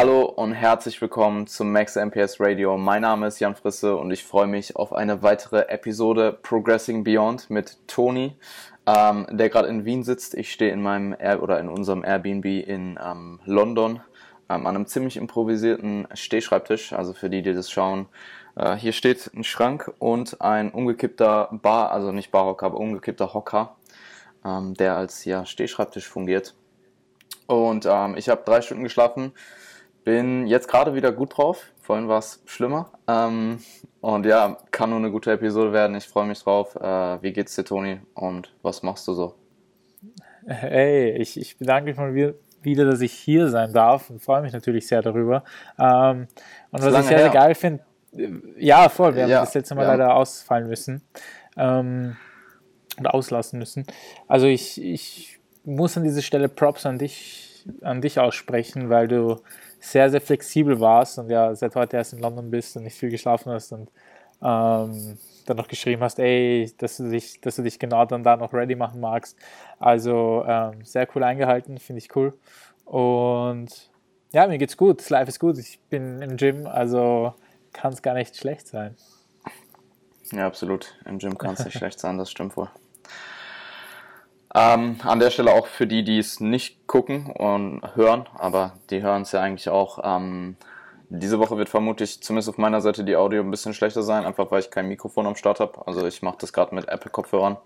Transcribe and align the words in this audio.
Hallo 0.00 0.22
und 0.22 0.54
herzlich 0.54 0.98
willkommen 1.02 1.46
zum 1.46 1.72
Max 1.72 1.94
MPS 1.94 2.40
Radio. 2.40 2.78
Mein 2.78 3.02
Name 3.02 3.26
ist 3.26 3.38
Jan 3.38 3.54
Frisse 3.54 3.96
und 3.96 4.10
ich 4.10 4.24
freue 4.24 4.46
mich 4.46 4.74
auf 4.74 4.94
eine 4.94 5.22
weitere 5.22 5.68
Episode 5.68 6.38
Progressing 6.42 7.04
Beyond 7.04 7.50
mit 7.50 7.76
Toni, 7.86 8.34
ähm, 8.86 9.26
der 9.30 9.50
gerade 9.50 9.68
in 9.68 9.84
Wien 9.84 10.02
sitzt. 10.02 10.32
Ich 10.32 10.52
stehe 10.52 10.72
in 10.72 10.80
meinem 10.80 11.14
Air 11.18 11.42
oder 11.42 11.60
in 11.60 11.68
unserem 11.68 12.02
Airbnb 12.02 12.46
in 12.46 12.98
ähm, 12.98 13.40
London 13.44 14.00
ähm, 14.48 14.66
an 14.66 14.74
einem 14.74 14.86
ziemlich 14.86 15.18
improvisierten 15.18 16.08
Stehschreibtisch. 16.14 16.94
Also 16.94 17.12
für 17.12 17.28
die, 17.28 17.42
die 17.42 17.52
das 17.52 17.70
schauen, 17.70 18.08
äh, 18.56 18.76
hier 18.76 18.92
steht 18.92 19.30
ein 19.34 19.44
Schrank 19.44 19.92
und 19.98 20.40
ein 20.40 20.70
umgekippter 20.70 21.50
Bar, 21.52 21.92
also 21.92 22.10
nicht 22.10 22.30
Barhocker, 22.30 22.64
aber 22.64 22.78
umgekippter 22.78 23.34
Hocker, 23.34 23.76
ähm, 24.46 24.72
der 24.72 24.96
als 24.96 25.26
ja, 25.26 25.44
Stehschreibtisch 25.44 26.08
fungiert. 26.08 26.54
Und 27.46 27.84
ähm, 27.84 28.16
ich 28.16 28.30
habe 28.30 28.44
drei 28.46 28.62
Stunden 28.62 28.84
geschlafen, 28.84 29.32
bin 30.04 30.46
jetzt 30.46 30.68
gerade 30.68 30.94
wieder 30.94 31.12
gut 31.12 31.36
drauf. 31.36 31.72
Vorhin 31.80 32.08
war 32.08 32.18
es 32.18 32.42
schlimmer. 32.46 32.90
Ähm, 33.08 33.58
und 34.00 34.26
ja, 34.26 34.56
kann 34.70 34.90
nur 34.90 34.98
eine 34.98 35.10
gute 35.10 35.32
Episode 35.32 35.72
werden. 35.72 35.96
Ich 35.96 36.08
freue 36.08 36.26
mich 36.26 36.42
drauf. 36.42 36.76
Äh, 36.76 37.22
wie 37.22 37.32
geht's 37.32 37.54
dir, 37.54 37.64
Toni? 37.64 38.00
Und 38.14 38.52
was 38.62 38.82
machst 38.82 39.06
du 39.08 39.12
so? 39.12 39.34
Hey, 40.46 41.16
ich, 41.18 41.38
ich 41.38 41.58
bedanke 41.58 41.90
mich 41.90 41.96
mal 41.96 42.14
wieder, 42.14 42.34
wieder, 42.62 42.84
dass 42.84 43.00
ich 43.00 43.12
hier 43.12 43.48
sein 43.48 43.72
darf 43.72 44.10
und 44.10 44.22
freue 44.22 44.42
mich 44.42 44.52
natürlich 44.52 44.86
sehr 44.86 45.02
darüber. 45.02 45.44
Ähm, 45.78 46.28
und 46.70 46.82
was 46.82 47.00
ich 47.00 47.08
sehr, 47.08 47.18
sehr 47.18 47.30
geil 47.30 47.54
finde, 47.54 47.84
ja, 48.56 48.88
voll, 48.88 49.14
wir 49.14 49.22
haben 49.22 49.30
ja, 49.30 49.40
das 49.40 49.54
letzte 49.54 49.74
Mal 49.74 49.82
ja. 49.82 49.92
leider 49.92 50.14
ausfallen 50.14 50.66
müssen 50.66 51.02
ähm, 51.56 52.16
und 52.98 53.06
auslassen 53.06 53.58
müssen. 53.58 53.86
Also 54.26 54.46
ich, 54.46 54.82
ich 54.82 55.38
muss 55.64 55.96
an 55.96 56.04
dieser 56.04 56.22
Stelle 56.22 56.48
Props 56.48 56.86
an 56.86 56.98
dich, 56.98 57.64
an 57.82 58.00
dich 58.00 58.18
aussprechen, 58.18 58.90
weil 58.90 59.06
du 59.06 59.40
sehr, 59.80 60.10
sehr 60.10 60.20
flexibel 60.20 60.78
warst 60.78 61.18
und 61.18 61.30
ja, 61.30 61.54
seit 61.54 61.74
heute 61.74 61.96
erst 61.96 62.12
in 62.12 62.20
London 62.20 62.50
bist 62.50 62.76
und 62.76 62.84
nicht 62.84 62.98
viel 62.98 63.10
geschlafen 63.10 63.50
hast 63.52 63.72
und 63.72 63.90
ähm, 64.42 65.18
dann 65.46 65.56
noch 65.56 65.68
geschrieben 65.68 66.02
hast, 66.02 66.18
ey, 66.18 66.72
dass 66.78 66.98
du 66.98 67.10
dich, 67.10 67.40
dass 67.40 67.56
du 67.56 67.62
dich 67.62 67.78
genau 67.78 68.04
dann 68.04 68.22
da 68.22 68.36
noch 68.36 68.52
ready 68.52 68.76
machen 68.76 69.00
magst. 69.00 69.36
Also 69.78 70.44
ähm, 70.46 70.84
sehr 70.84 71.08
cool 71.14 71.22
eingehalten, 71.22 71.78
finde 71.78 71.98
ich 71.98 72.14
cool. 72.14 72.34
Und 72.84 73.90
ja, 74.32 74.46
mir 74.46 74.58
geht's 74.58 74.76
gut, 74.76 75.00
das 75.00 75.10
Life 75.10 75.28
ist 75.28 75.40
gut. 75.40 75.58
Ich 75.58 75.80
bin 75.88 76.22
im 76.22 76.36
Gym, 76.36 76.66
also 76.66 77.34
kann 77.72 77.92
es 77.92 78.02
gar 78.02 78.14
nicht 78.14 78.36
schlecht 78.36 78.68
sein. 78.68 78.96
Ja, 80.32 80.46
absolut. 80.46 80.96
Im 81.04 81.18
Gym 81.18 81.36
kann 81.36 81.54
es 81.54 81.64
nicht 81.64 81.74
schlecht 81.78 81.98
sein, 81.98 82.18
das 82.18 82.30
stimmt 82.30 82.56
wohl. 82.56 82.70
Ähm, 84.54 84.96
an 85.04 85.20
der 85.20 85.30
Stelle 85.30 85.52
auch 85.52 85.66
für 85.66 85.86
die, 85.86 86.02
die 86.02 86.18
es 86.18 86.40
nicht 86.40 86.86
gucken 86.88 87.26
und 87.26 87.82
hören, 87.94 88.28
aber 88.36 88.74
die 88.90 89.02
hören 89.02 89.22
es 89.22 89.32
ja 89.32 89.40
eigentlich 89.40 89.68
auch. 89.68 90.00
Ähm, 90.02 90.56
diese 91.08 91.38
Woche 91.38 91.56
wird 91.56 91.68
vermutlich 91.68 92.22
zumindest 92.22 92.48
auf 92.48 92.58
meiner 92.58 92.80
Seite 92.80 93.04
die 93.04 93.16
Audio 93.16 93.42
ein 93.42 93.50
bisschen 93.50 93.74
schlechter 93.74 94.02
sein, 94.02 94.24
einfach 94.24 94.50
weil 94.50 94.60
ich 94.60 94.70
kein 94.70 94.88
Mikrofon 94.88 95.26
am 95.26 95.36
Start 95.36 95.60
habe. 95.60 95.86
Also 95.86 96.06
ich 96.06 96.22
mache 96.22 96.38
das 96.40 96.52
gerade 96.52 96.74
mit 96.74 96.88
Apple-Kopfhörern. 96.88 97.58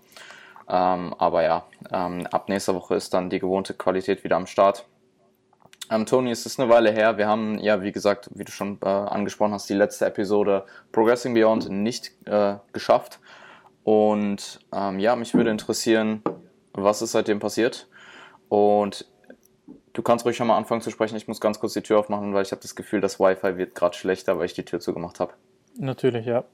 Ähm, 0.67 1.13
aber 1.17 1.43
ja, 1.43 1.65
ähm, 1.91 2.27
ab 2.31 2.49
nächster 2.49 2.73
Woche 2.75 2.95
ist 2.95 3.13
dann 3.13 3.29
die 3.29 3.39
gewohnte 3.39 3.73
Qualität 3.75 4.23
wieder 4.23 4.35
am 4.35 4.47
Start. 4.47 4.85
Ähm, 5.91 6.07
Toni, 6.07 6.31
es 6.31 6.45
ist 6.47 6.59
eine 6.59 6.69
Weile 6.69 6.91
her. 6.91 7.17
Wir 7.17 7.27
haben 7.27 7.59
ja, 7.59 7.83
wie 7.83 7.91
gesagt, 7.91 8.29
wie 8.33 8.43
du 8.43 8.51
schon 8.51 8.79
äh, 8.83 8.87
angesprochen 8.87 9.53
hast, 9.53 9.69
die 9.69 9.75
letzte 9.75 10.07
Episode 10.07 10.65
Progressing 10.91 11.35
Beyond 11.35 11.69
nicht 11.69 12.13
äh, 12.25 12.55
geschafft. 12.73 13.19
Und 13.83 14.61
ähm, 14.73 14.97
ja, 14.97 15.15
mich 15.15 15.35
würde 15.35 15.51
interessieren, 15.51 16.23
was 16.77 17.01
ist 17.01 17.11
seitdem 17.11 17.39
passiert. 17.39 17.87
Und 18.49 19.05
du 19.93 20.01
kannst 20.01 20.25
ruhig 20.25 20.35
schon 20.35 20.47
mal 20.47 20.57
anfangen 20.57 20.81
zu 20.81 20.91
sprechen. 20.91 21.15
Ich 21.15 21.27
muss 21.27 21.41
ganz 21.41 21.59
kurz 21.59 21.73
die 21.73 21.81
Tür 21.81 21.99
aufmachen, 21.99 22.33
weil 22.33 22.43
ich 22.43 22.51
habe 22.51 22.61
das 22.61 22.75
Gefühl, 22.75 23.01
das 23.01 23.19
Wi-Fi 23.19 23.57
wird 23.57 23.75
gerade 23.75 23.95
schlechter, 23.95 24.37
weil 24.37 24.45
ich 24.45 24.53
die 24.53 24.65
Tür 24.65 24.79
zugemacht 24.79 25.19
habe. 25.19 25.33
Natürlich, 25.77 26.25
ja. 26.25 26.45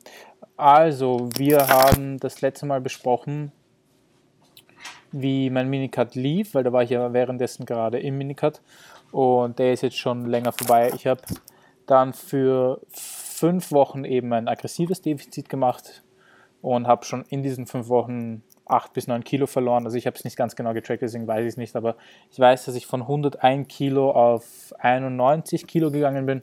Also, 0.58 1.30
wir 1.36 1.68
haben 1.68 2.20
das 2.20 2.42
letzte 2.42 2.66
Mal 2.66 2.82
besprochen, 2.82 3.52
wie 5.12 5.50
mein 5.50 5.70
Minicut 5.70 6.16
lief, 6.16 6.54
weil 6.54 6.64
da 6.64 6.72
war 6.72 6.84
ich 6.84 6.90
ja 6.90 7.14
währenddessen 7.14 7.66
gerade 7.66 8.00
im 8.00 8.18
Minicut 8.18 8.62
und 9.12 9.60
der 9.60 9.74
ist 9.74 9.84
jetzt 9.84 9.98
schon 9.98 10.26
länger 10.26 10.54
vorbei. 10.54 10.92
Ich 10.96 11.06
habe 11.06 11.22
dann 11.86 12.14
für 12.14 12.82
fünf 12.90 13.72
Wochen 13.72 14.06
eben 14.06 14.32
ein 14.34 14.48
aggressives 14.48 15.02
Defizit 15.02 15.50
gemacht 15.50 16.04
und 16.62 16.88
habe 16.88 17.06
schon 17.06 17.24
in 17.26 17.44
diesen 17.44 17.68
fünf 17.68 17.90
Wochen 17.90 18.44
8 18.66 18.94
bis 18.94 19.08
9 19.08 19.24
Kilo 19.24 19.48
verloren. 19.48 19.86
Also 19.86 19.98
ich 19.98 20.08
habe 20.08 20.16
es 20.18 20.24
nicht 20.24 20.38
ganz 20.38 20.56
genau 20.56 20.74
getrackt, 20.74 21.02
deswegen 21.02 21.28
weiß 21.28 21.42
ich 21.42 21.50
es 21.50 21.58
nicht, 21.58 21.76
aber 21.76 21.96
ich 22.32 22.40
weiß, 22.40 22.66
dass 22.66 22.76
ich 22.76 22.88
von 22.88 23.02
101 23.02 23.68
Kilo 23.68 24.12
auf 24.12 24.74
91 24.80 25.68
Kilo 25.68 25.92
gegangen 25.92 26.26
bin. 26.26 26.42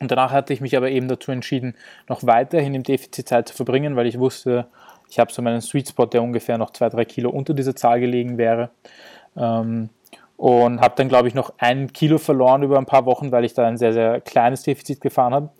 Und 0.00 0.10
danach 0.10 0.32
hatte 0.32 0.52
ich 0.52 0.60
mich 0.60 0.76
aber 0.76 0.90
eben 0.90 1.08
dazu 1.08 1.30
entschieden, 1.30 1.74
noch 2.08 2.24
weiterhin 2.24 2.74
im 2.74 2.82
Defizit 2.82 3.28
Zeit 3.28 3.48
zu 3.48 3.54
verbringen, 3.54 3.94
weil 3.94 4.06
ich 4.06 4.18
wusste, 4.18 4.66
ich 5.08 5.18
habe 5.18 5.32
so 5.32 5.42
meinen 5.42 5.60
Sweet 5.60 5.90
Spot, 5.90 6.06
der 6.06 6.22
ungefähr 6.22 6.58
noch 6.58 6.72
2-3 6.72 7.04
Kilo 7.04 7.30
unter 7.30 7.54
dieser 7.54 7.76
Zahl 7.76 8.00
gelegen 8.00 8.38
wäre. 8.38 8.70
Ähm, 9.36 9.90
und 10.36 10.80
habe 10.80 10.94
dann, 10.96 11.08
glaube 11.08 11.28
ich, 11.28 11.34
noch 11.34 11.52
ein 11.58 11.92
Kilo 11.92 12.18
verloren 12.18 12.64
über 12.64 12.78
ein 12.78 12.86
paar 12.86 13.06
Wochen, 13.06 13.30
weil 13.30 13.44
ich 13.44 13.54
da 13.54 13.64
ein 13.64 13.76
sehr, 13.76 13.92
sehr 13.92 14.20
kleines 14.20 14.64
Defizit 14.64 15.00
gefahren 15.00 15.34
habe 15.34 15.50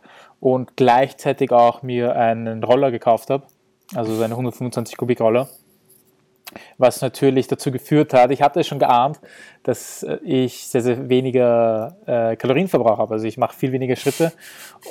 und 0.41 0.77
gleichzeitig 0.77 1.53
auch 1.53 1.83
mir 1.83 2.17
einen 2.17 2.65
Roller 2.65 2.91
gekauft 2.91 3.31
habe, 3.31 3.45
also 3.95 4.13
so 4.13 4.25
eine 4.25 4.35
125 4.35 4.97
Kubik 4.97 5.21
Roller 5.21 5.49
was 6.79 7.01
natürlich 7.01 7.47
dazu 7.47 7.71
geführt 7.71 8.15
hat, 8.15 8.31
ich 8.31 8.43
hatte 8.43 8.65
schon 8.65 8.79
geahnt, 8.79 9.21
dass 9.63 10.03
äh, 10.03 10.19
ich 10.23 10.67
sehr, 10.69 10.83
sehr 10.83 11.09
weniger 11.09 11.97
äh, 12.07 12.37
Kalorienverbrauch 12.37 12.99
habe. 12.99 13.15
Also 13.15 13.27
ich 13.27 13.39
mache 13.39 13.57
viel 13.57 13.73
weniger 13.73 13.97
Schritte 13.97 14.33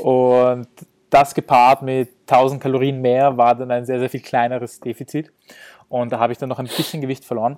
und 0.03 0.67
das 1.11 1.35
gepaart 1.35 1.81
mit 1.81 2.09
1000 2.21 2.61
Kalorien 2.61 3.01
mehr 3.01 3.37
war 3.37 3.53
dann 3.53 3.69
ein 3.69 3.85
sehr, 3.85 3.99
sehr 3.99 4.09
viel 4.09 4.21
kleineres 4.21 4.79
Defizit. 4.79 5.31
Und 5.89 6.11
da 6.11 6.19
habe 6.19 6.31
ich 6.31 6.39
dann 6.39 6.49
noch 6.49 6.57
ein 6.57 6.65
bisschen 6.65 7.01
Gewicht 7.01 7.25
verloren. 7.25 7.57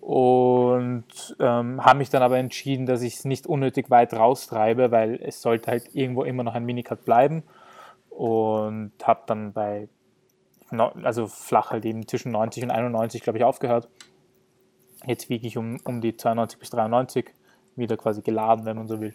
Und 0.00 1.04
ähm, 1.40 1.84
habe 1.84 1.98
mich 1.98 2.08
dann 2.08 2.22
aber 2.22 2.38
entschieden, 2.38 2.86
dass 2.86 3.02
ich 3.02 3.16
es 3.16 3.24
nicht 3.24 3.46
unnötig 3.46 3.90
weit 3.90 4.14
raustreibe, 4.14 4.92
weil 4.92 5.20
es 5.22 5.42
sollte 5.42 5.72
halt 5.72 5.94
irgendwo 5.94 6.22
immer 6.22 6.44
noch 6.44 6.54
ein 6.54 6.64
Minicut 6.64 7.04
bleiben. 7.04 7.42
Und 8.08 8.92
habe 9.02 9.22
dann 9.26 9.52
bei 9.52 9.88
also 10.78 11.26
flach 11.26 11.70
halt 11.70 11.84
eben 11.84 12.06
zwischen 12.06 12.32
90 12.32 12.64
und 12.64 12.70
91, 12.70 13.22
glaube 13.22 13.38
ich, 13.38 13.44
aufgehört. 13.44 13.88
Jetzt 15.06 15.28
wiege 15.28 15.46
ich 15.46 15.56
um, 15.56 15.80
um 15.84 16.00
die 16.00 16.16
92 16.16 16.58
bis 16.58 16.70
93, 16.70 17.32
wieder 17.76 17.96
quasi 17.96 18.22
geladen, 18.22 18.64
wenn 18.64 18.76
man 18.76 18.86
so 18.86 19.00
will. 19.00 19.14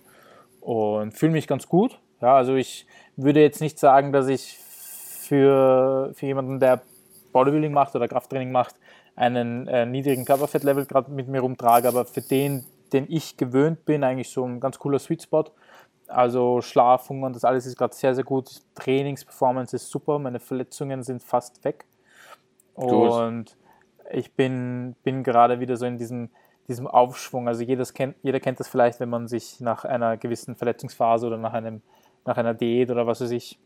Und 0.61 1.13
fühle 1.13 1.31
mich 1.31 1.47
ganz 1.47 1.67
gut. 1.67 1.99
Ja, 2.21 2.35
also 2.35 2.55
ich 2.55 2.87
würde 3.15 3.41
jetzt 3.41 3.61
nicht 3.61 3.77
sagen, 3.77 4.11
dass 4.11 4.27
ich 4.27 4.57
für, 4.57 6.11
für 6.13 6.25
jemanden, 6.25 6.59
der 6.59 6.81
Bodybuilding 7.31 7.73
macht 7.73 7.95
oder 7.95 8.07
Krafttraining 8.07 8.51
macht, 8.51 8.75
einen 9.15 9.67
äh, 9.67 9.85
niedrigen 9.85 10.25
Körperfettlevel 10.25 10.85
gerade 10.85 11.11
mit 11.11 11.27
mir 11.27 11.41
rumtrage, 11.41 11.87
aber 11.87 12.05
für 12.05 12.21
den, 12.21 12.65
den 12.93 13.05
ich 13.09 13.37
gewöhnt 13.37 13.85
bin, 13.85 14.03
eigentlich 14.03 14.29
so 14.29 14.45
ein 14.45 14.59
ganz 14.59 14.79
cooler 14.79 14.99
Sweet 14.99 15.23
Spot. 15.23 15.45
Also 16.07 16.61
Schlaf, 16.61 17.09
Hunger 17.09 17.27
und 17.27 17.35
das 17.35 17.43
alles 17.43 17.65
ist 17.65 17.77
gerade 17.77 17.95
sehr, 17.95 18.13
sehr 18.15 18.23
gut. 18.23 18.61
Trainingsperformance 18.75 19.75
ist 19.75 19.89
super. 19.89 20.19
Meine 20.19 20.39
Verletzungen 20.39 21.03
sind 21.03 21.23
fast 21.23 21.63
weg. 21.63 21.85
Und 22.75 23.57
ich 24.11 24.33
bin, 24.33 24.95
bin 25.03 25.23
gerade 25.23 25.59
wieder 25.59 25.77
so 25.77 25.85
in 25.85 25.97
diesem, 25.97 26.29
diesem 26.67 26.87
Aufschwung. 26.87 27.47
Also 27.47 27.63
jedes 27.63 27.93
kennt, 27.93 28.15
jeder 28.21 28.39
kennt 28.39 28.59
das 28.59 28.67
vielleicht, 28.67 28.99
wenn 28.99 29.09
man 29.09 29.27
sich 29.27 29.59
nach 29.61 29.85
einer 29.85 30.17
gewissen 30.17 30.55
Verletzungsphase 30.55 31.27
oder 31.27 31.37
nach, 31.37 31.53
einem, 31.53 31.81
nach 32.25 32.37
einer 32.37 32.53
Diät 32.53 32.91
oder 32.91 33.07
was 33.07 33.21
weiß 33.21 33.31
ich 33.31 33.59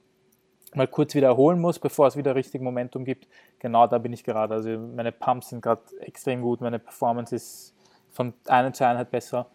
mal 0.76 0.88
kurz 0.88 1.16
wieder 1.16 1.28
erholen 1.28 1.60
muss, 1.60 1.80
bevor 1.80 2.08
es 2.08 2.16
wieder 2.16 2.36
richtig 2.36 2.62
Momentum 2.62 3.06
gibt. 3.06 3.28
Genau 3.60 3.88
da 3.88 3.98
bin 3.98 4.14
ich 4.14 4.24
gerade. 4.24 4.54
Also 4.54 4.70
meine 4.70 5.12
Pumps 5.12 5.50
sind 5.50 5.62
gerade 5.62 5.82
extrem 6.02 6.42
gut, 6.42 6.62
meine 6.62 6.80
Performance 6.80 7.36
ist 7.36 7.76
von 8.12 8.34
einer 8.48 8.74
zu 8.74 8.86
Einheit 8.86 9.12
besser. 9.12 9.48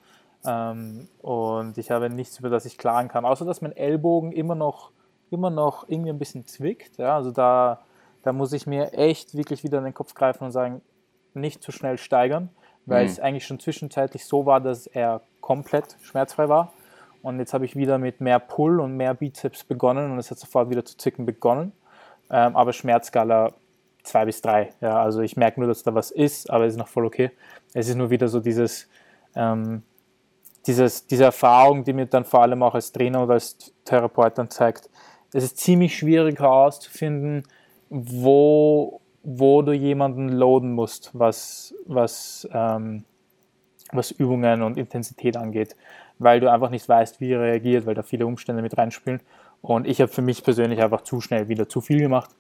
Ähm, 0.47 1.09
und 1.23 1.79
ich 1.79 1.91
habe 1.91 2.11
nichts, 2.11 2.39
über 2.39 2.51
das 2.51 2.65
ich 2.65 2.79
klagen 2.79 3.09
kann, 3.09 3.25
außer 3.25 3.45
dass 3.45 3.63
mein 3.63 3.73
Ellbogen 3.73 4.33
immer 4.33 4.55
noch, 4.55 4.91
immer 5.31 5.51
noch 5.51 5.89
irgendwie 5.89 6.11
ein 6.11 6.19
bisschen 6.19 6.47
zwickt. 6.47 6.99
Ja? 6.99 7.17
Also 7.17 7.31
da, 7.31 7.81
da 8.23 8.33
muss 8.33 8.53
ich 8.53 8.67
mir 8.67 8.93
echt 8.93 9.37
wirklich 9.37 9.65
wieder 9.65 9.79
in 9.79 9.85
den 9.85 9.95
Kopf 9.95 10.15
greifen 10.15 10.45
und 10.45 10.53
sagen, 10.53 10.83
nicht 11.35 11.63
zu 11.63 11.73
schnell 11.73 11.99
steigern, 11.99 12.51
weil 12.87 13.05
mhm. 13.05 13.11
es 13.11 13.21
eigentlich 13.21 13.47
schon 13.47 13.59
zwischenzeitlich 13.59 14.27
so 14.27 14.47
war, 14.47 14.61
dass 14.61 14.87
er 14.87 15.23
komplett 15.41 15.97
schmerzfrei 16.03 16.49
war. 16.49 16.73
Und 17.23 17.39
jetzt 17.39 17.55
habe 17.55 17.65
ich 17.65 17.75
wieder 17.75 17.99
mit 17.99 18.21
mehr 18.21 18.39
Pull 18.39 18.81
und 18.81 18.97
mehr 18.97 19.15
Bizeps 19.15 19.65
begonnen 19.65 20.13
und 20.13 20.19
es 20.19 20.31
hat 20.31 20.39
sofort 20.39 20.69
wieder 20.69 20.85
zu 20.85 20.97
zicken 20.99 21.25
begonnen. 21.25 21.73
Ähm, 22.31 22.55
aber 22.55 22.73
Schmerzskala 22.73 23.55
2 24.03 24.25
bis 24.27 24.43
3. 24.43 24.75
Ja, 24.81 25.03
also 25.03 25.23
ich 25.23 25.37
merke 25.37 25.61
nur, 25.61 25.69
dass 25.69 25.83
da 25.83 25.95
was 25.95 26.11
ist, 26.11 26.51
aber 26.51 26.67
es 26.67 26.75
ist 26.75 26.79
noch 26.79 26.89
voll 26.89 27.07
okay. 27.07 27.31
Es 27.73 27.89
ist 27.89 27.97
nur 27.97 28.11
wieder 28.11 28.29
so 28.29 28.41
dieses, 28.41 28.89
ähm, 29.35 29.83
dieses, 30.67 31.07
diese 31.07 31.25
Erfahrung, 31.25 31.85
die 31.85 31.93
mir 31.93 32.07
dann 32.07 32.25
vor 32.25 32.43
allem 32.43 32.63
auch 32.63 32.75
als 32.75 32.93
Trainer 32.93 33.23
oder 33.23 33.35
als 33.35 33.73
Therapeut 33.85 34.39
dann 34.39 34.51
zeigt, 34.51 34.89
es 35.33 35.45
ist 35.45 35.59
ziemlich 35.59 35.97
schwierig 35.97 36.39
herauszufinden, 36.39 37.45
wo, 37.91 39.01
wo 39.23 39.63
du 39.63 39.73
jemanden 39.73 40.29
loaden 40.29 40.73
musst, 40.73 41.11
was, 41.13 41.75
was, 41.87 42.49
ähm, 42.53 43.05
was 43.93 44.11
Übungen 44.11 44.63
und 44.63 44.77
Intensität 44.77 45.37
angeht. 45.37 45.77
weil 46.19 46.41
du 46.41 46.51
einfach 46.51 46.71
nicht 46.71 46.89
weißt, 46.89 47.21
wie 47.21 47.33
er 47.33 47.41
reagiert, 47.41 47.87
weil 47.87 47.95
da 47.95 48.03
viele 48.03 48.27
Umstände 48.27 48.63
mit 48.63 48.77
reinspielen. 48.77 49.21
Und 49.63 49.87
ich 49.87 50.01
habe 50.01 50.13
für 50.13 50.23
mich 50.23 50.45
persönlich 50.45 50.81
einfach 50.81 51.03
zu 51.03 51.21
schnell 51.21 51.49
wieder 51.49 51.69
zu 51.69 51.81
viel 51.81 51.99
gemacht. 51.99 52.31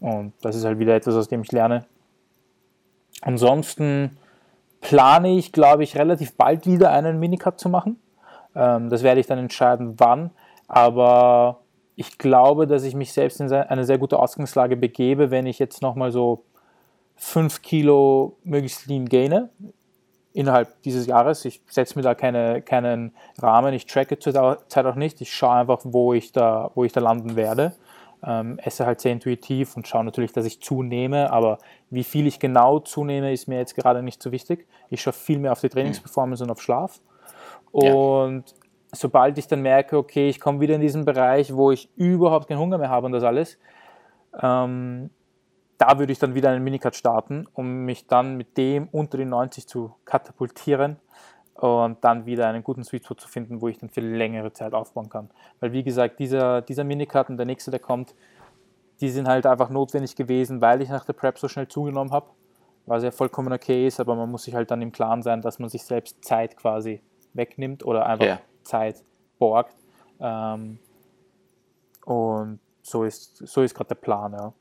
Und 0.00 0.32
das 0.42 0.56
ist 0.56 0.64
halt 0.64 0.78
wieder 0.78 0.94
etwas, 0.94 1.14
aus 1.14 1.28
dem 1.28 1.42
ich 1.42 1.52
lerne. 1.52 1.84
Ansonsten 3.20 4.16
plane 4.84 5.38
ich, 5.38 5.50
glaube 5.50 5.82
ich, 5.82 5.96
relativ 5.96 6.36
bald 6.36 6.66
wieder 6.66 6.90
einen 6.90 7.18
Minicut 7.18 7.58
zu 7.58 7.70
machen. 7.70 7.98
Ähm, 8.54 8.90
das 8.90 9.02
werde 9.02 9.18
ich 9.18 9.26
dann 9.26 9.38
entscheiden, 9.38 9.94
wann. 9.96 10.30
Aber 10.68 11.60
ich 11.96 12.18
glaube, 12.18 12.66
dass 12.66 12.84
ich 12.84 12.94
mich 12.94 13.12
selbst 13.14 13.40
in 13.40 13.50
eine 13.50 13.84
sehr 13.84 13.96
gute 13.96 14.18
Ausgangslage 14.18 14.76
begebe, 14.76 15.30
wenn 15.30 15.46
ich 15.46 15.58
jetzt 15.58 15.80
nochmal 15.80 16.12
so 16.12 16.44
5 17.16 17.62
Kilo 17.62 18.36
möglichst 18.44 18.86
lean 18.86 19.08
gaine 19.08 19.48
innerhalb 20.34 20.82
dieses 20.82 21.06
Jahres. 21.06 21.46
Ich 21.46 21.62
setze 21.70 21.98
mir 21.98 22.02
da 22.02 22.14
keine, 22.14 22.60
keinen 22.60 23.14
Rahmen, 23.40 23.72
ich 23.72 23.86
tracke 23.86 24.18
zur 24.18 24.58
Zeit 24.68 24.84
auch 24.84 24.96
nicht. 24.96 25.18
Ich 25.22 25.32
schaue 25.32 25.54
einfach, 25.54 25.80
wo 25.84 26.12
ich 26.12 26.32
da, 26.32 26.70
wo 26.74 26.84
ich 26.84 26.92
da 26.92 27.00
landen 27.00 27.36
werde. 27.36 27.72
Ähm, 28.26 28.58
esse 28.58 28.84
halt 28.84 29.00
sehr 29.00 29.12
intuitiv 29.12 29.76
und 29.76 29.88
schaue 29.88 30.04
natürlich, 30.04 30.32
dass 30.32 30.44
ich 30.44 30.60
zunehme, 30.60 31.30
aber 31.32 31.58
wie 31.94 32.04
viel 32.04 32.26
ich 32.26 32.38
genau 32.38 32.80
zunehme, 32.80 33.32
ist 33.32 33.46
mir 33.46 33.58
jetzt 33.58 33.74
gerade 33.74 34.02
nicht 34.02 34.22
so 34.22 34.32
wichtig. 34.32 34.66
Ich 34.90 35.02
schaue 35.02 35.12
viel 35.12 35.38
mehr 35.38 35.52
auf 35.52 35.60
die 35.60 35.68
Trainingsperformance 35.68 36.42
und 36.42 36.50
auf 36.50 36.60
Schlaf. 36.60 37.00
Und 37.70 38.50
ja. 38.50 38.56
sobald 38.92 39.38
ich 39.38 39.46
dann 39.46 39.62
merke, 39.62 39.96
okay, 39.96 40.28
ich 40.28 40.40
komme 40.40 40.60
wieder 40.60 40.74
in 40.74 40.80
diesen 40.80 41.04
Bereich, 41.04 41.54
wo 41.54 41.70
ich 41.70 41.88
überhaupt 41.96 42.48
keinen 42.48 42.58
Hunger 42.58 42.78
mehr 42.78 42.90
habe 42.90 43.06
und 43.06 43.12
das 43.12 43.24
alles, 43.24 43.58
ähm, 44.40 45.10
da 45.78 45.98
würde 45.98 46.12
ich 46.12 46.18
dann 46.18 46.34
wieder 46.34 46.50
einen 46.50 46.62
Minicut 46.64 46.94
starten, 46.94 47.46
um 47.52 47.84
mich 47.84 48.06
dann 48.06 48.36
mit 48.36 48.56
dem 48.56 48.88
unter 48.90 49.18
die 49.18 49.24
90 49.24 49.66
zu 49.66 49.94
katapultieren 50.04 50.98
und 51.54 52.02
dann 52.04 52.26
wieder 52.26 52.48
einen 52.48 52.64
guten 52.64 52.84
Sweet 52.84 53.04
Spot 53.04 53.14
zu 53.14 53.28
finden, 53.28 53.60
wo 53.60 53.68
ich 53.68 53.78
dann 53.78 53.88
für 53.88 54.00
längere 54.00 54.52
Zeit 54.52 54.72
aufbauen 54.72 55.08
kann. 55.08 55.30
Weil 55.60 55.72
wie 55.72 55.82
gesagt, 55.82 56.18
dieser, 56.18 56.62
dieser 56.62 56.84
Minicut 56.84 57.28
und 57.28 57.36
der 57.36 57.46
nächste, 57.46 57.70
der 57.70 57.80
kommt, 57.80 58.14
die 59.00 59.10
sind 59.10 59.28
halt 59.28 59.46
einfach 59.46 59.70
notwendig 59.70 60.16
gewesen, 60.16 60.60
weil 60.60 60.82
ich 60.82 60.88
nach 60.88 61.04
der 61.04 61.12
Prep 61.12 61.38
so 61.38 61.48
schnell 61.48 61.68
zugenommen 61.68 62.12
habe, 62.12 62.26
was 62.86 63.02
ja 63.02 63.10
vollkommen 63.10 63.52
okay 63.52 63.86
ist, 63.86 64.00
aber 64.00 64.14
man 64.14 64.30
muss 64.30 64.44
sich 64.44 64.54
halt 64.54 64.70
dann 64.70 64.82
im 64.82 64.92
Klaren 64.92 65.22
sein, 65.22 65.40
dass 65.40 65.58
man 65.58 65.68
sich 65.68 65.82
selbst 65.84 66.24
Zeit 66.24 66.56
quasi 66.56 67.00
wegnimmt 67.32 67.84
oder 67.84 68.06
einfach 68.06 68.24
yeah. 68.24 68.40
Zeit 68.62 69.02
borgt. 69.38 69.74
Ähm, 70.20 70.78
und 72.04 72.60
so 72.82 73.04
ist, 73.04 73.38
so 73.38 73.62
ist 73.62 73.74
gerade 73.74 73.88
der 73.88 73.94
Plan, 73.96 74.32
ja. 74.32 74.52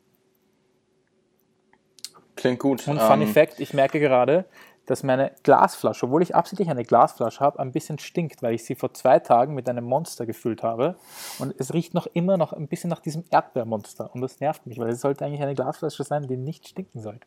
Klingt 2.36 2.60
gut. 2.60 2.88
Und 2.88 3.00
Funny 3.00 3.26
ähm, 3.26 3.34
Fact, 3.34 3.60
ich 3.60 3.74
merke 3.74 4.00
gerade, 4.00 4.46
dass 4.86 5.04
meine 5.04 5.32
Glasflasche, 5.44 6.06
obwohl 6.06 6.22
ich 6.22 6.36
absichtlich 6.36 6.70
eine 6.70 6.84
Glasflasche 6.84 7.40
habe, 7.40 7.60
ein 7.60 7.72
bisschen 7.72 8.00
stinkt, 8.00 8.42
weil 8.44 8.54
ich 8.54 8.66
sie 8.66 8.76
vor 8.76 8.94
zwei 8.94 9.20
Tagen 9.20 9.54
mit 9.54 9.70
einem 9.70 9.86
Monster 9.86 10.26
gefüllt 10.26 10.64
habe. 10.64 10.96
Und 11.40 11.56
es 11.58 11.74
riecht 11.74 11.94
noch 11.94 12.08
immer 12.08 12.38
noch 12.38 12.54
ein 12.54 12.68
bisschen 12.68 12.90
nach 12.90 13.00
diesem 13.00 13.24
Erdbeermonster. 13.32 14.10
Und 14.14 14.22
das 14.22 14.40
nervt 14.40 14.66
mich, 14.66 14.78
weil 14.80 14.90
es 14.90 15.02
sollte 15.02 15.26
eigentlich 15.26 15.42
eine 15.42 15.56
Glasflasche 15.56 16.04
sein, 16.04 16.28
die 16.28 16.38
nicht 16.38 16.68
stinken 16.68 17.02
sollte. 17.02 17.26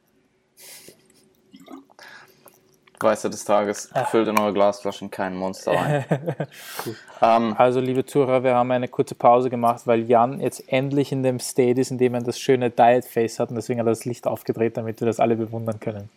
Weisheit 3.03 3.33
des 3.33 3.45
Tages, 3.45 3.91
Ach. 3.93 4.09
füllt 4.09 4.29
in 4.29 4.39
eure 4.39 4.55
Glasflaschen 4.55 5.11
kein 5.11 5.37
Monster 5.37 5.73
ein. 5.73 6.05
ähm, 7.23 7.55
also, 7.59 7.79
liebe 7.81 8.07
Zuhörer, 8.07 8.43
wir 8.43 8.55
haben 8.55 8.71
eine 8.71 8.89
kurze 8.89 9.15
Pause 9.15 9.51
gemacht, 9.51 9.83
weil 9.87 10.05
Jan 10.05 10.41
jetzt 10.41 10.73
endlich 10.73 11.13
in 11.13 11.23
dem 11.23 11.39
State 11.39 11.81
ist, 11.81 11.91
in 11.91 11.99
dem 11.99 12.15
er 12.15 12.23
das 12.23 12.39
schöne 12.39 12.71
Diet 12.71 13.05
Face 13.05 13.39
hat 13.39 13.51
und 13.51 13.57
deswegen 13.57 13.81
hat 13.81 13.87
er 13.87 13.91
das 13.91 14.07
Licht 14.07 14.27
aufgedreht, 14.27 14.77
damit 14.77 15.01
wir 15.01 15.07
das 15.07 15.21
alle 15.21 15.37
bewundern 15.37 15.79
können. 15.79 16.09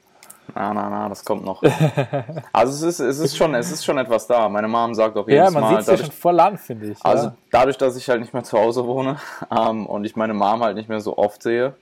Na, 0.55 0.73
na, 0.73 0.89
na, 0.89 1.09
das 1.09 1.23
kommt 1.23 1.45
noch. 1.45 1.61
also 2.53 2.87
es 2.87 2.99
ist, 2.99 2.99
es 2.99 3.19
ist 3.19 3.37
schon, 3.37 3.53
es 3.55 3.71
ist 3.71 3.85
schon 3.85 3.97
etwas 3.97 4.27
da. 4.27 4.49
Meine 4.49 4.67
Mom 4.67 4.93
sagt 4.93 5.17
auch 5.17 5.27
jedes 5.27 5.51
Mal. 5.51 5.61
Ja, 5.61 5.67
man 5.67 5.69
sieht 5.69 5.93
es 5.93 5.99
ja 5.99 6.05
schon 6.05 6.15
voll 6.15 6.39
an, 6.39 6.57
finde 6.57 6.87
ich. 6.87 6.97
Also 7.03 7.27
ja. 7.27 7.35
dadurch, 7.51 7.77
dass 7.77 7.95
ich 7.95 8.09
halt 8.09 8.21
nicht 8.21 8.33
mehr 8.33 8.43
zu 8.43 8.57
Hause 8.57 8.85
wohne 8.85 9.17
ähm, 9.51 9.85
und 9.85 10.05
ich 10.05 10.15
meine 10.15 10.33
Mom 10.33 10.63
halt 10.63 10.75
nicht 10.75 10.89
mehr 10.89 11.01
so 11.01 11.17
oft 11.17 11.43
sehe, 11.43 11.73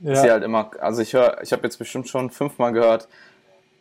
ja. 0.00 0.12
ist 0.12 0.22
sie 0.22 0.30
halt 0.30 0.44
immer, 0.44 0.70
also 0.80 1.02
ich 1.02 1.12
höre, 1.12 1.42
ich 1.42 1.52
habe 1.52 1.62
jetzt 1.62 1.78
bestimmt 1.78 2.08
schon 2.08 2.30
fünfmal 2.30 2.72
gehört, 2.72 3.08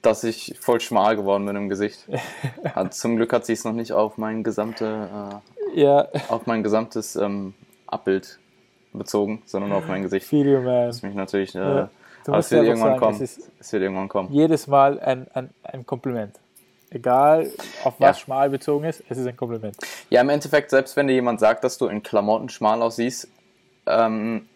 dass 0.02 0.24
ich 0.24 0.56
voll 0.60 0.80
schmal 0.80 1.16
geworden 1.16 1.46
bin 1.46 1.56
im 1.56 1.70
Gesicht. 1.70 2.08
also 2.76 2.90
zum 2.90 3.16
Glück 3.18 3.34
hat 3.34 3.46
sie 3.46 3.54
es 3.54 3.64
noch 3.66 3.74
nicht 3.74 3.94
auf 3.94 4.18
mein 4.18 4.44
gesamte, 4.44 5.42
äh, 5.76 5.82
ja. 5.82 6.08
auf 6.30 6.46
mein 6.46 6.64
gesamtes 6.64 7.16
ähm, 7.16 7.54
Abbild 7.88 8.40
bezogen, 8.94 9.42
sondern 9.46 9.72
auf 9.72 9.88
mein 9.88 10.04
Gesicht. 10.04 10.32
You, 10.32 10.62
man. 10.62 10.88
Das 10.88 11.02
mich 11.02 11.16
natürlich. 11.16 11.56
Äh, 11.56 11.60
ja. 11.60 11.90
Es 12.38 12.52
wird 12.52 12.66
irgendwann 12.66 12.90
sagen, 12.92 13.00
kommen. 13.00 13.22
Es, 13.22 13.40
es, 13.60 13.74
wird 13.74 13.84
irgendwann 13.84 14.10
kommen. 14.10 14.32
Jedes 14.32 14.68
Mal 14.68 15.00
ein, 15.00 15.28
ein, 15.34 15.50
ein 15.64 15.86
Kompliment. 15.86 16.40
Egal, 16.92 17.52
auf 17.84 18.00
was 18.00 18.18
ja. 18.18 18.24
schmal 18.26 18.50
bezogen 18.50 18.86
ist, 18.86 19.04
es 19.10 19.18
ist 19.18 19.28
ein 19.28 19.38
Kompliment. 19.38 19.78
Ja, 20.10 20.22
im 20.22 20.30
Endeffekt, 20.30 20.72
selbst 20.72 20.96
wenn 20.96 21.08
dir 21.08 21.14
jemand 21.14 21.40
sagt, 21.40 21.64
dass 21.64 21.78
du 21.78 21.88
in 21.88 22.02
Klamotten 22.02 22.50
schmal 22.50 22.82
aussiehst, 22.82 23.28
ähm, 23.86 24.48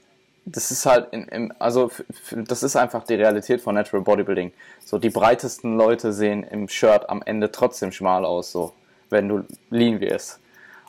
das 0.46 0.72
ist 0.72 0.86
halt, 0.86 1.14
in, 1.14 1.28
in, 1.28 1.54
also 1.60 1.92
das 2.32 2.64
ist 2.64 2.76
einfach 2.76 3.04
die 3.04 3.16
Realität 3.16 3.62
von 3.62 3.76
Natural 3.76 4.04
Bodybuilding. 4.04 4.52
So 4.84 4.98
die 4.98 5.10
breitesten 5.10 5.78
Leute 5.78 6.12
sehen 6.12 6.44
im 6.44 6.68
Shirt 6.68 7.10
am 7.10 7.22
Ende 7.24 7.52
trotzdem 7.52 7.92
schmal 7.92 8.26
aus, 8.26 8.52
so 8.52 8.74
wenn 9.10 9.30
du 9.30 9.46
lean 9.70 10.00
wirst. 10.02 10.40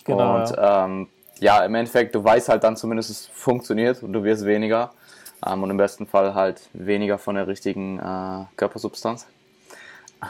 Genau, 0.04 0.36
und 0.36 0.50
ja. 0.50 0.84
Ähm, 0.86 1.08
ja, 1.40 1.64
im 1.64 1.74
Endeffekt, 1.74 2.14
du 2.14 2.22
weißt 2.22 2.48
halt 2.48 2.64
dann 2.64 2.76
zumindest, 2.76 3.10
es 3.10 3.26
funktioniert 3.26 4.02
und 4.02 4.12
du 4.12 4.24
wirst 4.24 4.44
weniger. 4.44 4.92
Ähm, 5.46 5.62
und 5.62 5.70
im 5.70 5.76
besten 5.76 6.06
Fall 6.06 6.34
halt 6.34 6.68
weniger 6.72 7.18
von 7.18 7.34
der 7.34 7.46
richtigen 7.46 7.98
äh, 7.98 8.44
Körpersubstanz. 8.56 9.26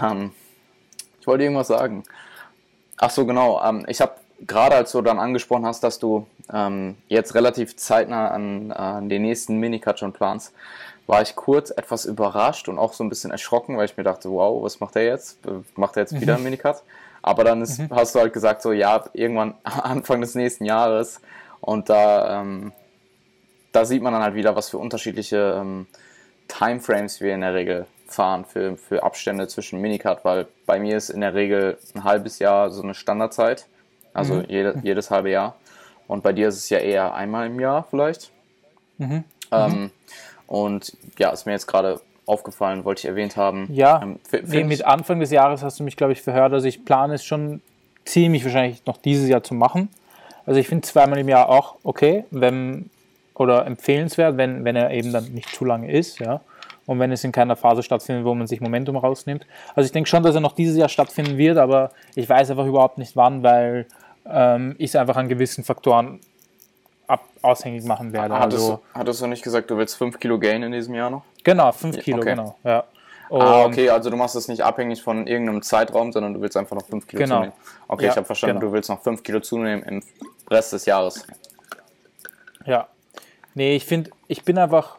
Ähm, 0.02 0.32
ich 1.20 1.26
wollte 1.26 1.44
irgendwas 1.44 1.68
sagen. 1.68 2.04
Ach 2.98 3.10
so, 3.10 3.26
genau. 3.26 3.62
Ähm, 3.62 3.84
ich 3.88 4.00
habe 4.00 4.12
gerade 4.46 4.76
als 4.76 4.92
du 4.92 5.02
dann 5.02 5.18
angesprochen 5.18 5.66
hast, 5.66 5.82
dass 5.84 5.98
du 5.98 6.26
ähm, 6.52 6.96
jetzt 7.08 7.34
relativ 7.34 7.76
zeitnah 7.76 8.28
an, 8.28 8.72
an 8.72 9.08
den 9.08 9.22
nächsten 9.22 9.58
Minicut 9.58 9.98
schon 9.98 10.12
planst, 10.12 10.52
war 11.06 11.22
ich 11.22 11.36
kurz 11.36 11.70
etwas 11.70 12.04
überrascht 12.04 12.68
und 12.68 12.78
auch 12.78 12.92
so 12.92 13.04
ein 13.04 13.08
bisschen 13.08 13.30
erschrocken, 13.30 13.76
weil 13.76 13.84
ich 13.84 13.96
mir 13.96 14.04
dachte, 14.04 14.30
wow, 14.30 14.62
was 14.62 14.80
macht 14.80 14.96
er 14.96 15.04
jetzt? 15.04 15.38
Macht 15.76 15.96
er 15.96 16.02
jetzt 16.02 16.18
wieder 16.18 16.34
einen 16.34 16.42
mhm. 16.42 16.50
Minicut? 16.50 16.82
Aber 17.22 17.44
dann 17.44 17.62
ist, 17.62 17.78
mhm. 17.78 17.88
hast 17.90 18.14
du 18.14 18.20
halt 18.20 18.32
gesagt, 18.32 18.62
so 18.62 18.72
ja, 18.72 19.04
irgendwann 19.12 19.54
Anfang 19.64 20.20
des 20.20 20.34
nächsten 20.34 20.64
Jahres 20.64 21.20
und 21.60 21.88
da, 21.88 22.40
ähm, 22.40 22.72
da 23.74 23.84
sieht 23.84 24.02
man 24.02 24.12
dann 24.12 24.22
halt 24.22 24.34
wieder, 24.34 24.56
was 24.56 24.70
für 24.70 24.78
unterschiedliche 24.78 25.58
ähm, 25.60 25.86
Timeframes 26.48 27.20
wir 27.20 27.34
in 27.34 27.42
der 27.42 27.54
Regel 27.54 27.86
fahren 28.06 28.44
für, 28.44 28.76
für 28.76 29.02
Abstände 29.02 29.48
zwischen 29.48 29.80
Minicut, 29.80 30.24
weil 30.24 30.46
bei 30.66 30.78
mir 30.78 30.96
ist 30.96 31.10
in 31.10 31.20
der 31.20 31.34
Regel 31.34 31.78
ein 31.94 32.04
halbes 32.04 32.38
Jahr 32.38 32.70
so 32.70 32.82
eine 32.82 32.94
Standardzeit 32.94 33.66
also 34.14 34.34
mhm. 34.34 34.44
jede, 34.48 34.80
jedes 34.82 35.10
halbe 35.10 35.30
Jahr. 35.30 35.56
Und 36.06 36.22
bei 36.22 36.32
dir 36.32 36.48
ist 36.48 36.56
es 36.56 36.70
ja 36.70 36.78
eher 36.78 37.14
einmal 37.14 37.48
im 37.48 37.60
Jahr 37.60 37.86
vielleicht. 37.90 38.30
Mhm. 38.96 39.24
Ähm, 39.50 39.72
mhm. 39.72 39.90
und 40.46 40.96
ja, 41.18 41.30
ist 41.30 41.44
mir 41.44 41.52
jetzt 41.52 41.66
gerade 41.66 42.00
aufgefallen, 42.26 42.84
wollte 42.84 43.00
ich 43.00 43.04
erwähnt 43.06 43.36
haben. 43.36 43.68
Ja, 43.70 44.00
ähm, 44.02 44.18
nee, 44.44 44.64
mit 44.64 44.84
Anfang 44.84 45.20
des 45.20 45.30
Jahres 45.30 45.62
hast 45.62 45.80
du 45.80 45.84
mich, 45.84 45.96
glaube 45.96 46.12
ich, 46.12 46.22
verhört. 46.22 46.52
Also 46.52 46.66
ich 46.66 46.84
plane 46.84 47.14
es 47.14 47.24
schon 47.24 47.60
ziemlich 48.04 48.44
wahrscheinlich 48.44 48.86
noch 48.86 48.96
dieses 48.96 49.28
Jahr 49.28 49.42
zu 49.42 49.54
machen. 49.54 49.88
Also 50.46 50.60
ich 50.60 50.68
finde 50.68 50.86
zweimal 50.86 51.18
im 51.18 51.28
Jahr 51.28 51.48
auch 51.48 51.76
okay, 51.82 52.24
wenn 52.30 52.90
oder 53.34 53.66
empfehlenswert, 53.66 54.36
wenn, 54.36 54.64
wenn 54.64 54.76
er 54.76 54.90
eben 54.90 55.12
dann 55.12 55.24
nicht 55.26 55.54
zu 55.54 55.64
lange 55.64 55.90
ist, 55.90 56.20
ja. 56.20 56.40
Und 56.86 57.00
wenn 57.00 57.10
es 57.12 57.24
in 57.24 57.32
keiner 57.32 57.56
Phase 57.56 57.82
stattfindet, 57.82 58.26
wo 58.26 58.34
man 58.34 58.46
sich 58.46 58.60
Momentum 58.60 58.96
rausnimmt. 58.96 59.46
Also 59.74 59.86
ich 59.86 59.92
denke 59.92 60.08
schon, 60.08 60.22
dass 60.22 60.34
er 60.34 60.42
noch 60.42 60.52
dieses 60.52 60.76
Jahr 60.76 60.90
stattfinden 60.90 61.38
wird, 61.38 61.56
aber 61.56 61.90
ich 62.14 62.28
weiß 62.28 62.50
einfach 62.50 62.66
überhaupt 62.66 62.98
nicht 62.98 63.16
wann, 63.16 63.42
weil 63.42 63.86
ähm, 64.26 64.74
ich 64.78 64.90
es 64.90 64.96
einfach 64.96 65.16
an 65.16 65.28
gewissen 65.28 65.64
Faktoren 65.64 66.20
ab, 67.06 67.24
aushängig 67.40 67.84
machen 67.84 68.12
werde. 68.12 68.38
Hattest, 68.38 68.62
also, 68.62 68.76
du, 68.76 68.98
hattest 68.98 69.22
du 69.22 69.26
nicht 69.26 69.42
gesagt, 69.42 69.70
du 69.70 69.78
willst 69.78 69.96
5 69.96 70.18
Kilo 70.18 70.38
Gain 70.38 70.62
in 70.62 70.72
diesem 70.72 70.94
Jahr 70.94 71.10
noch? 71.10 71.22
Genau, 71.42 71.72
5 71.72 71.98
Kilo, 72.00 72.18
okay. 72.18 72.30
genau. 72.30 72.56
Ja. 72.64 72.84
ah, 73.30 73.64
okay, 73.64 73.88
also 73.88 74.10
du 74.10 74.16
machst 74.16 74.36
es 74.36 74.48
nicht 74.48 74.62
abhängig 74.62 75.02
von 75.02 75.26
irgendeinem 75.26 75.62
Zeitraum, 75.62 76.12
sondern 76.12 76.34
du 76.34 76.40
willst 76.42 76.56
einfach 76.56 76.76
noch 76.76 76.86
5 76.86 77.06
Kilo 77.06 77.22
genau. 77.22 77.36
zunehmen. 77.36 77.54
Okay, 77.88 78.04
ja, 78.04 78.10
ich 78.10 78.16
habe 78.16 78.26
verstanden, 78.26 78.60
genau. 78.60 78.70
du 78.70 78.74
willst 78.74 78.90
noch 78.90 79.00
5 79.00 79.22
Kilo 79.22 79.40
zunehmen 79.40 79.82
im 79.84 80.02
Rest 80.50 80.74
des 80.74 80.84
Jahres. 80.84 81.26
Ja. 82.66 82.88
Nee, 83.54 83.76
ich 83.76 83.84
finde, 83.84 84.10
ich 84.28 84.44
bin 84.44 84.58
einfach, 84.58 84.98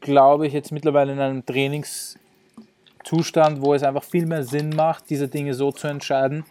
glaube 0.00 0.46
ich, 0.46 0.54
jetzt 0.54 0.72
mittlerweile 0.72 1.12
in 1.12 1.20
einem 1.20 1.44
Trainingszustand, 1.44 3.60
wo 3.60 3.74
es 3.74 3.82
einfach 3.82 4.04
viel 4.04 4.24
mehr 4.26 4.44
Sinn 4.44 4.70
macht, 4.70 5.10
diese 5.10 5.28
Dinge 5.28 5.52
so 5.54 5.70
zu 5.70 5.86
entscheiden, 5.86 6.46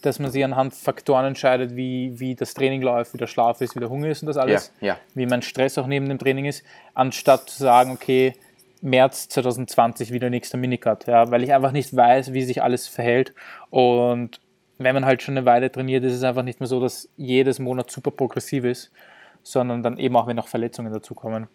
dass 0.00 0.20
man 0.20 0.30
sich 0.30 0.44
anhand 0.44 0.74
Faktoren 0.74 1.26
entscheidet, 1.26 1.76
wie, 1.76 2.18
wie 2.18 2.34
das 2.34 2.54
Training 2.54 2.80
läuft, 2.82 3.12
wie 3.14 3.18
der 3.18 3.26
Schlaf 3.26 3.60
ist, 3.60 3.74
wie 3.74 3.80
der 3.80 3.90
Hunger 3.90 4.08
ist 4.08 4.22
und 4.22 4.28
das 4.28 4.36
alles, 4.36 4.72
ja, 4.80 4.94
ja. 4.94 5.00
wie 5.14 5.26
mein 5.26 5.42
Stress 5.42 5.76
auch 5.78 5.86
neben 5.86 6.08
dem 6.08 6.18
Training 6.18 6.44
ist, 6.44 6.64
anstatt 6.94 7.50
zu 7.50 7.62
sagen, 7.62 7.92
okay, 7.92 8.34
März 8.80 9.28
2020 9.28 10.12
wieder 10.12 10.30
nächster 10.30 10.58
Minicut, 10.58 11.06
ja, 11.06 11.30
weil 11.30 11.44
ich 11.44 11.52
einfach 11.52 11.72
nicht 11.72 11.94
weiß, 11.94 12.32
wie 12.32 12.42
sich 12.42 12.62
alles 12.62 12.88
verhält 12.88 13.34
und 13.70 14.40
wenn 14.78 14.94
man 14.94 15.04
halt 15.04 15.22
schon 15.22 15.36
eine 15.36 15.46
Weile 15.46 15.70
trainiert, 15.70 16.02
ist 16.04 16.14
es 16.14 16.24
einfach 16.24 16.42
nicht 16.42 16.58
mehr 16.58 16.66
so, 16.66 16.80
dass 16.80 17.08
jedes 17.16 17.60
Monat 17.60 17.90
super 17.90 18.10
progressiv 18.10 18.64
ist, 18.64 18.90
sondern 19.42 19.82
dann 19.82 19.98
eben 19.98 20.16
auch, 20.16 20.26
wenn 20.26 20.36
noch 20.36 20.48
Verletzungen 20.48 20.92
dazukommen, 20.92 21.48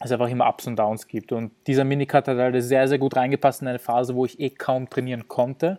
es 0.00 0.12
einfach 0.12 0.28
immer 0.28 0.48
Ups 0.48 0.66
und 0.66 0.76
Downs 0.76 1.06
gibt. 1.06 1.32
Und 1.32 1.52
dieser 1.66 1.84
Minicut 1.84 2.28
hat 2.28 2.36
halt 2.36 2.62
sehr, 2.62 2.88
sehr 2.88 2.98
gut 2.98 3.16
reingepasst 3.16 3.62
in 3.62 3.68
eine 3.68 3.78
Phase, 3.78 4.14
wo 4.14 4.24
ich 4.24 4.40
eh 4.40 4.50
kaum 4.50 4.90
trainieren 4.90 5.28
konnte 5.28 5.78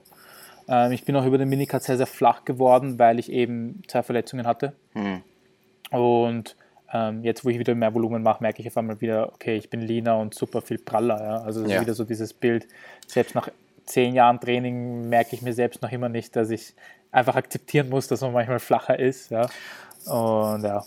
Ähm, 0.67 0.91
ich 0.91 1.05
bin 1.05 1.15
auch 1.15 1.25
über 1.25 1.37
den 1.37 1.49
Minicut 1.49 1.83
sehr, 1.83 1.97
sehr 1.97 2.07
flach 2.07 2.45
geworden, 2.45 2.97
weil 2.97 3.19
ich 3.19 3.31
eben 3.31 3.83
zwei 3.87 4.03
Verletzungen 4.03 4.47
hatte. 4.47 4.73
Mhm. 4.93 5.21
Und 5.91 6.55
ähm, 6.91 7.23
jetzt, 7.23 7.45
wo 7.45 7.49
ich 7.49 7.59
wieder 7.59 7.75
mehr 7.75 7.93
Volumen 7.93 8.23
mache, 8.23 8.41
merke 8.41 8.61
ich 8.61 8.67
auf 8.67 8.77
einmal 8.77 8.99
wieder, 9.01 9.33
okay, 9.33 9.55
ich 9.57 9.69
bin 9.69 9.81
leaner 9.81 10.17
und 10.17 10.33
super 10.33 10.61
viel 10.61 10.77
praller. 10.79 11.21
Ja? 11.21 11.37
Also 11.41 11.61
das 11.61 11.71
ja. 11.71 11.77
ist 11.77 11.81
wieder 11.83 11.93
so 11.93 12.03
dieses 12.03 12.33
Bild, 12.33 12.67
selbst 13.07 13.35
nach 13.35 13.49
zehn 13.85 14.15
Jahren 14.15 14.39
Training 14.39 15.07
merke 15.09 15.35
ich 15.35 15.41
mir 15.41 15.53
selbst 15.53 15.81
noch 15.81 15.91
immer 15.91 16.09
nicht, 16.09 16.35
dass 16.35 16.49
ich 16.49 16.73
einfach 17.11 17.35
akzeptieren 17.35 17.89
muss, 17.89 18.07
dass 18.07 18.21
man 18.21 18.33
manchmal 18.33 18.59
flacher 18.59 18.97
ist. 18.97 19.29
Ja? 19.29 19.43
Und 20.05 20.63
ja. 20.63 20.83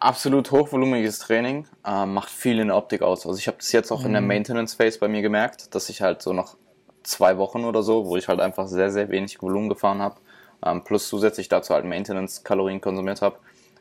Absolut 0.00 0.50
hochvolumiges 0.50 1.18
Training 1.18 1.66
äh, 1.86 2.06
macht 2.06 2.30
viel 2.30 2.58
in 2.58 2.68
der 2.68 2.76
Optik 2.76 3.02
aus. 3.02 3.26
Also 3.26 3.38
ich 3.38 3.46
habe 3.46 3.58
das 3.58 3.70
jetzt 3.72 3.90
auch 3.90 4.00
mhm. 4.00 4.06
in 4.06 4.12
der 4.12 4.22
mhm. 4.22 4.28
Maintenance 4.28 4.74
Phase 4.74 4.98
bei 4.98 5.08
mir 5.08 5.20
gemerkt, 5.20 5.74
dass 5.74 5.90
ich 5.90 6.00
halt 6.00 6.22
so 6.22 6.32
noch 6.32 6.56
zwei 7.02 7.36
Wochen 7.36 7.64
oder 7.64 7.82
so, 7.82 8.06
wo 8.06 8.16
ich 8.16 8.28
halt 8.28 8.40
einfach 8.40 8.66
sehr, 8.66 8.90
sehr 8.90 9.10
wenig 9.10 9.42
Volumen 9.42 9.68
gefahren 9.68 10.00
habe, 10.00 10.16
ähm, 10.64 10.84
plus 10.84 11.08
zusätzlich 11.08 11.48
dazu 11.48 11.74
halt 11.74 11.84
Maintenance-Kalorien 11.84 12.80
konsumiert 12.80 13.20
habe, 13.20 13.36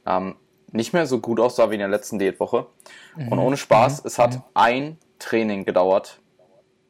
ähm, 0.05 0.35
nicht 0.71 0.91
mehr 0.91 1.05
so 1.05 1.19
gut 1.19 1.39
aussah 1.39 1.69
wie 1.69 1.75
in 1.75 1.79
der 1.79 1.87
letzten 1.87 2.19
Diätwoche. 2.19 2.65
Mhm. 3.15 3.27
Und 3.29 3.39
ohne 3.39 3.57
Spaß, 3.57 4.03
mhm. 4.03 4.07
es 4.07 4.19
hat 4.19 4.33
mhm. 4.35 4.43
ein 4.53 4.97
Training 5.19 5.63
gedauert, 5.63 6.19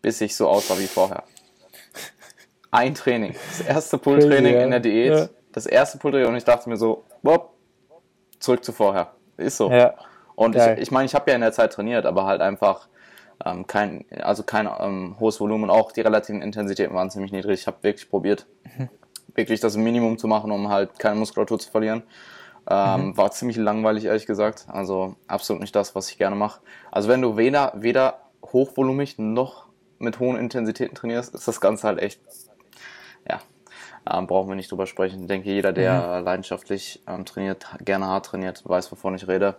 bis 0.01 0.21
ich 0.21 0.35
so 0.35 0.47
aussah 0.49 0.79
wie 0.79 0.87
vorher. 0.87 1.23
Ein 2.71 2.95
Training. 2.95 3.35
Das 3.49 3.61
erste 3.61 3.97
Pull-Training 3.99 4.59
in 4.59 4.71
der 4.71 4.79
Diät. 4.79 5.13
Ja. 5.13 5.29
Das 5.51 5.67
erste 5.67 5.99
Pull-Training 5.99 6.29
und 6.29 6.35
ich 6.35 6.43
dachte 6.43 6.67
mir 6.67 6.77
so, 6.77 7.03
boop, 7.21 7.52
zurück 8.43 8.63
zu 8.63 8.71
vorher. 8.71 9.13
Ist 9.37 9.57
so. 9.57 9.71
Ja. 9.71 9.95
Und 10.35 10.53
Geil. 10.55 10.75
ich, 10.75 10.83
ich 10.83 10.91
meine, 10.91 11.05
ich 11.05 11.15
habe 11.15 11.29
ja 11.29 11.35
in 11.35 11.41
der 11.41 11.51
Zeit 11.51 11.73
trainiert, 11.73 12.05
aber 12.05 12.25
halt 12.25 12.41
einfach 12.41 12.87
ähm, 13.45 13.65
kein, 13.65 14.05
also 14.21 14.43
kein 14.43 14.69
ähm, 14.79 15.15
hohes 15.19 15.39
Volumen. 15.39 15.69
Auch 15.69 15.91
die 15.91 16.01
relativen 16.01 16.41
Intensitäten 16.41 16.93
waren 16.93 17.09
ziemlich 17.09 17.31
niedrig. 17.31 17.61
Ich 17.61 17.67
habe 17.67 17.77
wirklich 17.81 18.09
probiert, 18.09 18.45
mhm. 18.77 18.89
wirklich 19.33 19.59
das 19.59 19.77
Minimum 19.77 20.17
zu 20.17 20.27
machen, 20.27 20.51
um 20.51 20.69
halt 20.69 20.99
keine 20.99 21.15
Muskulatur 21.15 21.59
zu 21.59 21.71
verlieren. 21.71 22.03
Ähm, 22.69 23.07
mhm. 23.07 23.17
War 23.17 23.31
ziemlich 23.31 23.57
langweilig, 23.57 24.05
ehrlich 24.05 24.25
gesagt. 24.25 24.65
Also 24.69 25.15
absolut 25.27 25.61
nicht 25.61 25.75
das, 25.75 25.95
was 25.95 26.09
ich 26.09 26.17
gerne 26.17 26.35
mache. 26.35 26.61
Also 26.91 27.09
wenn 27.09 27.21
du 27.21 27.37
weder, 27.37 27.73
weder 27.75 28.19
hochvolumig 28.45 29.17
noch 29.17 29.67
mit 29.99 30.19
hohen 30.19 30.37
Intensitäten 30.37 30.95
trainierst, 30.95 31.33
ist 31.33 31.47
das 31.47 31.61
Ganze 31.61 31.87
halt 31.87 31.99
echt, 31.99 32.21
ja, 33.29 33.39
ähm, 34.09 34.27
brauchen 34.27 34.49
wir 34.49 34.55
nicht 34.55 34.71
drüber 34.71 34.87
sprechen. 34.87 35.21
Ich 35.21 35.27
denke, 35.27 35.49
jeder, 35.49 35.73
der 35.73 36.19
mhm. 36.19 36.25
leidenschaftlich 36.25 37.01
ähm, 37.07 37.25
trainiert, 37.25 37.65
gerne 37.83 38.07
hart 38.07 38.25
trainiert, 38.27 38.63
weiß, 38.65 38.91
wovon 38.91 39.15
ich 39.15 39.27
rede. 39.27 39.55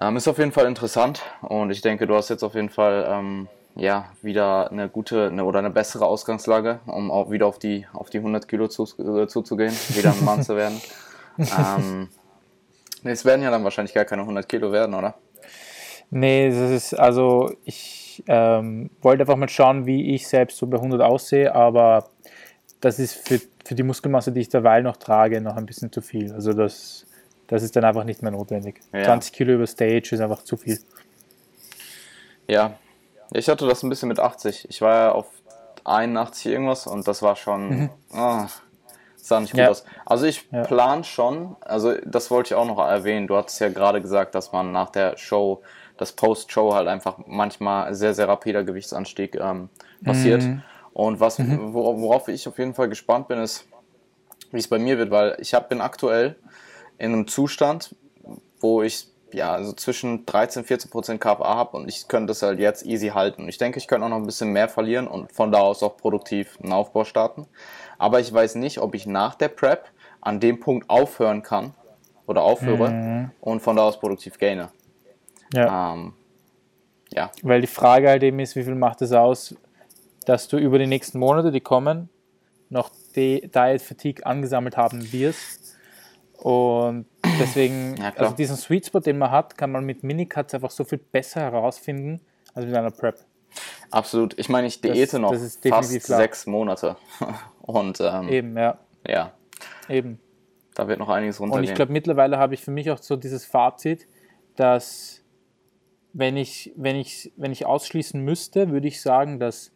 Ähm, 0.00 0.16
ist 0.16 0.28
auf 0.28 0.38
jeden 0.38 0.52
Fall 0.52 0.66
interessant 0.66 1.22
und 1.42 1.70
ich 1.70 1.80
denke, 1.80 2.06
du 2.06 2.14
hast 2.14 2.28
jetzt 2.28 2.44
auf 2.44 2.54
jeden 2.54 2.70
Fall 2.70 3.06
ähm, 3.08 3.48
ja, 3.74 4.06
wieder 4.22 4.70
eine 4.70 4.88
gute 4.88 5.28
eine, 5.28 5.44
oder 5.44 5.60
eine 5.60 5.70
bessere 5.70 6.06
Ausgangslage, 6.06 6.80
um 6.86 7.10
auch 7.10 7.30
wieder 7.30 7.46
auf 7.46 7.58
die, 7.58 7.86
auf 7.92 8.10
die 8.10 8.18
100 8.18 8.46
Kilo 8.46 8.68
zu, 8.68 8.84
äh, 8.98 9.26
zuzugehen, 9.26 9.72
wieder 9.90 10.12
ein 10.12 10.24
Mann 10.24 10.42
zu 10.42 10.56
werden. 10.56 10.80
ähm, 11.38 12.08
es 13.04 13.24
werden 13.24 13.42
ja 13.42 13.50
dann 13.50 13.64
wahrscheinlich 13.64 13.94
gar 13.94 14.04
keine 14.04 14.22
100 14.22 14.48
Kilo 14.48 14.72
werden, 14.72 14.94
oder? 14.94 15.14
Nee, 16.10 16.48
das 16.48 16.70
ist 16.70 16.94
also, 16.94 17.52
ich 17.64 18.24
ähm, 18.26 18.90
wollte 19.02 19.22
einfach 19.22 19.36
mal 19.36 19.48
schauen, 19.48 19.86
wie 19.86 20.14
ich 20.14 20.26
selbst 20.26 20.56
so 20.56 20.66
bei 20.66 20.78
100 20.78 21.00
aussehe, 21.02 21.54
aber 21.54 22.08
das 22.80 22.98
ist 22.98 23.14
für, 23.14 23.40
für 23.64 23.74
die 23.74 23.82
Muskelmasse, 23.82 24.32
die 24.32 24.40
ich 24.40 24.48
derweil 24.48 24.82
noch 24.82 24.96
trage, 24.96 25.40
noch 25.40 25.56
ein 25.56 25.66
bisschen 25.66 25.92
zu 25.92 26.00
viel. 26.00 26.32
Also 26.32 26.52
das 26.52 27.06
das 27.48 27.62
ist 27.62 27.74
dann 27.74 27.84
einfach 27.84 28.04
nicht 28.04 28.22
mehr 28.22 28.30
notwendig. 28.30 28.80
Ja. 28.92 29.04
20 29.04 29.32
Kilo 29.32 29.54
über 29.54 29.66
Stage 29.66 30.10
ist 30.12 30.20
einfach 30.20 30.42
zu 30.42 30.56
viel. 30.56 30.78
Ja, 32.46 32.74
ich 33.32 33.48
hatte 33.48 33.66
das 33.66 33.82
ein 33.82 33.88
bisschen 33.88 34.08
mit 34.08 34.20
80. 34.20 34.68
Ich 34.70 34.80
war 34.80 34.94
ja 34.94 35.12
auf 35.12 35.26
81 35.84 36.46
irgendwas 36.46 36.86
und 36.86 37.08
das 37.08 37.22
war 37.22 37.36
schon. 37.36 37.68
Mhm. 37.68 37.90
Oh, 38.12 38.44
sah 39.16 39.40
nicht 39.40 39.52
gut 39.52 39.60
ja. 39.60 39.70
aus. 39.70 39.84
Also 40.04 40.26
ich 40.26 40.46
ja. 40.52 40.62
plan 40.62 41.04
schon, 41.04 41.56
also 41.60 41.94
das 42.04 42.30
wollte 42.30 42.48
ich 42.48 42.54
auch 42.54 42.66
noch 42.66 42.78
erwähnen. 42.78 43.26
Du 43.26 43.36
hattest 43.36 43.60
ja 43.60 43.68
gerade 43.70 44.00
gesagt, 44.00 44.34
dass 44.34 44.52
man 44.52 44.70
nach 44.72 44.90
der 44.90 45.16
Show, 45.16 45.62
das 45.96 46.12
Post-Show 46.12 46.74
halt 46.74 46.86
einfach 46.86 47.18
manchmal 47.26 47.94
sehr, 47.94 48.14
sehr 48.14 48.28
rapider 48.28 48.62
Gewichtsanstieg 48.62 49.36
ähm, 49.36 49.70
passiert. 50.04 50.42
Mhm. 50.42 50.62
Und 50.98 51.20
was, 51.20 51.38
mhm. 51.38 51.74
worauf 51.74 52.26
ich 52.26 52.48
auf 52.48 52.58
jeden 52.58 52.74
Fall 52.74 52.88
gespannt 52.88 53.28
bin, 53.28 53.38
ist, 53.38 53.68
wie 54.50 54.58
es 54.58 54.66
bei 54.66 54.80
mir 54.80 54.98
wird, 54.98 55.12
weil 55.12 55.36
ich 55.38 55.54
hab, 55.54 55.68
bin 55.68 55.80
aktuell 55.80 56.34
in 56.98 57.12
einem 57.12 57.28
Zustand, 57.28 57.94
wo 58.58 58.82
ich 58.82 59.06
ja, 59.32 59.52
also 59.52 59.72
zwischen 59.74 60.26
13 60.26 60.64
14 60.64 60.90
Prozent 60.90 61.20
KFA 61.20 61.54
habe 61.54 61.76
und 61.76 61.88
ich 61.88 62.08
könnte 62.08 62.32
das 62.32 62.42
halt 62.42 62.58
jetzt 62.58 62.84
easy 62.84 63.10
halten. 63.10 63.48
Ich 63.48 63.58
denke, 63.58 63.78
ich 63.78 63.86
könnte 63.86 64.06
auch 64.06 64.10
noch 64.10 64.16
ein 64.16 64.26
bisschen 64.26 64.50
mehr 64.50 64.68
verlieren 64.68 65.06
und 65.06 65.30
von 65.30 65.52
da 65.52 65.60
aus 65.60 65.84
auch 65.84 65.96
produktiv 65.96 66.58
einen 66.60 66.72
Aufbau 66.72 67.04
starten. 67.04 67.46
Aber 67.98 68.18
ich 68.18 68.32
weiß 68.32 68.56
nicht, 68.56 68.80
ob 68.80 68.96
ich 68.96 69.06
nach 69.06 69.36
der 69.36 69.50
Prep 69.50 69.84
an 70.20 70.40
dem 70.40 70.58
Punkt 70.58 70.90
aufhören 70.90 71.44
kann 71.44 71.74
oder 72.26 72.42
aufhöre 72.42 72.90
mhm. 72.90 73.30
und 73.40 73.60
von 73.60 73.76
da 73.76 73.82
aus 73.82 74.00
produktiv 74.00 74.36
gaine. 74.36 74.70
Ja. 75.54 75.92
Ähm, 75.92 76.14
ja. 77.12 77.30
Weil 77.44 77.60
die 77.60 77.68
Frage 77.68 78.08
halt 78.08 78.24
eben 78.24 78.40
ist, 78.40 78.56
wie 78.56 78.64
viel 78.64 78.74
macht 78.74 79.00
es 79.00 79.12
aus, 79.12 79.54
dass 80.28 80.46
du 80.46 80.58
über 80.58 80.78
die 80.78 80.86
nächsten 80.86 81.18
Monate, 81.18 81.50
die 81.50 81.60
kommen, 81.60 82.10
noch 82.68 82.90
die 83.16 83.48
Diet 83.48 83.80
Fatigue 83.80 84.26
angesammelt 84.26 84.76
haben 84.76 85.10
wirst 85.10 85.78
und 86.34 87.06
deswegen, 87.40 87.96
ja, 87.96 88.12
also 88.14 88.34
diesen 88.34 88.56
Sweet 88.56 88.86
Spot, 88.86 89.00
den 89.00 89.16
man 89.16 89.30
hat, 89.30 89.56
kann 89.56 89.72
man 89.72 89.84
mit 89.84 90.02
Minicuts 90.02 90.52
einfach 90.52 90.70
so 90.70 90.84
viel 90.84 90.98
besser 90.98 91.40
herausfinden 91.40 92.20
als 92.52 92.66
mit 92.66 92.74
einer 92.74 92.90
Prep. 92.90 93.24
Absolut. 93.90 94.38
Ich 94.38 94.50
meine, 94.50 94.66
ich 94.66 94.82
diete 94.82 95.00
das, 95.00 95.12
noch 95.14 95.32
das 95.32 95.58
fast 95.66 96.04
klar. 96.04 96.18
sechs 96.18 96.46
Monate. 96.46 96.96
Und 97.62 97.98
ähm, 98.00 98.28
eben, 98.28 98.56
ja. 98.56 98.78
Ja. 99.06 99.32
Eben. 99.88 100.20
Da 100.74 100.86
wird 100.88 100.98
noch 100.98 101.08
einiges 101.08 101.40
runtergehen. 101.40 101.64
Und 101.64 101.70
ich 101.70 101.74
glaube, 101.74 101.92
mittlerweile 101.92 102.36
habe 102.36 102.52
ich 102.52 102.60
für 102.60 102.70
mich 102.70 102.90
auch 102.90 102.98
so 102.98 103.16
dieses 103.16 103.46
Fazit, 103.46 104.06
dass 104.56 105.22
wenn 106.12 106.36
ich, 106.36 106.72
wenn 106.76 106.96
ich, 106.96 107.32
wenn 107.36 107.50
ich 107.50 107.64
ausschließen 107.64 108.22
müsste, 108.22 108.70
würde 108.70 108.88
ich 108.88 109.00
sagen, 109.00 109.40
dass 109.40 109.72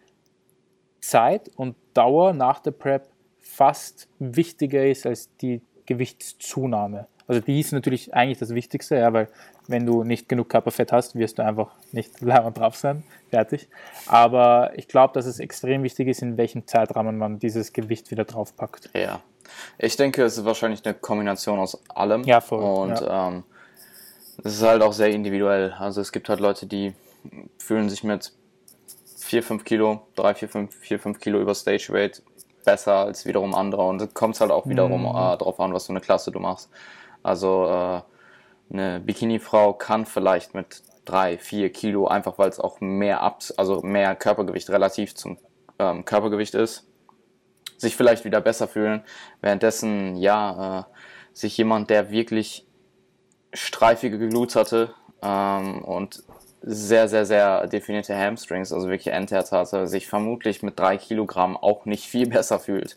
Zeit 1.02 1.50
und 1.56 1.76
Dauer 1.92 2.32
nach 2.32 2.60
der 2.60 2.70
Prep 2.70 3.08
fast 3.40 4.08
wichtiger 4.18 4.86
ist 4.86 5.04
als 5.04 5.28
die 5.36 5.60
Gewichtszunahme. 5.84 7.06
Also 7.26 7.40
die 7.40 7.60
ist 7.60 7.72
natürlich 7.72 8.14
eigentlich 8.14 8.38
das 8.38 8.54
Wichtigste, 8.54 8.96
ja, 8.96 9.12
weil 9.12 9.28
wenn 9.68 9.86
du 9.86 10.04
nicht 10.04 10.28
genug 10.28 10.48
Körperfett 10.48 10.92
hast, 10.92 11.14
wirst 11.14 11.38
du 11.38 11.44
einfach 11.44 11.70
nicht 11.92 12.20
leibend 12.22 12.58
drauf 12.58 12.76
sein, 12.76 13.04
fertig. 13.30 13.68
Aber 14.06 14.72
ich 14.76 14.88
glaube, 14.88 15.14
dass 15.14 15.26
es 15.26 15.38
extrem 15.38 15.82
wichtig 15.82 16.08
ist, 16.08 16.22
in 16.22 16.36
welchem 16.36 16.66
Zeitrahmen 16.66 17.18
man 17.18 17.38
dieses 17.38 17.72
Gewicht 17.72 18.10
wieder 18.10 18.24
draufpackt. 18.24 18.90
Ja, 18.94 19.20
ich 19.78 19.96
denke, 19.96 20.24
es 20.24 20.38
ist 20.38 20.44
wahrscheinlich 20.44 20.84
eine 20.84 20.94
Kombination 20.94 21.58
aus 21.58 21.78
allem. 21.90 22.24
Ja, 22.24 22.40
voll. 22.40 22.62
Und 22.62 23.00
ja. 23.00 23.28
Ähm, 23.28 23.44
es 24.42 24.54
ist 24.54 24.62
halt 24.62 24.82
auch 24.82 24.92
sehr 24.92 25.10
individuell. 25.10 25.72
Also 25.72 26.00
es 26.00 26.10
gibt 26.10 26.28
halt 26.28 26.40
Leute, 26.40 26.66
die 26.66 26.94
fühlen 27.58 27.88
sich 27.88 28.02
mit 28.02 28.32
4, 29.32 29.42
5 29.42 29.64
Kilo, 29.64 30.02
3, 30.16 30.34
4, 30.34 30.48
5, 30.50 30.74
4, 30.74 30.98
5 30.98 31.18
Kilo 31.18 31.40
über 31.40 31.54
Stage 31.54 31.86
Weight 31.88 32.22
besser 32.66 32.96
als 32.96 33.24
wiederum 33.24 33.54
andere. 33.54 33.80
Und 33.82 34.02
es 34.02 34.12
kommt 34.12 34.38
halt 34.38 34.50
auch 34.50 34.66
wiederum 34.66 35.04
mhm. 35.04 35.08
äh, 35.08 35.38
darauf 35.38 35.58
an, 35.58 35.72
was 35.72 35.86
für 35.86 35.92
eine 35.92 36.02
Klasse 36.02 36.30
du 36.30 36.38
machst. 36.38 36.68
Also 37.22 37.64
äh, 37.64 38.02
eine 38.74 39.00
Bikini-Frau 39.00 39.72
kann 39.72 40.04
vielleicht 40.04 40.52
mit 40.52 40.82
drei, 41.06 41.38
vier 41.38 41.72
Kilo, 41.72 42.08
einfach 42.08 42.36
weil 42.36 42.50
es 42.50 42.60
auch 42.60 42.82
mehr 42.82 43.22
Abs 43.22 43.52
also 43.52 43.80
mehr 43.80 44.14
Körpergewicht 44.16 44.68
relativ 44.68 45.14
zum 45.14 45.38
ähm, 45.78 46.04
Körpergewicht 46.04 46.54
ist, 46.54 46.86
sich 47.78 47.96
vielleicht 47.96 48.26
wieder 48.26 48.42
besser 48.42 48.68
fühlen. 48.68 49.02
Währenddessen, 49.40 50.16
ja, 50.16 50.80
äh, 50.80 50.84
sich 51.32 51.56
jemand, 51.56 51.88
der 51.88 52.10
wirklich 52.10 52.66
streifige 53.54 54.18
Glutes 54.18 54.56
hatte 54.56 54.94
ähm, 55.22 55.82
und 55.82 56.22
sehr, 56.62 57.08
sehr, 57.08 57.26
sehr 57.26 57.66
definierte 57.66 58.16
Hamstrings, 58.16 58.72
also 58.72 58.88
wirklich 58.88 59.12
Endherz 59.12 59.52
hatte, 59.52 59.86
sich 59.86 60.06
vermutlich 60.06 60.62
mit 60.62 60.78
drei 60.78 60.96
Kilogramm 60.96 61.56
auch 61.56 61.84
nicht 61.84 62.06
viel 62.06 62.28
besser 62.30 62.58
fühlt. 62.58 62.96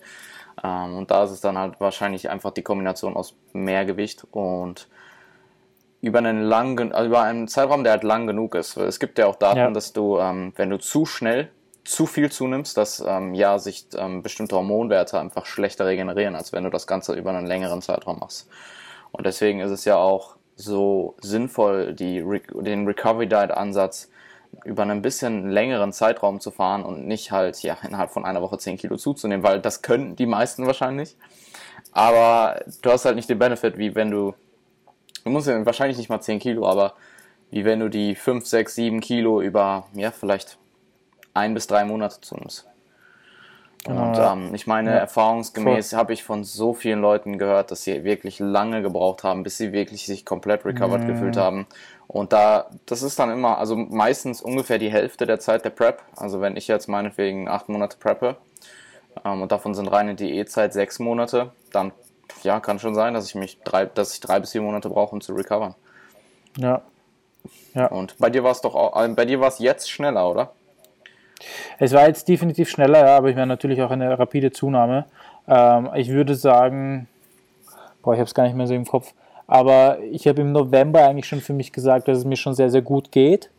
Ähm, 0.64 0.98
und 0.98 1.12
da 1.12 1.24
ist 1.24 1.32
es 1.32 1.42
dann 1.42 1.58
halt 1.58 1.80
wahrscheinlich 1.80 2.30
einfach 2.30 2.52
die 2.52 2.62
Kombination 2.62 3.16
aus 3.16 3.36
mehr 3.54 3.86
Gewicht 3.86 4.26
und 4.32 4.88
über 6.02 6.20
einen 6.20 6.44
langen, 6.44 6.92
also 6.94 7.08
über 7.08 7.22
einen 7.22 7.48
Zeitraum, 7.48 7.84
der 7.84 7.94
halt 7.94 8.04
lang 8.04 8.28
genug 8.28 8.56
ist. 8.56 8.78
Es 8.78 9.00
gibt 9.00 9.18
ja 9.18 9.26
auch 9.26 9.36
Daten, 9.36 9.58
ja. 9.58 9.72
dass 9.72 9.92
du, 9.92 10.20
ähm, 10.20 10.54
wenn 10.56 10.70
du 10.70 10.78
zu 10.78 11.06
schnell 11.06 11.50
zu 11.84 12.06
viel 12.06 12.32
zunimmst, 12.32 12.78
dass 12.78 13.04
ähm, 13.06 13.34
ja 13.34 13.60
sich 13.60 13.88
ähm, 13.96 14.22
bestimmte 14.22 14.56
Hormonwerte 14.56 15.20
einfach 15.20 15.46
schlechter 15.46 15.86
regenerieren, 15.86 16.36
als 16.36 16.52
wenn 16.52 16.64
du 16.64 16.70
das 16.70 16.88
Ganze 16.88 17.14
über 17.14 17.32
einen 17.32 17.48
längeren 17.48 17.82
Zeitraum 17.82 18.20
machst. 18.20 18.48
Und 19.12 19.26
deswegen 19.26 19.60
ist 19.60 19.72
es 19.72 19.86
ja 19.86 19.98
auch 19.98 20.36
so 20.56 21.16
sinnvoll, 21.22 21.94
die, 21.94 22.24
den 22.62 22.88
Recovery 22.88 23.28
Diet 23.28 23.52
Ansatz 23.52 24.10
über 24.64 24.84
einen 24.84 25.02
bisschen 25.02 25.50
längeren 25.50 25.92
Zeitraum 25.92 26.40
zu 26.40 26.52
fahren 26.52 26.84
und 26.84 27.08
nicht 27.08 27.32
halt 27.32 27.62
ja, 27.62 27.78
innerhalb 27.84 28.12
von 28.12 28.26
einer 28.26 28.42
Woche 28.42 28.58
10 28.58 28.78
Kilo 28.78 28.96
zuzunehmen, 28.96 29.44
weil 29.44 29.60
das 29.60 29.82
können 29.82 30.16
die 30.16 30.26
meisten 30.26 30.66
wahrscheinlich. 30.66 31.18
Aber 31.92 32.64
du 32.82 32.92
hast 32.92 33.06
halt 33.06 33.16
nicht 33.16 33.30
den 33.30 33.40
Benefit, 33.40 33.78
wie 33.78 33.96
wenn 33.96 34.12
du, 34.12 34.34
du 35.24 35.30
musst 35.30 35.48
ja 35.48 35.66
wahrscheinlich 35.66 35.98
nicht 35.98 36.10
mal 36.10 36.22
10 36.22 36.40
Kilo, 36.40 36.68
aber 36.68 36.94
wie 37.52 37.66
wenn 37.66 37.80
du 37.80 37.90
die 37.90 38.16
5, 38.16 38.46
6, 38.46 38.76
7 38.76 39.00
Kilo 39.02 39.42
über, 39.42 39.88
ja, 39.94 40.12
vielleicht 40.12 40.58
ein 41.34 41.54
bis 41.54 41.68
drei 41.68 41.84
Monate 41.86 42.22
zunimmst. 42.22 42.68
Und 43.88 44.18
ähm, 44.18 44.56
ich 44.56 44.66
meine, 44.66 44.92
ja. 44.92 44.98
erfahrungsgemäß 44.98 45.94
habe 45.94 46.14
ich 46.14 46.24
von 46.24 46.44
so 46.44 46.74
vielen 46.74 47.02
Leuten 47.02 47.38
gehört, 47.38 47.70
dass 47.70 47.84
sie 47.84 48.04
wirklich 48.04 48.40
lange 48.40 48.82
gebraucht 48.82 49.24
haben, 49.24 49.44
bis 49.44 49.58
sie 49.58 49.74
wirklich 49.74 50.08
sich 50.08 50.26
komplett 50.26 50.66
recovered 50.66 51.04
mhm. 51.04 51.08
gefühlt 51.08 51.38
haben. 51.38 51.68
Und 52.08 52.34
da, 52.34 52.68
das 52.88 53.04
ist 53.04 53.20
dann 53.20 53.30
immer, 53.30 53.60
also 53.60 53.76
meistens 53.76 54.42
ungefähr 54.42 54.80
die 54.80 54.92
Hälfte 54.92 55.28
der 55.28 55.40
Zeit 55.40 55.66
der 55.66 55.70
Prep. 55.70 56.02
Also 56.16 56.42
wenn 56.42 56.58
ich 56.58 56.68
jetzt 56.68 56.88
meinetwegen 56.88 57.48
acht 57.48 57.70
Monate 57.70 57.98
preppe 57.98 58.38
ähm, 59.24 59.44
und 59.44 59.52
davon 59.52 59.76
sind 59.76 59.88
reine 59.88 60.16
Diätzeit 60.16 60.74
sechs 60.74 60.98
Monate, 60.98 61.52
dann 61.72 61.92
ja, 62.42 62.60
kann 62.60 62.80
schon 62.80 62.96
sein, 62.96 63.14
dass 63.14 63.28
ich 63.28 63.36
mich 63.36 63.60
drei, 63.64 63.86
dass 63.86 64.14
ich 64.14 64.20
drei 64.20 64.40
bis 64.40 64.52
vier 64.52 64.62
Monate 64.62 64.90
brauche, 64.90 65.14
um 65.14 65.22
zu 65.22 65.34
recovern. 65.34 65.76
Ja. 66.58 66.82
Ja. 67.76 67.88
Und 67.88 68.18
bei 68.18 68.32
dir 68.32 68.44
war 68.44 68.52
es 68.52 68.62
doch 68.62 68.74
auch, 68.74 69.08
bei 69.10 69.26
dir 69.26 69.40
war 69.40 69.50
es 69.50 69.60
jetzt 69.60 69.92
schneller, 69.92 70.30
oder? 70.30 70.54
Es 71.80 71.94
war 71.94 72.08
jetzt 72.08 72.28
definitiv 72.28 72.70
schneller, 72.70 73.00
ja, 73.00 73.18
aber 73.18 73.30
ich 73.30 73.36
meine 73.36 73.48
natürlich 73.48 73.82
auch 73.82 73.92
eine 73.92 74.18
rapide 74.18 74.52
Zunahme. 74.52 75.06
Ähm, 75.48 75.90
ich 75.96 76.10
würde 76.10 76.36
sagen, 76.36 77.08
boah, 78.02 78.14
ich 78.14 78.20
habe 78.20 78.28
es 78.28 78.34
gar 78.34 78.44
nicht 78.44 78.56
mehr 78.56 78.68
so 78.68 78.74
im 78.74 78.86
Kopf, 78.86 79.14
aber 79.48 80.00
ich 80.12 80.28
habe 80.28 80.42
im 80.42 80.52
November 80.52 81.08
eigentlich 81.08 81.28
schon 81.28 81.42
für 81.42 81.54
mich 81.54 81.72
gesagt, 81.72 82.08
dass 82.08 82.20
es 82.20 82.26
mir 82.26 82.38
schon 82.38 82.54
sehr, 82.54 82.70
sehr 82.70 82.82
gut 82.82 83.12
geht. 83.12 83.50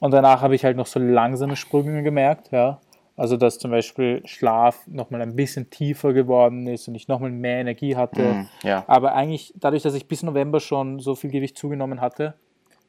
Und 0.00 0.12
danach 0.12 0.42
habe 0.42 0.54
ich 0.54 0.64
halt 0.64 0.76
noch 0.76 0.86
so 0.86 1.00
langsame 1.00 1.56
Sprünge 1.56 2.02
gemerkt, 2.02 2.50
ja. 2.52 2.78
Also, 3.16 3.36
dass 3.36 3.58
zum 3.58 3.72
Beispiel 3.72 4.22
Schlaf 4.26 4.86
nochmal 4.86 5.22
ein 5.22 5.34
bisschen 5.34 5.70
tiefer 5.70 6.12
geworden 6.12 6.68
ist 6.68 6.86
und 6.86 6.94
ich 6.94 7.08
nochmal 7.08 7.30
mehr 7.30 7.58
Energie 7.58 7.96
hatte. 7.96 8.22
Mm, 8.22 8.48
ja. 8.62 8.84
Aber 8.86 9.12
eigentlich, 9.12 9.52
dadurch, 9.56 9.82
dass 9.82 9.94
ich 9.94 10.06
bis 10.06 10.22
November 10.22 10.60
schon 10.60 11.00
so 11.00 11.16
viel 11.16 11.30
Gewicht 11.30 11.58
zugenommen 11.58 12.00
hatte, 12.00 12.34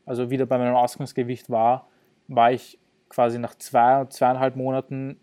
also 0.05 0.29
wieder 0.29 0.46
bei 0.46 0.60
meinem 0.60 0.75
Ausgangsgewicht 0.75 1.50
war, 1.50 1.88
war 2.27 2.51
ich 2.51 2.77
quasi 3.09 3.39
nach 3.39 3.55
zwei, 3.55 4.05
zweieinhalb 4.05 4.55
Monaten 4.55 5.19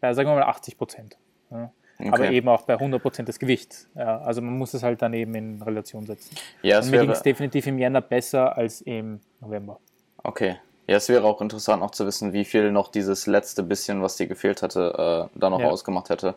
bei, 0.00 0.12
sagen 0.14 0.28
wir 0.28 0.34
mal, 0.34 0.42
80 0.44 0.76
Prozent. 0.76 1.18
Ja. 1.50 1.72
Okay. 1.98 2.10
Aber 2.10 2.30
eben 2.30 2.48
auch 2.48 2.62
bei 2.62 2.74
100 2.74 3.00
Prozent 3.00 3.28
des 3.28 3.38
Gewichts. 3.38 3.88
Ja, 3.94 4.18
also 4.22 4.42
man 4.42 4.58
muss 4.58 4.74
es 4.74 4.82
halt 4.82 5.02
dann 5.02 5.12
eben 5.12 5.34
in 5.34 5.62
Relation 5.62 6.04
setzen. 6.04 6.34
Ja, 6.62 6.80
Und 6.80 6.90
mir 6.90 7.00
ging 7.00 7.10
es 7.10 7.22
definitiv 7.22 7.66
im 7.68 7.78
Jänner 7.78 8.00
besser 8.00 8.56
als 8.56 8.80
im 8.80 9.20
November. 9.40 9.78
Okay. 10.22 10.56
Ja, 10.88 10.96
es 10.96 11.08
wäre 11.08 11.24
auch 11.24 11.40
interessant 11.40 11.80
noch 11.80 11.92
zu 11.92 12.04
wissen, 12.06 12.32
wie 12.32 12.44
viel 12.44 12.72
noch 12.72 12.88
dieses 12.88 13.26
letzte 13.26 13.62
bisschen, 13.62 14.02
was 14.02 14.16
dir 14.16 14.26
gefehlt 14.26 14.62
hatte, 14.62 15.28
äh, 15.32 15.38
da 15.38 15.50
noch 15.50 15.60
ja. 15.60 15.68
ausgemacht 15.68 16.10
hätte. 16.10 16.34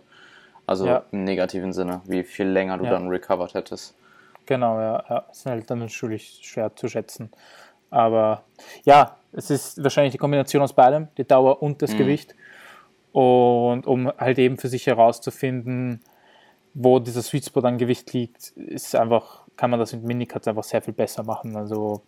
Also 0.68 0.86
ja. 0.86 1.04
im 1.12 1.24
negativen 1.24 1.74
Sinne, 1.74 2.02
wie 2.06 2.24
viel 2.24 2.48
länger 2.48 2.78
du 2.78 2.86
dann 2.86 3.08
recovered 3.08 3.54
hättest. 3.56 3.96
Genau, 4.46 4.80
ja, 4.80 5.04
ja. 5.10 5.26
Das 5.28 5.38
ist 5.38 5.46
halt 5.48 5.70
dann 5.70 5.80
natürlich 5.80 6.42
schwer 6.44 6.76
zu 6.76 6.88
schätzen. 6.88 7.32
Aber 7.96 8.44
ja, 8.84 9.16
es 9.32 9.50
ist 9.50 9.82
wahrscheinlich 9.82 10.12
die 10.12 10.18
Kombination 10.18 10.62
aus 10.62 10.74
beidem, 10.74 11.08
die 11.18 11.24
Dauer 11.24 11.62
und 11.62 11.82
das 11.82 11.94
mhm. 11.94 12.00
Gewicht. 12.00 12.36
Und 13.14 13.88
um 13.88 14.12
halt 14.18 14.38
eben 14.38 14.58
für 14.58 14.68
sich 14.68 14.86
herauszufinden, 14.86 16.02
wo 16.74 17.00
dieser 17.00 17.22
Sweet 17.22 17.46
Spot 17.46 17.62
an 17.62 17.78
Gewicht 17.78 18.12
liegt, 18.12 18.50
ist 18.58 18.96
einfach, 18.96 19.44
kann 19.56 19.72
man 19.72 19.80
das 19.80 19.94
mit 19.94 20.04
Minicuts 20.04 20.46
einfach 20.46 20.66
sehr 20.66 20.82
viel 20.82 20.94
besser 20.94 21.24
machen. 21.24 21.56
Also, 21.56 22.02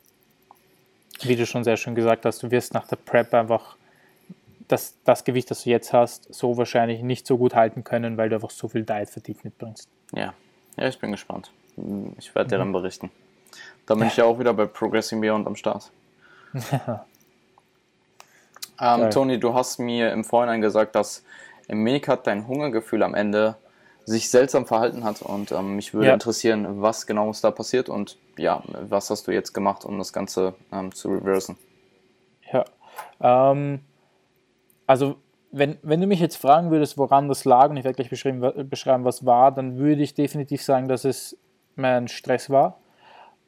wie 1.22 1.38
du 1.38 1.46
schon 1.46 1.64
sehr 1.64 1.78
schön 1.78 1.96
gesagt 1.96 2.26
hast, 2.26 2.44
du 2.44 2.52
wirst 2.52 2.74
nach 2.74 2.86
der 2.86 2.98
Prep 2.98 3.34
einfach 3.34 3.78
das, 4.68 4.96
das 5.06 5.24
Gewicht, 5.24 5.50
das 5.50 5.64
du 5.64 5.70
jetzt 5.70 5.94
hast, 5.94 6.34
so 6.34 6.58
wahrscheinlich 6.58 7.02
nicht 7.02 7.26
so 7.26 7.38
gut 7.38 7.56
halten 7.56 7.86
können, 7.86 8.18
weil 8.18 8.28
du 8.28 8.36
einfach 8.36 8.50
so 8.50 8.68
viel 8.68 8.84
Diet 8.84 9.10
Fatigue 9.10 9.40
mitbringst. 9.44 9.88
Ja, 10.14 10.34
ja 10.76 10.88
ich 10.90 11.00
bin 11.00 11.14
gespannt. 11.14 11.50
Ich 12.18 12.36
werde 12.36 12.50
dir 12.50 12.58
mhm. 12.58 12.60
dann 12.60 12.72
berichten. 12.74 13.10
Da 13.88 13.96
bin 13.96 14.08
ich 14.08 14.18
ja 14.18 14.26
auch 14.26 14.38
wieder 14.38 14.54
bei 14.54 14.66
Progressing 14.66 15.20
Beyond 15.22 15.48
am 15.48 15.56
Start. 15.56 15.92
ähm, 18.82 19.10
Toni, 19.10 19.40
du 19.40 19.54
hast 19.54 19.80
mir 19.80 20.12
im 20.12 20.24
Vorhinein 20.26 20.62
gesagt, 20.62 20.94
dass 20.96 21.24
im 21.68 21.80
Minicut 21.84 22.28
dein 22.28 22.48
Hungergefühl 22.48 23.02
am 23.02 23.16
Ende 23.16 23.56
sich 24.06 24.30
seltsam 24.30 24.66
verhalten 24.66 25.04
hat 25.04 25.22
und 25.22 25.52
ähm, 25.52 25.76
mich 25.76 25.94
würde 25.94 26.08
ja. 26.08 26.14
interessieren, 26.14 26.82
was 26.82 27.08
genau 27.08 27.30
ist 27.30 27.44
da 27.44 27.52
passiert 27.52 27.90
und 27.90 28.18
ja, 28.38 28.62
was 28.88 29.10
hast 29.10 29.28
du 29.28 29.32
jetzt 29.32 29.54
gemacht, 29.54 29.84
um 29.84 29.98
das 29.98 30.14
Ganze 30.14 30.54
ähm, 30.72 30.94
zu 30.94 31.10
reversen? 31.10 31.58
Ja, 32.52 32.66
ähm, 33.20 33.82
also 34.86 35.16
wenn, 35.52 35.78
wenn 35.82 36.02
du 36.02 36.08
mich 36.08 36.20
jetzt 36.20 36.38
fragen 36.38 36.72
würdest, 36.72 36.98
woran 36.98 37.28
das 37.28 37.46
lag, 37.46 37.70
und 37.70 37.78
ich 37.78 37.84
werde 37.84 37.96
gleich 37.96 38.10
beschreiben, 38.10 38.70
beschreiben, 38.70 39.06
was 39.06 39.26
war, 39.26 39.52
dann 39.52 39.78
würde 39.78 40.02
ich 40.02 40.14
definitiv 40.14 40.62
sagen, 40.62 40.88
dass 40.88 41.06
es 41.06 41.38
mein 41.76 42.08
Stress 42.08 42.50
war. 42.50 42.80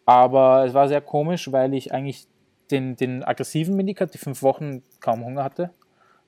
Aber 0.09 0.65
es 0.65 0.73
war 0.73 0.87
sehr 0.87 1.01
komisch, 1.01 1.51
weil 1.51 1.75
ich 1.75 1.93
eigentlich 1.93 2.27
den, 2.71 2.95
den 2.95 3.23
aggressiven 3.23 3.75
Minicut, 3.75 4.11
die 4.11 4.17
fünf 4.17 4.41
Wochen, 4.41 4.81
kaum 4.99 5.23
Hunger 5.23 5.43
hatte. 5.43 5.69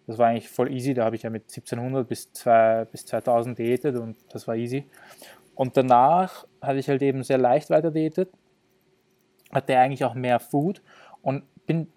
Das 0.05 0.19
war 0.19 0.27
eigentlich 0.27 0.49
voll 0.49 0.71
easy. 0.71 0.93
Da 0.93 1.03
habe 1.03 1.15
ich 1.15 1.23
ja 1.23 1.31
mit 1.31 1.45
1700 1.45 2.07
bis, 2.07 2.31
2, 2.31 2.85
bis 2.91 3.07
2000 3.07 3.57
diätet 3.57 3.95
und 3.95 4.17
das 4.29 4.47
war 4.47 4.55
easy. 4.55 4.85
Und 5.55 5.77
danach 5.77 6.45
hatte 6.61 6.77
ich 6.77 6.89
halt 6.89 7.01
eben 7.01 7.23
sehr 7.23 7.39
leicht 7.39 7.71
weiter 7.71 7.89
diätet, 7.89 8.29
hatte 9.51 9.75
eigentlich 9.75 10.05
auch 10.05 10.13
mehr 10.13 10.39
Food 10.39 10.83
und 11.23 11.43
bin 11.65 11.87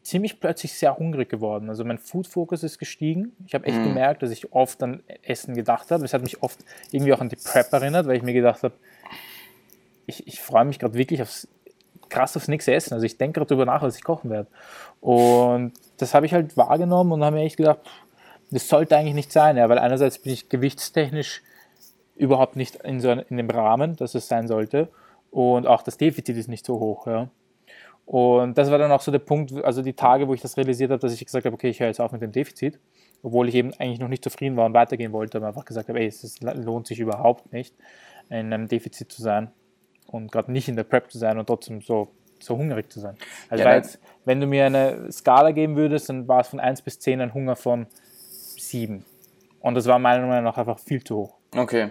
ziemlich 0.00 0.40
plötzlich 0.40 0.72
sehr 0.72 0.96
hungrig 0.96 1.28
geworden. 1.28 1.68
Also 1.68 1.84
mein 1.84 1.98
Food-Focus 1.98 2.62
ist 2.62 2.78
gestiegen. 2.78 3.32
Ich 3.44 3.52
habe 3.52 3.66
echt 3.66 3.78
mm. 3.78 3.84
gemerkt, 3.84 4.22
dass 4.22 4.30
ich 4.30 4.54
oft 4.54 4.82
an 4.82 5.02
Essen 5.22 5.54
gedacht 5.54 5.90
habe. 5.90 6.02
Es 6.02 6.14
hat 6.14 6.22
mich 6.22 6.42
oft 6.42 6.64
irgendwie 6.92 7.12
auch 7.12 7.20
an 7.20 7.28
die 7.28 7.36
Prep 7.36 7.70
erinnert, 7.74 8.06
weil 8.06 8.16
ich 8.16 8.22
mir 8.22 8.32
gedacht 8.32 8.62
habe, 8.62 8.74
ich, 10.06 10.26
ich 10.26 10.40
freue 10.40 10.64
mich 10.64 10.78
gerade 10.78 10.94
wirklich 10.94 11.20
aufs, 11.20 11.48
krass 12.08 12.36
aufs 12.36 12.48
nächste 12.48 12.72
Essen. 12.72 12.94
Also 12.94 13.04
ich 13.04 13.18
denke 13.18 13.40
gerade 13.40 13.48
darüber 13.48 13.66
nach, 13.66 13.82
was 13.82 13.96
ich 13.96 14.04
kochen 14.04 14.30
werde. 14.30 14.48
Und 15.00 15.72
das 15.98 16.14
habe 16.14 16.26
ich 16.26 16.32
halt 16.32 16.56
wahrgenommen 16.56 17.12
und 17.12 17.24
habe 17.24 17.36
mir 17.36 17.42
echt 17.42 17.56
gedacht, 17.56 17.80
das 18.50 18.68
sollte 18.68 18.96
eigentlich 18.96 19.14
nicht 19.14 19.32
sein, 19.32 19.56
ja, 19.56 19.68
weil 19.68 19.78
einerseits 19.78 20.20
bin 20.20 20.32
ich 20.32 20.48
gewichtstechnisch 20.48 21.42
überhaupt 22.14 22.54
nicht 22.54 22.76
in, 22.76 23.00
so 23.00 23.10
in 23.10 23.36
dem 23.36 23.50
Rahmen, 23.50 23.96
dass 23.96 24.14
es 24.14 24.28
sein 24.28 24.46
sollte. 24.46 24.88
Und 25.30 25.66
auch 25.66 25.82
das 25.82 25.98
Defizit 25.98 26.36
ist 26.36 26.48
nicht 26.48 26.64
so 26.64 26.78
hoch. 26.78 27.06
Ja. 27.06 27.28
Und 28.06 28.56
das 28.56 28.70
war 28.70 28.78
dann 28.78 28.92
auch 28.92 29.00
so 29.00 29.10
der 29.10 29.18
Punkt, 29.18 29.52
also 29.64 29.82
die 29.82 29.92
Tage, 29.92 30.28
wo 30.28 30.34
ich 30.34 30.40
das 30.40 30.56
realisiert 30.56 30.92
habe, 30.92 31.00
dass 31.00 31.12
ich 31.12 31.24
gesagt 31.24 31.44
habe, 31.44 31.54
okay, 31.54 31.68
ich 31.68 31.80
höre 31.80 31.88
jetzt 31.88 32.00
auf 32.00 32.12
mit 32.12 32.22
dem 32.22 32.30
Defizit, 32.30 32.78
obwohl 33.22 33.48
ich 33.48 33.56
eben 33.56 33.74
eigentlich 33.74 33.98
noch 33.98 34.08
nicht 34.08 34.22
zufrieden 34.22 34.56
war 34.56 34.66
und 34.66 34.74
weitergehen 34.74 35.12
wollte, 35.12 35.38
aber 35.38 35.48
einfach 35.48 35.64
gesagt 35.64 35.88
habe, 35.88 35.98
ey, 35.98 36.06
es 36.06 36.40
lohnt 36.40 36.86
sich 36.86 37.00
überhaupt 37.00 37.52
nicht, 37.52 37.74
in 38.30 38.52
einem 38.52 38.68
Defizit 38.68 39.10
zu 39.10 39.20
sein 39.20 39.50
und 40.06 40.30
gerade 40.32 40.52
nicht 40.52 40.68
in 40.68 40.76
der 40.76 40.84
Prep 40.84 41.10
zu 41.10 41.18
sein 41.18 41.38
und 41.38 41.46
trotzdem 41.46 41.80
so, 41.80 42.08
so 42.40 42.56
hungrig 42.56 42.90
zu 42.92 43.00
sein. 43.00 43.16
Also 43.48 43.64
ja, 43.64 43.74
jetzt, 43.74 43.98
wenn 44.24 44.40
du 44.40 44.46
mir 44.46 44.66
eine 44.66 45.10
Skala 45.10 45.52
geben 45.52 45.76
würdest, 45.76 46.08
dann 46.08 46.28
war 46.28 46.40
es 46.40 46.48
von 46.48 46.60
1 46.60 46.82
bis 46.82 46.98
10 46.98 47.20
ein 47.20 47.34
Hunger 47.34 47.56
von 47.56 47.86
7. 48.58 49.04
Und 49.60 49.74
das 49.74 49.86
war 49.86 49.98
meiner 49.98 50.26
Meinung 50.26 50.44
nach 50.44 50.58
einfach 50.58 50.78
viel 50.78 51.02
zu 51.02 51.16
hoch. 51.16 51.34
Okay. 51.54 51.90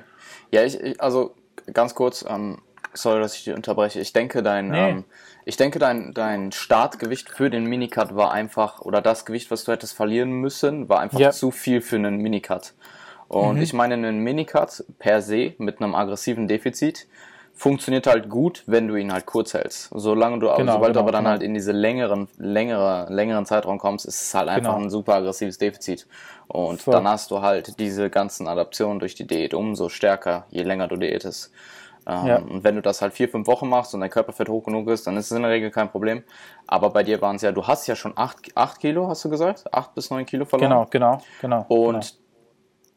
Ja, 0.52 0.64
ich, 0.64 1.02
also 1.02 1.36
ganz 1.74 1.96
kurz, 1.96 2.24
ähm, 2.28 2.60
sorry, 2.94 3.20
dass 3.20 3.36
ich 3.36 3.44
dich 3.44 3.54
unterbreche. 3.54 4.00
Ich 4.00 4.14
denke, 4.14 4.44
dein, 4.44 4.70
nee. 4.70 4.90
ähm, 4.90 5.04
ich 5.46 5.58
denke, 5.58 5.80
dein, 5.80 6.14
dein 6.14 6.52
Startgewicht 6.52 7.30
für 7.30 7.50
den 7.50 7.66
Minicut 7.66 8.16
war 8.16 8.32
einfach, 8.32 8.82
oder 8.82 9.02
das 9.02 9.26
Gewicht, 9.26 9.52
was 9.52 9.64
du 9.64 9.72
hättest 9.72 9.94
verlieren 9.94 10.32
müssen, 10.32 10.90
war 10.90 11.00
einfach 11.00 11.20
ja. 11.20 11.32
zu 11.32 11.52
viel 11.52 11.82
für 11.82 11.98
einen 11.98 12.18
Minicut. 12.18 12.74
Und 13.28 13.58
mhm. 13.58 13.62
ich 13.62 13.74
meine, 13.74 13.96
einen 13.96 14.20
Minicut 14.20 14.84
per 15.00 15.22
se 15.22 15.54
mit 15.58 15.82
einem 15.82 15.96
aggressiven 15.96 16.48
Defizit 16.48 17.08
funktioniert 17.56 18.06
halt 18.06 18.30
gut, 18.30 18.64
wenn 18.68 18.88
du 18.88 18.96
ihn 18.96 19.12
halt 19.12 19.26
kurz 19.26 19.54
hältst. 19.54 19.90
Solange 19.94 20.40
du, 20.40 20.48
genau, 20.48 20.74
sobald 20.74 20.94
genau, 20.94 20.94
du 20.94 21.00
aber 21.00 21.12
dann 21.12 21.24
genau. 21.24 21.32
halt 21.32 21.42
in 21.42 21.54
diese 21.54 21.72
längeren, 21.72 22.28
längere, 22.38 23.08
längeren 23.10 23.46
Zeitraum 23.46 23.80
kommst, 23.80 24.06
ist 24.06 24.22
es 24.22 24.34
halt 24.34 24.50
einfach 24.50 24.74
genau. 24.74 24.86
ein 24.86 24.90
super 24.90 25.16
aggressives 25.16 25.58
Defizit. 25.58 26.06
Und 26.48 26.82
Voll. 26.82 26.94
dann 26.94 27.08
hast 27.08 27.32
du 27.32 27.42
halt 27.42 27.80
diese 27.80 28.10
ganzen 28.10 28.48
Adaptionen 28.48 29.00
durch 29.00 29.16
die 29.16 29.26
Diät 29.26 29.54
umso 29.54 29.90
stärker, 29.90 30.46
je 30.50 30.64
länger 30.64 30.88
du 30.88 30.98
diätest. 30.98 31.52
Ähm, 32.08 32.28
ja. 32.28 32.38
Und 32.38 32.64
wenn 32.64 32.76
du 32.76 32.82
das 32.82 33.02
halt 33.02 33.14
vier, 33.14 33.30
fünf 33.30 33.48
Wochen 33.48 33.68
machst 33.68 33.96
und 33.96 34.02
dein 34.02 34.12
Körperfett 34.12 34.48
hoch 34.50 34.66
genug 34.66 34.90
ist, 34.90 35.08
dann 35.08 35.18
ist 35.18 35.32
es 35.32 35.38
in 35.38 35.42
der 35.42 35.50
Regel 35.50 35.72
kein 35.72 35.90
Problem. 35.90 36.24
Aber 36.68 36.92
bei 36.92 37.04
dir 37.04 37.20
waren 37.22 37.38
es 37.38 37.42
ja, 37.42 37.52
du 37.52 37.66
hast 37.66 37.88
ja 37.88 37.96
schon 37.96 38.14
acht, 38.16 38.52
acht 38.54 38.80
Kilo, 38.80 39.08
hast 39.08 39.26
du 39.26 39.30
gesagt? 39.30 39.64
Acht 39.74 39.96
bis 39.96 40.12
neun 40.12 40.26
Kilo 40.26 40.46
verloren. 40.46 40.70
Genau, 40.70 40.88
genau, 40.92 41.22
genau. 41.42 41.66
Und 41.68 41.94
genau 41.94 42.25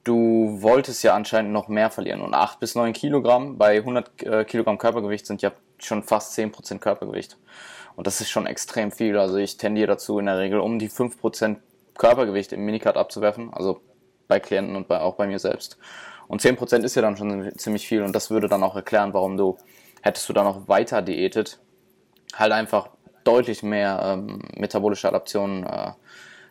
du 0.04 0.58
wolltest 0.62 1.02
ja 1.02 1.14
anscheinend 1.14 1.52
noch 1.52 1.68
mehr 1.68 1.90
verlieren. 1.90 2.20
Und 2.20 2.34
8 2.34 2.60
bis 2.60 2.74
9 2.74 2.92
Kilogramm 2.92 3.58
bei 3.58 3.76
100 3.76 4.22
äh, 4.22 4.44
Kilogramm 4.44 4.78
Körpergewicht 4.78 5.26
sind 5.26 5.42
ja 5.42 5.52
schon 5.78 6.02
fast 6.02 6.36
10% 6.38 6.78
Körpergewicht. 6.78 7.36
Und 7.96 8.06
das 8.06 8.20
ist 8.20 8.30
schon 8.30 8.46
extrem 8.46 8.92
viel. 8.92 9.18
Also 9.18 9.36
ich 9.36 9.56
tendiere 9.56 9.88
dazu 9.88 10.18
in 10.18 10.26
der 10.26 10.38
Regel 10.38 10.60
um 10.60 10.78
die 10.78 10.90
5% 10.90 11.56
Körpergewicht 11.96 12.52
im 12.52 12.64
Minicut 12.64 12.96
abzuwerfen. 12.96 13.52
Also 13.52 13.80
bei 14.28 14.40
Klienten 14.40 14.76
und 14.76 14.88
bei, 14.88 15.00
auch 15.00 15.14
bei 15.14 15.26
mir 15.26 15.38
selbst. 15.38 15.78
Und 16.28 16.42
10% 16.42 16.84
ist 16.84 16.94
ja 16.94 17.02
dann 17.02 17.16
schon 17.16 17.50
ziemlich 17.56 17.88
viel. 17.88 18.02
Und 18.02 18.14
das 18.14 18.30
würde 18.30 18.48
dann 18.48 18.62
auch 18.62 18.76
erklären, 18.76 19.14
warum 19.14 19.36
du, 19.36 19.56
hättest 20.02 20.28
du 20.28 20.32
dann 20.32 20.44
noch 20.44 20.68
weiter 20.68 21.02
diätet, 21.02 21.58
halt 22.34 22.52
einfach 22.52 22.90
deutlich 23.24 23.62
mehr 23.62 24.00
ähm, 24.02 24.42
metabolische 24.56 25.08
Adaptionen 25.08 25.64
äh, 25.64 25.92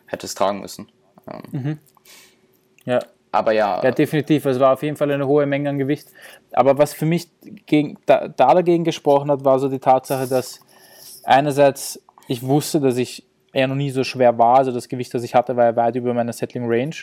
hättest 0.06 0.36
tragen 0.36 0.60
müssen. 0.60 0.90
Ähm, 1.30 1.42
mhm. 1.50 1.78
Ja, 2.84 3.00
aber 3.32 3.52
ja. 3.52 3.82
Ja, 3.82 3.90
definitiv. 3.90 4.46
Es 4.46 4.58
war 4.58 4.72
auf 4.72 4.82
jeden 4.82 4.96
Fall 4.96 5.10
eine 5.10 5.26
hohe 5.26 5.46
Menge 5.46 5.68
an 5.68 5.78
Gewicht. 5.78 6.08
Aber 6.52 6.78
was 6.78 6.94
für 6.94 7.06
mich 7.06 7.28
gegen, 7.66 7.98
da, 8.06 8.28
da 8.28 8.54
dagegen 8.54 8.84
gesprochen 8.84 9.30
hat, 9.30 9.44
war 9.44 9.58
so 9.58 9.68
die 9.68 9.78
Tatsache, 9.78 10.26
dass 10.26 10.60
einerseits 11.24 12.02
ich 12.26 12.42
wusste, 12.42 12.80
dass 12.80 12.96
ich 12.96 13.26
er 13.52 13.66
noch 13.66 13.74
nie 13.74 13.90
so 13.90 14.04
schwer 14.04 14.36
war. 14.38 14.58
Also 14.58 14.72
das 14.72 14.88
Gewicht, 14.88 15.12
das 15.14 15.22
ich 15.22 15.34
hatte, 15.34 15.56
war 15.56 15.64
ja 15.64 15.76
weit 15.76 15.96
über 15.96 16.14
meiner 16.14 16.32
Settling 16.32 16.64
Range 16.66 16.94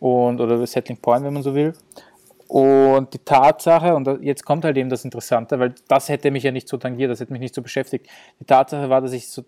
und 0.00 0.40
oder 0.40 0.66
Settling 0.66 0.98
Point, 0.98 1.24
wenn 1.24 1.34
man 1.34 1.42
so 1.42 1.54
will. 1.54 1.74
Und 2.48 3.14
die 3.14 3.18
Tatsache, 3.18 3.94
und 3.94 4.22
jetzt 4.22 4.44
kommt 4.44 4.64
halt 4.64 4.76
eben 4.76 4.90
das 4.90 5.04
Interessante, 5.04 5.58
weil 5.60 5.74
das 5.86 6.08
hätte 6.08 6.30
mich 6.30 6.42
ja 6.42 6.50
nicht 6.50 6.68
so 6.68 6.78
tangiert, 6.78 7.10
das 7.10 7.20
hätte 7.20 7.32
mich 7.32 7.40
nicht 7.40 7.54
so 7.54 7.62
beschäftigt. 7.62 8.08
Die 8.40 8.44
Tatsache 8.44 8.90
war, 8.90 9.00
dass 9.00 9.12
ich 9.12 9.28
so 9.28 9.44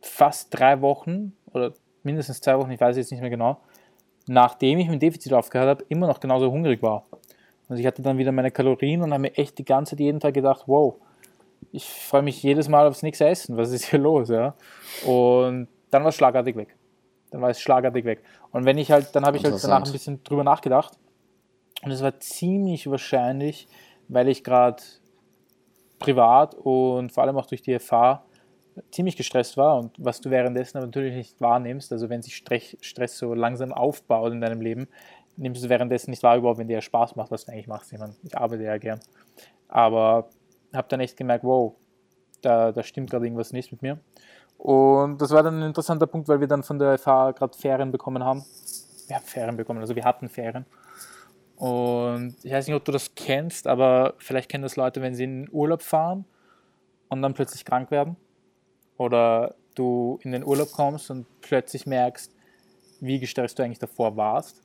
fast 0.00 0.48
drei 0.50 0.80
Wochen 0.80 1.32
oder 1.52 1.72
mindestens 2.02 2.40
zwei 2.40 2.58
Wochen, 2.58 2.70
ich 2.70 2.80
weiß 2.80 2.96
jetzt 2.96 3.10
nicht 3.10 3.20
mehr 3.20 3.30
genau, 3.30 3.60
nachdem 4.26 4.78
ich 4.78 4.88
mit 4.88 5.02
Defizit 5.02 5.32
aufgehört 5.32 5.68
habe, 5.68 5.84
immer 5.88 6.06
noch 6.06 6.20
genauso 6.20 6.50
hungrig 6.50 6.82
war. 6.82 7.06
Also 7.68 7.80
ich 7.80 7.86
hatte 7.86 8.02
dann 8.02 8.18
wieder 8.18 8.32
meine 8.32 8.50
Kalorien 8.50 9.02
und 9.02 9.12
habe 9.12 9.22
mir 9.22 9.36
echt 9.36 9.58
die 9.58 9.64
ganze 9.64 9.90
Zeit 9.90 10.00
jeden 10.00 10.20
Tag 10.20 10.34
gedacht, 10.34 10.64
wow, 10.66 10.96
ich 11.70 11.88
freue 11.88 12.22
mich 12.22 12.42
jedes 12.42 12.68
Mal 12.68 12.86
aufs 12.86 13.02
nächste 13.02 13.26
Essen, 13.26 13.56
was 13.56 13.72
ist 13.72 13.86
hier 13.86 13.98
los, 13.98 14.28
ja? 14.28 14.54
Und 15.06 15.68
dann 15.90 16.02
war 16.02 16.08
es 16.08 16.16
schlagartig 16.16 16.56
weg. 16.56 16.76
Dann 17.30 17.40
war 17.40 17.50
es 17.50 17.60
schlagartig 17.60 18.04
weg. 18.04 18.22
Und 18.50 18.64
wenn 18.64 18.78
ich 18.78 18.90
halt, 18.90 19.14
dann 19.14 19.24
habe 19.24 19.36
ich 19.36 19.44
halt 19.44 19.62
danach 19.62 19.84
ein 19.84 19.92
bisschen 19.92 20.22
drüber 20.22 20.44
nachgedacht 20.44 20.98
und 21.82 21.90
es 21.90 22.02
war 22.02 22.18
ziemlich 22.20 22.90
wahrscheinlich, 22.90 23.68
weil 24.08 24.28
ich 24.28 24.44
gerade 24.44 24.82
privat 25.98 26.54
und 26.54 27.10
vor 27.12 27.22
allem 27.22 27.36
auch 27.36 27.46
durch 27.46 27.62
die 27.62 27.78
FH 27.78 28.22
ziemlich 28.90 29.16
gestresst 29.16 29.56
war 29.56 29.78
und 29.78 29.92
was 29.98 30.20
du 30.20 30.30
währenddessen 30.30 30.80
natürlich 30.80 31.14
nicht 31.14 31.40
wahrnimmst, 31.40 31.92
also 31.92 32.08
wenn 32.08 32.22
sich 32.22 32.36
Stress 32.36 33.18
so 33.18 33.34
langsam 33.34 33.72
aufbaut 33.72 34.32
in 34.32 34.40
deinem 34.40 34.60
Leben, 34.60 34.88
nimmst 35.36 35.64
du 35.64 35.68
währenddessen 35.68 36.10
nicht 36.10 36.22
wahr, 36.22 36.36
überhaupt 36.36 36.58
wenn 36.58 36.68
dir 36.68 36.80
Spaß 36.80 37.16
macht, 37.16 37.30
was 37.30 37.44
du 37.44 37.52
eigentlich 37.52 37.66
machst. 37.66 37.92
Ich, 37.92 37.98
meine, 37.98 38.14
ich 38.22 38.36
arbeite 38.36 38.62
ja 38.62 38.76
gern. 38.78 39.00
Aber 39.68 40.28
habe 40.74 40.88
dann 40.88 41.00
echt 41.00 41.16
gemerkt, 41.16 41.44
wow, 41.44 41.74
da, 42.42 42.72
da 42.72 42.82
stimmt 42.82 43.10
gerade 43.10 43.26
irgendwas 43.26 43.52
nicht 43.52 43.72
mit 43.72 43.82
mir. 43.82 43.98
Und 44.58 45.20
das 45.20 45.30
war 45.30 45.42
dann 45.42 45.60
ein 45.60 45.68
interessanter 45.68 46.06
Punkt, 46.06 46.28
weil 46.28 46.40
wir 46.40 46.46
dann 46.46 46.62
von 46.62 46.78
der 46.78 46.98
FH 46.98 47.32
gerade 47.32 47.56
Ferien 47.56 47.90
bekommen 47.90 48.22
haben. 48.22 48.44
Wir 49.08 49.16
haben 49.16 49.24
Ferien 49.24 49.56
bekommen, 49.56 49.80
also 49.80 49.96
wir 49.96 50.04
hatten 50.04 50.28
Ferien. 50.28 50.66
Und 51.56 52.36
ich 52.42 52.52
weiß 52.52 52.66
nicht, 52.66 52.76
ob 52.76 52.84
du 52.84 52.92
das 52.92 53.14
kennst, 53.14 53.66
aber 53.66 54.14
vielleicht 54.18 54.50
kennen 54.50 54.62
das 54.62 54.76
Leute, 54.76 55.02
wenn 55.02 55.14
sie 55.14 55.24
in 55.24 55.44
den 55.44 55.48
Urlaub 55.52 55.82
fahren 55.82 56.24
und 57.08 57.22
dann 57.22 57.34
plötzlich 57.34 57.64
krank 57.64 57.90
werden. 57.90 58.16
Oder 59.02 59.54
du 59.74 60.18
in 60.22 60.32
den 60.32 60.44
Urlaub 60.44 60.70
kommst 60.72 61.10
und 61.10 61.26
plötzlich 61.40 61.86
merkst, 61.86 62.32
wie 63.00 63.18
gestresst 63.18 63.58
du 63.58 63.62
eigentlich 63.62 63.78
davor 63.78 64.16
warst. 64.16 64.62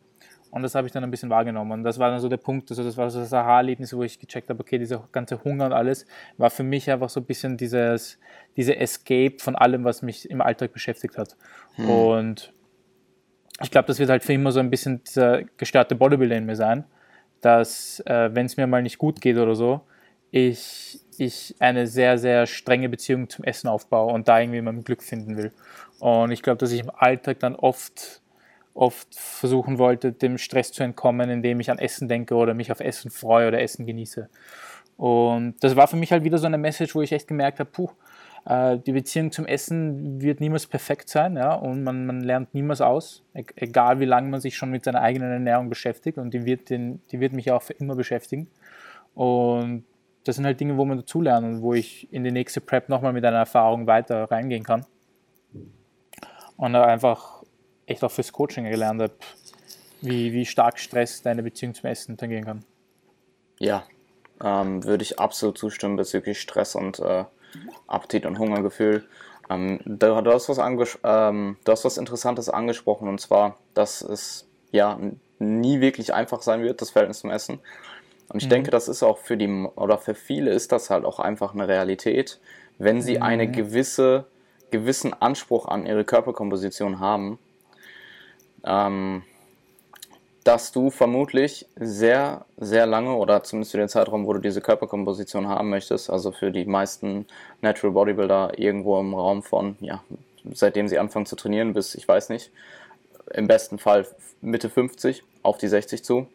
Und 0.51 0.63
das 0.63 0.75
habe 0.75 0.87
ich 0.87 0.93
dann 0.93 1.03
ein 1.03 1.11
bisschen 1.11 1.29
wahrgenommen. 1.29 1.71
Und 1.71 1.83
das 1.83 1.99
war 1.99 2.09
dann 2.09 2.19
so 2.19 2.29
der 2.29 2.37
Punkt, 2.37 2.69
also 2.69 2.83
das 2.83 2.95
war 2.95 3.09
so 3.09 3.19
das 3.19 3.33
Aha-Erlebnis, 3.33 3.93
wo 3.93 4.03
ich 4.03 4.19
gecheckt 4.19 4.49
habe, 4.49 4.59
okay, 4.61 4.77
dieser 4.77 5.07
ganze 5.11 5.43
Hunger 5.43 5.65
und 5.65 5.73
alles 5.73 6.05
war 6.37 6.49
für 6.49 6.63
mich 6.63 6.89
einfach 6.89 7.09
so 7.09 7.19
ein 7.19 7.25
bisschen 7.25 7.57
dieses, 7.57 8.17
diese 8.55 8.77
Escape 8.77 9.35
von 9.39 9.55
allem, 9.55 9.83
was 9.83 10.01
mich 10.01 10.29
im 10.29 10.41
Alltag 10.41 10.71
beschäftigt 10.71 11.17
hat. 11.17 11.35
Hm. 11.75 11.89
Und 11.89 12.53
ich 13.61 13.71
glaube, 13.71 13.87
das 13.87 13.99
wird 13.99 14.09
halt 14.09 14.23
für 14.23 14.33
immer 14.33 14.51
so 14.51 14.59
ein 14.59 14.69
bisschen 14.69 15.03
dieser 15.03 15.43
gestörte 15.57 15.95
Bodybuilder 15.95 16.37
in 16.37 16.45
mir 16.45 16.55
sein, 16.55 16.85
dass, 17.41 18.01
äh, 18.05 18.29
wenn 18.33 18.45
es 18.45 18.55
mir 18.55 18.67
mal 18.67 18.81
nicht 18.81 18.99
gut 18.99 19.19
geht 19.19 19.37
oder 19.37 19.55
so, 19.55 19.81
ich, 20.31 20.99
ich 21.17 21.55
eine 21.59 21.87
sehr, 21.87 22.17
sehr 22.17 22.45
strenge 22.45 22.89
Beziehung 22.89 23.29
zum 23.29 23.45
Essen 23.45 23.67
aufbaue 23.67 24.13
und 24.13 24.27
da 24.27 24.39
irgendwie 24.39 24.61
mein 24.61 24.83
Glück 24.83 25.03
finden 25.03 25.37
will. 25.37 25.51
Und 25.99 26.31
ich 26.31 26.41
glaube, 26.41 26.57
dass 26.57 26.71
ich 26.71 26.81
im 26.81 26.91
Alltag 26.93 27.39
dann 27.39 27.55
oft, 27.55 28.21
oft 28.73 29.07
versuchen 29.15 29.77
wollte, 29.77 30.11
dem 30.11 30.37
Stress 30.37 30.71
zu 30.71 30.83
entkommen, 30.83 31.29
indem 31.29 31.59
ich 31.59 31.71
an 31.71 31.79
Essen 31.79 32.07
denke 32.07 32.35
oder 32.35 32.53
mich 32.53 32.71
auf 32.71 32.79
Essen 32.79 33.09
freue 33.09 33.47
oder 33.47 33.61
Essen 33.61 33.85
genieße. 33.85 34.29
Und 34.97 35.55
das 35.61 35.75
war 35.75 35.87
für 35.87 35.95
mich 35.95 36.11
halt 36.11 36.23
wieder 36.23 36.37
so 36.37 36.47
eine 36.47 36.57
Message, 36.57 36.95
wo 36.95 37.01
ich 37.01 37.11
echt 37.11 37.27
gemerkt 37.27 37.59
habe, 37.59 37.69
puh, 37.69 37.89
äh, 38.45 38.77
die 38.79 38.93
Beziehung 38.93 39.31
zum 39.31 39.45
Essen 39.45 40.21
wird 40.21 40.39
niemals 40.39 40.65
perfekt 40.65 41.09
sein, 41.09 41.35
ja, 41.35 41.53
und 41.53 41.83
man, 41.83 42.05
man 42.05 42.21
lernt 42.21 42.53
niemals 42.53 42.81
aus, 42.81 43.23
e 43.33 43.43
egal 43.55 43.99
wie 43.99 44.05
lange 44.05 44.29
man 44.29 44.41
sich 44.41 44.55
schon 44.55 44.71
mit 44.71 44.85
seiner 44.85 45.01
eigenen 45.01 45.31
Ernährung 45.31 45.69
beschäftigt, 45.69 46.17
und 46.17 46.33
die 46.33 46.45
wird, 46.45 46.69
den, 46.69 47.01
die 47.11 47.19
wird 47.19 47.33
mich 47.33 47.51
auch 47.51 47.61
für 47.61 47.73
immer 47.73 47.95
beschäftigen. 47.95 48.47
Und 49.13 49.83
das 50.27 50.35
sind 50.35 50.45
halt 50.45 50.59
Dinge, 50.59 50.77
wo 50.77 50.85
man 50.85 50.97
dazulernen 50.97 51.55
und 51.55 51.61
wo 51.61 51.73
ich 51.73 52.11
in 52.11 52.23
die 52.23 52.31
nächste 52.31 52.59
Prep 52.61 52.89
nochmal 52.89 53.13
mit 53.13 53.23
einer 53.23 53.37
Erfahrung 53.37 53.87
weiter 53.87 54.29
reingehen 54.29 54.63
kann. 54.63 54.85
Und 56.57 56.75
einfach 56.75 57.43
echt 57.85 58.03
auch 58.03 58.11
fürs 58.11 58.31
Coaching 58.31 58.65
gelernt 58.65 59.01
habe, 59.01 59.13
wie, 60.01 60.33
wie 60.33 60.45
stark 60.45 60.79
Stress 60.79 61.21
deine 61.21 61.43
Beziehung 61.43 61.73
zum 61.73 61.89
Essen 61.89 62.17
tangieren 62.17 62.45
kann. 62.45 62.65
Ja, 63.59 63.83
ähm, 64.43 64.83
würde 64.83 65.03
ich 65.03 65.19
absolut 65.19 65.57
zustimmen 65.57 65.95
bezüglich 65.95 66.41
Stress 66.41 66.75
und 66.75 66.99
äh, 66.99 67.25
Appetit 67.87 68.25
und 68.25 68.37
Hungergefühl. 68.37 69.07
Ähm, 69.49 69.79
du, 69.85 70.21
du, 70.21 70.33
hast 70.33 70.49
was 70.49 70.57
ähm, 71.03 71.57
du 71.63 71.71
hast 71.71 71.85
was 71.85 71.97
Interessantes 71.97 72.49
angesprochen 72.49 73.07
und 73.07 73.21
zwar, 73.21 73.57
dass 73.73 74.01
es 74.01 74.47
ja 74.71 74.99
nie 75.39 75.79
wirklich 75.79 76.13
einfach 76.13 76.41
sein 76.41 76.61
wird, 76.63 76.81
das 76.81 76.91
Verhältnis 76.91 77.19
zum 77.19 77.31
Essen. 77.31 77.59
Und 78.29 78.41
ich 78.41 78.45
mhm. 78.45 78.51
denke, 78.51 78.71
das 78.71 78.87
ist 78.87 79.03
auch 79.03 79.17
für 79.17 79.37
die, 79.37 79.47
oder 79.75 79.97
für 79.97 80.15
viele 80.15 80.51
ist 80.51 80.71
das 80.71 80.89
halt 80.89 81.05
auch 81.05 81.19
einfach 81.19 81.53
eine 81.53 81.67
Realität, 81.67 82.39
wenn 82.77 83.01
sie 83.01 83.17
mhm. 83.17 83.23
eine 83.23 83.51
gewisse, 83.51 84.25
gewissen 84.71 85.13
Anspruch 85.13 85.67
an 85.67 85.85
ihre 85.85 86.03
Körperkomposition 86.03 86.99
haben, 86.99 87.39
ähm, 88.65 89.23
dass 90.43 90.71
du 90.71 90.89
vermutlich 90.91 91.65
sehr, 91.75 92.45
sehr 92.55 92.85
lange 92.85 93.15
oder 93.15 93.43
zumindest 93.43 93.71
für 93.71 93.79
den 93.79 93.89
Zeitraum, 93.89 94.25
wo 94.25 94.33
du 94.33 94.39
diese 94.39 94.61
Körperkomposition 94.61 95.47
haben 95.47 95.69
möchtest, 95.69 96.09
also 96.09 96.31
für 96.31 96.51
die 96.51 96.65
meisten 96.65 97.25
Natural 97.61 97.93
Bodybuilder 97.93 98.57
irgendwo 98.57 98.97
im 98.99 99.13
Raum 99.13 99.43
von, 99.43 99.75
ja, 99.81 100.01
seitdem 100.53 100.87
sie 100.87 100.99
anfangen 100.99 101.25
zu 101.25 101.35
trainieren 101.35 101.73
bis, 101.73 101.95
ich 101.95 102.07
weiß 102.07 102.29
nicht, 102.29 102.51
im 103.33 103.47
besten 103.47 103.77
Fall 103.77 104.07
Mitte 104.41 104.69
50 104.69 105.23
auf 105.43 105.57
die 105.57 105.67
60 105.67 106.03
zu, 106.03 106.27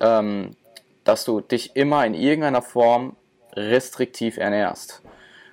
ähm, 0.00 0.50
dass 1.06 1.24
du 1.24 1.40
dich 1.40 1.74
immer 1.76 2.04
in 2.04 2.14
irgendeiner 2.14 2.62
Form 2.62 3.16
restriktiv 3.54 4.36
ernährst. 4.36 5.00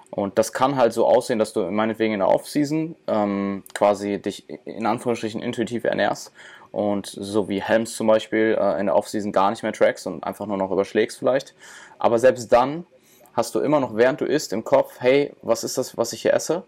Und 0.09 0.37
das 0.37 0.53
kann 0.53 0.75
halt 0.75 0.93
so 0.93 1.07
aussehen, 1.07 1.39
dass 1.39 1.53
du 1.53 1.71
meinetwegen 1.71 2.13
in 2.13 2.19
der 2.19 2.29
Offseason 2.29 2.95
ähm, 3.07 3.63
quasi 3.73 4.21
dich 4.21 4.47
in 4.65 4.85
Anführungsstrichen 4.85 5.41
intuitiv 5.41 5.85
ernährst 5.85 6.31
und 6.71 7.07
so 7.07 7.49
wie 7.49 7.61
Helms 7.61 7.95
zum 7.95 8.07
Beispiel 8.07 8.57
äh, 8.59 8.79
in 8.79 8.87
der 8.87 8.95
Offseason 8.95 9.31
gar 9.31 9.49
nicht 9.49 9.63
mehr 9.63 9.73
trackst 9.73 10.05
und 10.05 10.23
einfach 10.23 10.45
nur 10.45 10.57
noch 10.57 10.71
überschlägst 10.71 11.17
vielleicht. 11.17 11.55
Aber 11.97 12.19
selbst 12.19 12.51
dann 12.51 12.85
hast 13.33 13.55
du 13.55 13.59
immer 13.59 13.79
noch, 13.79 13.95
während 13.95 14.21
du 14.21 14.25
isst, 14.25 14.53
im 14.53 14.63
Kopf, 14.63 14.97
hey, 14.99 15.33
was 15.41 15.63
ist 15.63 15.77
das, 15.77 15.97
was 15.97 16.13
ich 16.13 16.21
hier 16.21 16.33
esse? 16.33 16.63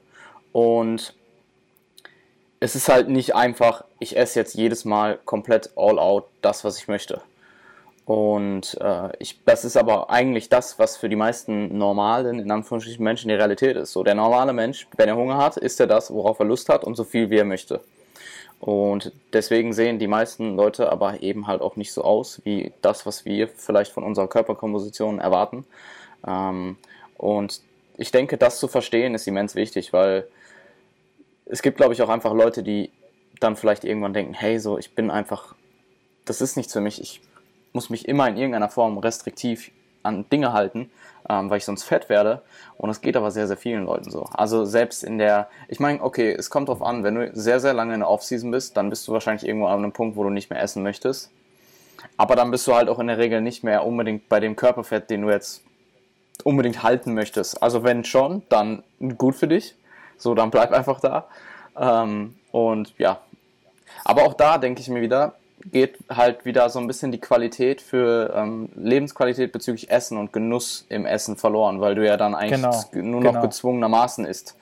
Und 0.51 1.13
es 2.59 2.75
ist 2.75 2.89
halt 2.89 3.09
nicht 3.09 3.35
einfach, 3.35 3.83
ich 3.99 4.17
esse 4.17 4.39
jetzt 4.39 4.55
jedes 4.55 4.85
Mal 4.85 5.19
komplett 5.25 5.69
all 5.75 5.99
out 5.99 6.25
das, 6.41 6.63
was 6.63 6.79
ich 6.79 6.87
möchte. 6.87 7.21
Und 8.05 8.77
äh, 8.81 9.09
ich, 9.17 9.43
das 9.45 9.65
ist 9.65 9.77
aber 9.77 10.11
eigentlich 10.11 10.47
das, 10.47 10.77
was 10.77 10.95
für 10.95 11.09
die 11.09 11.15
meisten 11.15 11.75
normalen, 11.75 12.39
in 12.39 12.51
Anführungsstrichen 12.51 13.03
Menschen 13.03 13.29
die 13.29 13.35
Realität 13.35 13.75
ist. 13.75 13.93
So, 13.93 14.03
der 14.03 14.13
normale 14.13 14.53
Mensch, 14.53 14.87
wenn 14.95 15.09
er 15.09 15.15
Hunger 15.15 15.37
hat, 15.37 15.57
isst 15.57 15.79
er 15.79 15.87
das, 15.87 16.13
worauf 16.13 16.39
er 16.39 16.45
Lust 16.45 16.69
hat 16.69 16.83
und 16.83 16.95
so 16.95 17.03
viel 17.03 17.31
wie 17.31 17.37
er 17.37 17.45
möchte. 17.45 17.81
Und 18.59 19.11
deswegen 19.33 19.73
sehen 19.73 19.97
die 19.97 20.07
meisten 20.07 20.55
Leute 20.55 20.91
aber 20.91 21.23
eben 21.23 21.47
halt 21.47 21.61
auch 21.61 21.75
nicht 21.75 21.91
so 21.93 22.03
aus 22.03 22.41
wie 22.45 22.73
das, 22.81 23.05
was 23.07 23.25
wir 23.25 23.47
vielleicht 23.47 23.91
von 23.91 24.03
unserer 24.03 24.27
Körperkomposition 24.27 25.19
erwarten. 25.19 25.65
Ähm, 26.27 26.77
und 27.17 27.61
ich 27.97 28.11
denke, 28.11 28.37
das 28.37 28.59
zu 28.59 28.67
verstehen 28.67 29.15
ist 29.15 29.27
immens 29.27 29.55
wichtig, 29.55 29.93
weil 29.93 30.27
es 31.45 31.61
gibt, 31.61 31.77
glaube 31.77 31.93
ich, 31.93 32.01
auch 32.01 32.09
einfach 32.09 32.33
Leute, 32.33 32.61
die 32.61 32.91
dann 33.39 33.55
vielleicht 33.55 33.83
irgendwann 33.83 34.13
denken, 34.13 34.33
hey, 34.33 34.59
so, 34.59 34.77
ich 34.77 34.95
bin 34.95 35.09
einfach, 35.09 35.55
das 36.25 36.41
ist 36.41 36.55
nichts 36.55 36.73
für 36.73 36.81
mich, 36.81 37.01
ich 37.01 37.21
muss 37.75 37.89
mich 37.89 38.07
immer 38.07 38.27
in 38.27 38.37
irgendeiner 38.37 38.69
Form 38.69 38.97
restriktiv 38.97 39.71
an 40.01 40.27
Dinge 40.29 40.53
halten, 40.53 40.89
ähm, 41.29 41.49
weil 41.49 41.57
ich 41.57 41.65
sonst 41.65 41.83
fett 41.83 42.09
werde. 42.09 42.41
Und 42.77 42.87
das 42.87 43.01
geht 43.01 43.17
aber 43.17 43.31
sehr, 43.31 43.47
sehr 43.47 43.57
vielen 43.57 43.85
Leuten 43.85 44.09
so. 44.09 44.23
Also 44.33 44.65
selbst 44.65 45.03
in 45.03 45.17
der, 45.17 45.49
ich 45.67 45.79
meine, 45.79 46.01
okay, 46.01 46.31
es 46.31 46.49
kommt 46.49 46.69
drauf 46.69 46.81
an, 46.81 47.03
wenn 47.03 47.15
du 47.15 47.31
sehr, 47.33 47.59
sehr 47.59 47.73
lange 47.73 47.93
in 47.93 47.99
der 47.99 48.09
Offseason 48.09 48.51
bist, 48.51 48.77
dann 48.77 48.89
bist 48.89 49.07
du 49.07 49.11
wahrscheinlich 49.11 49.47
irgendwo 49.47 49.67
an 49.67 49.79
einem 49.79 49.91
Punkt, 49.91 50.15
wo 50.15 50.23
du 50.23 50.29
nicht 50.29 50.49
mehr 50.49 50.61
essen 50.61 50.83
möchtest. 50.83 51.31
Aber 52.17 52.35
dann 52.35 52.51
bist 52.51 52.65
du 52.67 52.73
halt 52.73 52.87
auch 52.87 52.99
in 52.99 53.07
der 53.07 53.17
Regel 53.17 53.41
nicht 53.41 53.63
mehr 53.63 53.85
unbedingt 53.85 54.29
bei 54.29 54.39
dem 54.39 54.55
Körperfett, 54.55 55.09
den 55.09 55.23
du 55.23 55.29
jetzt 55.29 55.63
unbedingt 56.43 56.83
halten 56.83 57.13
möchtest. 57.13 57.61
Also 57.61 57.83
wenn 57.83 58.03
schon, 58.03 58.43
dann 58.49 58.83
gut 59.17 59.35
für 59.35 59.47
dich. 59.47 59.75
So, 60.17 60.35
dann 60.35 60.51
bleib 60.51 60.71
einfach 60.73 60.99
da. 60.99 61.27
Ähm, 61.77 62.35
und 62.51 62.93
ja. 62.97 63.19
Aber 64.03 64.23
auch 64.23 64.33
da 64.33 64.57
denke 64.57 64.81
ich 64.81 64.89
mir 64.89 65.01
wieder, 65.01 65.35
geht 65.71 65.97
halt 66.09 66.45
wieder 66.45 66.69
so 66.69 66.79
ein 66.79 66.87
bisschen 66.87 67.11
die 67.11 67.19
Qualität 67.19 67.81
für 67.81 68.33
ähm, 68.35 68.69
Lebensqualität 68.75 69.51
bezüglich 69.51 69.89
Essen 69.89 70.17
und 70.17 70.31
Genuss 70.31 70.85
im 70.89 71.05
Essen 71.05 71.37
verloren, 71.37 71.81
weil 71.81 71.95
du 71.95 72.05
ja 72.05 72.17
dann 72.17 72.35
eigentlich 72.35 72.61
genau, 72.91 73.09
nur 73.09 73.21
noch 73.21 73.31
genau. 73.31 73.41
gezwungenermaßen 73.41 74.25
isst. 74.25 74.55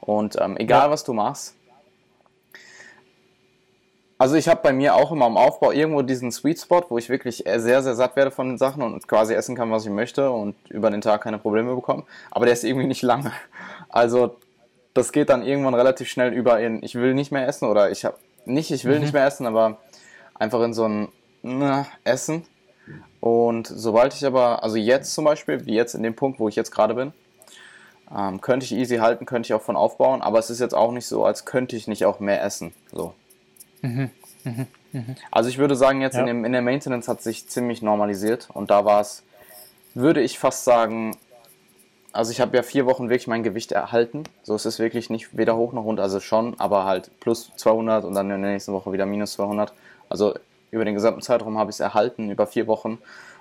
Und 0.00 0.36
ähm, 0.40 0.56
egal 0.56 0.86
ja. 0.86 0.90
was 0.90 1.04
du 1.04 1.12
machst. 1.12 1.54
Also 4.20 4.34
ich 4.34 4.48
habe 4.48 4.60
bei 4.62 4.72
mir 4.72 4.96
auch 4.96 5.12
immer 5.12 5.28
im 5.28 5.36
Aufbau 5.36 5.70
irgendwo 5.70 6.02
diesen 6.02 6.32
Sweet 6.32 6.58
Spot, 6.58 6.84
wo 6.88 6.98
ich 6.98 7.08
wirklich 7.08 7.44
sehr, 7.46 7.82
sehr 7.82 7.94
satt 7.94 8.16
werde 8.16 8.32
von 8.32 8.48
den 8.48 8.58
Sachen 8.58 8.82
und 8.82 9.06
quasi 9.06 9.32
essen 9.32 9.54
kann, 9.54 9.70
was 9.70 9.84
ich 9.84 9.92
möchte 9.92 10.32
und 10.32 10.56
über 10.70 10.90
den 10.90 11.00
Tag 11.00 11.22
keine 11.22 11.38
Probleme 11.38 11.72
bekomme. 11.74 12.02
Aber 12.32 12.44
der 12.46 12.54
ist 12.54 12.64
irgendwie 12.64 12.88
nicht 12.88 13.02
lange. 13.02 13.30
Also 13.90 14.36
das 14.92 15.12
geht 15.12 15.30
dann 15.30 15.42
irgendwann 15.42 15.74
relativ 15.74 16.08
schnell 16.08 16.32
über 16.32 16.60
in, 16.60 16.82
ich 16.82 16.96
will 16.96 17.14
nicht 17.14 17.30
mehr 17.30 17.46
essen 17.46 17.68
oder 17.68 17.90
ich 17.90 18.04
habe 18.04 18.16
nicht, 18.44 18.70
ich 18.70 18.84
will 18.84 18.96
mhm. 18.96 19.02
nicht 19.02 19.12
mehr 19.12 19.24
essen, 19.24 19.46
aber 19.46 19.78
einfach 20.38 20.62
in 20.62 20.72
so 20.72 20.86
ein 20.86 21.08
na, 21.42 21.86
Essen. 22.04 22.44
Und 23.20 23.66
sobald 23.66 24.14
ich 24.14 24.24
aber, 24.24 24.62
also 24.62 24.76
jetzt 24.76 25.12
zum 25.14 25.24
Beispiel, 25.24 25.66
wie 25.66 25.74
jetzt 25.74 25.94
in 25.94 26.02
dem 26.02 26.14
Punkt, 26.14 26.38
wo 26.40 26.48
ich 26.48 26.56
jetzt 26.56 26.70
gerade 26.70 26.94
bin, 26.94 27.12
ähm, 28.16 28.40
könnte 28.40 28.64
ich 28.64 28.72
easy 28.72 28.96
halten, 28.96 29.26
könnte 29.26 29.48
ich 29.48 29.54
auch 29.54 29.62
von 29.62 29.76
aufbauen, 29.76 30.22
aber 30.22 30.38
es 30.38 30.50
ist 30.50 30.60
jetzt 30.60 30.74
auch 30.74 30.92
nicht 30.92 31.06
so, 31.06 31.24
als 31.24 31.44
könnte 31.44 31.76
ich 31.76 31.88
nicht 31.88 32.06
auch 32.06 32.20
mehr 32.20 32.42
essen. 32.42 32.72
So. 32.92 33.14
Mhm. 33.82 34.10
Mhm. 34.44 34.66
Mhm. 34.92 35.16
Also 35.30 35.50
ich 35.50 35.58
würde 35.58 35.76
sagen, 35.76 36.00
jetzt 36.00 36.14
ja. 36.14 36.20
in, 36.20 36.26
dem, 36.26 36.44
in 36.44 36.52
der 36.52 36.62
Maintenance 36.62 37.08
hat 37.08 37.22
sich 37.22 37.48
ziemlich 37.48 37.82
normalisiert 37.82 38.48
und 38.52 38.70
da 38.70 38.84
war 38.84 39.00
es, 39.00 39.22
würde 39.94 40.22
ich 40.22 40.38
fast 40.38 40.64
sagen, 40.64 41.16
also 42.12 42.32
ich 42.32 42.40
habe 42.40 42.56
ja 42.56 42.62
vier 42.62 42.86
Wochen 42.86 43.10
wirklich 43.10 43.26
mein 43.26 43.42
Gewicht 43.42 43.72
erhalten. 43.72 44.24
So 44.42 44.54
ist 44.54 44.64
es 44.64 44.78
wirklich 44.78 45.10
nicht 45.10 45.36
weder 45.36 45.56
hoch 45.56 45.72
noch 45.72 45.84
runter, 45.84 46.02
also 46.02 46.20
schon, 46.20 46.58
aber 46.58 46.84
halt 46.84 47.10
plus 47.20 47.52
200 47.56 48.04
und 48.04 48.14
dann 48.14 48.30
in 48.30 48.40
der 48.40 48.52
nächsten 48.52 48.72
Woche 48.72 48.92
wieder 48.92 49.06
minus 49.06 49.32
200. 49.32 49.72
Also 50.08 50.34
über 50.70 50.84
den 50.84 50.94
gesamten 50.94 51.22
Zeitraum 51.22 51.58
habe 51.58 51.70
ich 51.70 51.76
es 51.76 51.80
erhalten, 51.80 52.30
über 52.30 52.46
vier 52.46 52.66
Wochen. 52.66 52.98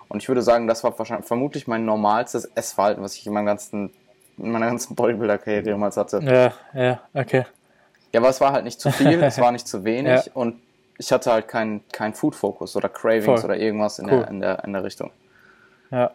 Und 0.09 0.23
ich 0.23 0.27
würde 0.29 0.41
sagen, 0.41 0.67
das 0.67 0.83
war 0.83 0.97
wahrscheinlich 0.97 1.27
vermutlich 1.27 1.67
mein 1.67 1.85
normalstes 1.85 2.45
Essverhalten, 2.55 3.03
was 3.03 3.15
ich 3.15 3.27
in, 3.27 3.33
meinem 3.33 3.45
ganzen, 3.45 3.91
in 4.37 4.51
meiner 4.51 4.67
ganzen 4.67 4.95
Bodybuilder-Karriere 4.95 5.65
jemals 5.65 5.97
hatte. 5.97 6.21
Ja, 6.23 6.53
ja, 6.81 7.01
okay. 7.13 7.45
Ja, 8.13 8.21
aber 8.21 8.29
es 8.29 8.39
war 8.39 8.53
halt 8.53 8.63
nicht 8.63 8.79
zu 8.79 8.91
viel, 8.91 9.21
es 9.21 9.37
war 9.37 9.51
nicht 9.51 9.67
zu 9.67 9.83
wenig 9.83 10.25
ja. 10.27 10.31
und 10.33 10.61
ich 10.97 11.11
hatte 11.11 11.31
halt 11.31 11.47
keinen 11.47 11.87
kein 11.91 12.13
Food-Fokus 12.13 12.75
oder 12.75 12.89
Cravings 12.89 13.25
Voll. 13.41 13.51
oder 13.51 13.57
irgendwas 13.57 13.99
in, 13.99 14.09
cool. 14.09 14.19
der, 14.19 14.27
in, 14.29 14.39
der, 14.39 14.63
in 14.63 14.73
der 14.73 14.83
Richtung. 14.83 15.11
Ja. 15.91 16.11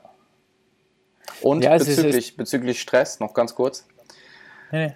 Und 1.43 1.63
ja, 1.65 1.77
bezüglich, 1.77 2.37
bezüglich 2.37 2.81
Stress, 2.81 3.21
noch 3.21 3.35
ganz 3.35 3.55
kurz. 3.55 3.87
Nee. 4.71 4.95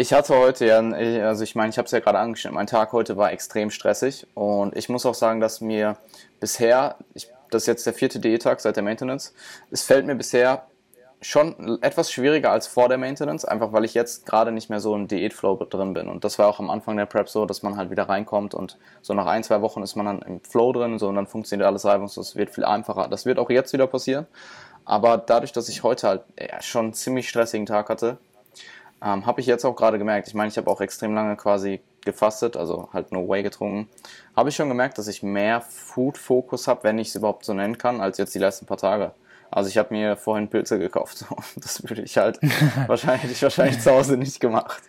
Ich 0.00 0.12
hatte 0.12 0.38
heute 0.38 0.64
ja, 0.64 0.78
also 1.26 1.42
ich 1.42 1.56
meine, 1.56 1.70
ich 1.70 1.76
habe 1.76 1.86
es 1.86 1.90
ja 1.90 1.98
gerade 1.98 2.20
angeschnitten, 2.20 2.54
mein 2.54 2.68
Tag 2.68 2.92
heute 2.92 3.16
war 3.16 3.32
extrem 3.32 3.68
stressig 3.68 4.28
und 4.34 4.76
ich 4.76 4.88
muss 4.88 5.04
auch 5.04 5.14
sagen, 5.14 5.40
dass 5.40 5.60
mir 5.60 5.96
bisher, 6.38 6.94
ich, 7.14 7.28
das 7.50 7.64
ist 7.64 7.66
jetzt 7.66 7.84
der 7.84 7.94
vierte 7.94 8.20
Diättag 8.20 8.60
seit 8.60 8.76
der 8.76 8.84
Maintenance, 8.84 9.34
es 9.72 9.82
fällt 9.82 10.06
mir 10.06 10.14
bisher 10.14 10.68
schon 11.20 11.82
etwas 11.82 12.12
schwieriger 12.12 12.52
als 12.52 12.68
vor 12.68 12.88
der 12.88 12.96
Maintenance, 12.96 13.44
einfach 13.44 13.72
weil 13.72 13.84
ich 13.84 13.94
jetzt 13.94 14.24
gerade 14.24 14.52
nicht 14.52 14.70
mehr 14.70 14.78
so 14.78 14.94
im 14.94 15.08
Diätflow 15.08 15.56
drin 15.56 15.94
bin. 15.94 16.06
Und 16.06 16.22
das 16.22 16.38
war 16.38 16.46
auch 16.46 16.60
am 16.60 16.70
Anfang 16.70 16.96
der 16.96 17.06
Prep 17.06 17.28
so, 17.28 17.44
dass 17.44 17.64
man 17.64 17.76
halt 17.76 17.90
wieder 17.90 18.08
reinkommt 18.08 18.54
und 18.54 18.78
so 19.02 19.14
nach 19.14 19.26
ein, 19.26 19.42
zwei 19.42 19.62
Wochen 19.62 19.82
ist 19.82 19.96
man 19.96 20.06
dann 20.06 20.22
im 20.22 20.40
Flow 20.42 20.72
drin 20.72 21.00
so, 21.00 21.08
und 21.08 21.16
dann 21.16 21.26
funktioniert 21.26 21.66
alles 21.66 21.84
reibungslos, 21.84 22.36
wird 22.36 22.50
viel 22.50 22.64
einfacher. 22.64 23.08
Das 23.08 23.26
wird 23.26 23.40
auch 23.40 23.50
jetzt 23.50 23.72
wieder 23.72 23.88
passieren. 23.88 24.28
Aber 24.84 25.18
dadurch, 25.18 25.50
dass 25.50 25.68
ich 25.68 25.82
heute 25.82 26.06
halt 26.06 26.22
ja, 26.38 26.62
schon 26.62 26.84
einen 26.84 26.94
ziemlich 26.94 27.28
stressigen 27.28 27.66
Tag 27.66 27.88
hatte, 27.88 28.18
ähm, 29.02 29.26
habe 29.26 29.40
ich 29.40 29.46
jetzt 29.46 29.64
auch 29.64 29.76
gerade 29.76 29.98
gemerkt. 29.98 30.28
Ich 30.28 30.34
meine, 30.34 30.48
ich 30.48 30.56
habe 30.56 30.70
auch 30.70 30.80
extrem 30.80 31.14
lange 31.14 31.36
quasi 31.36 31.80
gefastet, 32.04 32.56
also 32.56 32.88
halt 32.92 33.12
nur 33.12 33.28
Whey 33.28 33.42
getrunken. 33.42 33.88
Habe 34.36 34.48
ich 34.48 34.56
schon 34.56 34.68
gemerkt, 34.68 34.98
dass 34.98 35.08
ich 35.08 35.22
mehr 35.22 35.60
Food-Fokus 35.60 36.68
habe, 36.68 36.84
wenn 36.84 36.98
ich 36.98 37.08
es 37.08 37.14
überhaupt 37.14 37.44
so 37.44 37.54
nennen 37.54 37.78
kann, 37.78 38.00
als 38.00 38.18
jetzt 38.18 38.34
die 38.34 38.38
letzten 38.38 38.66
paar 38.66 38.76
Tage. 38.76 39.12
Also 39.50 39.68
ich 39.68 39.78
habe 39.78 39.94
mir 39.94 40.16
vorhin 40.16 40.48
Pilze 40.48 40.78
gekauft. 40.78 41.24
Das 41.56 41.82
würde 41.82 42.02
ich 42.02 42.16
halt 42.18 42.38
wahrscheinlich, 42.86 43.42
wahrscheinlich 43.42 43.80
zu 43.80 43.90
Hause 43.90 44.16
nicht 44.16 44.40
gemacht. 44.40 44.82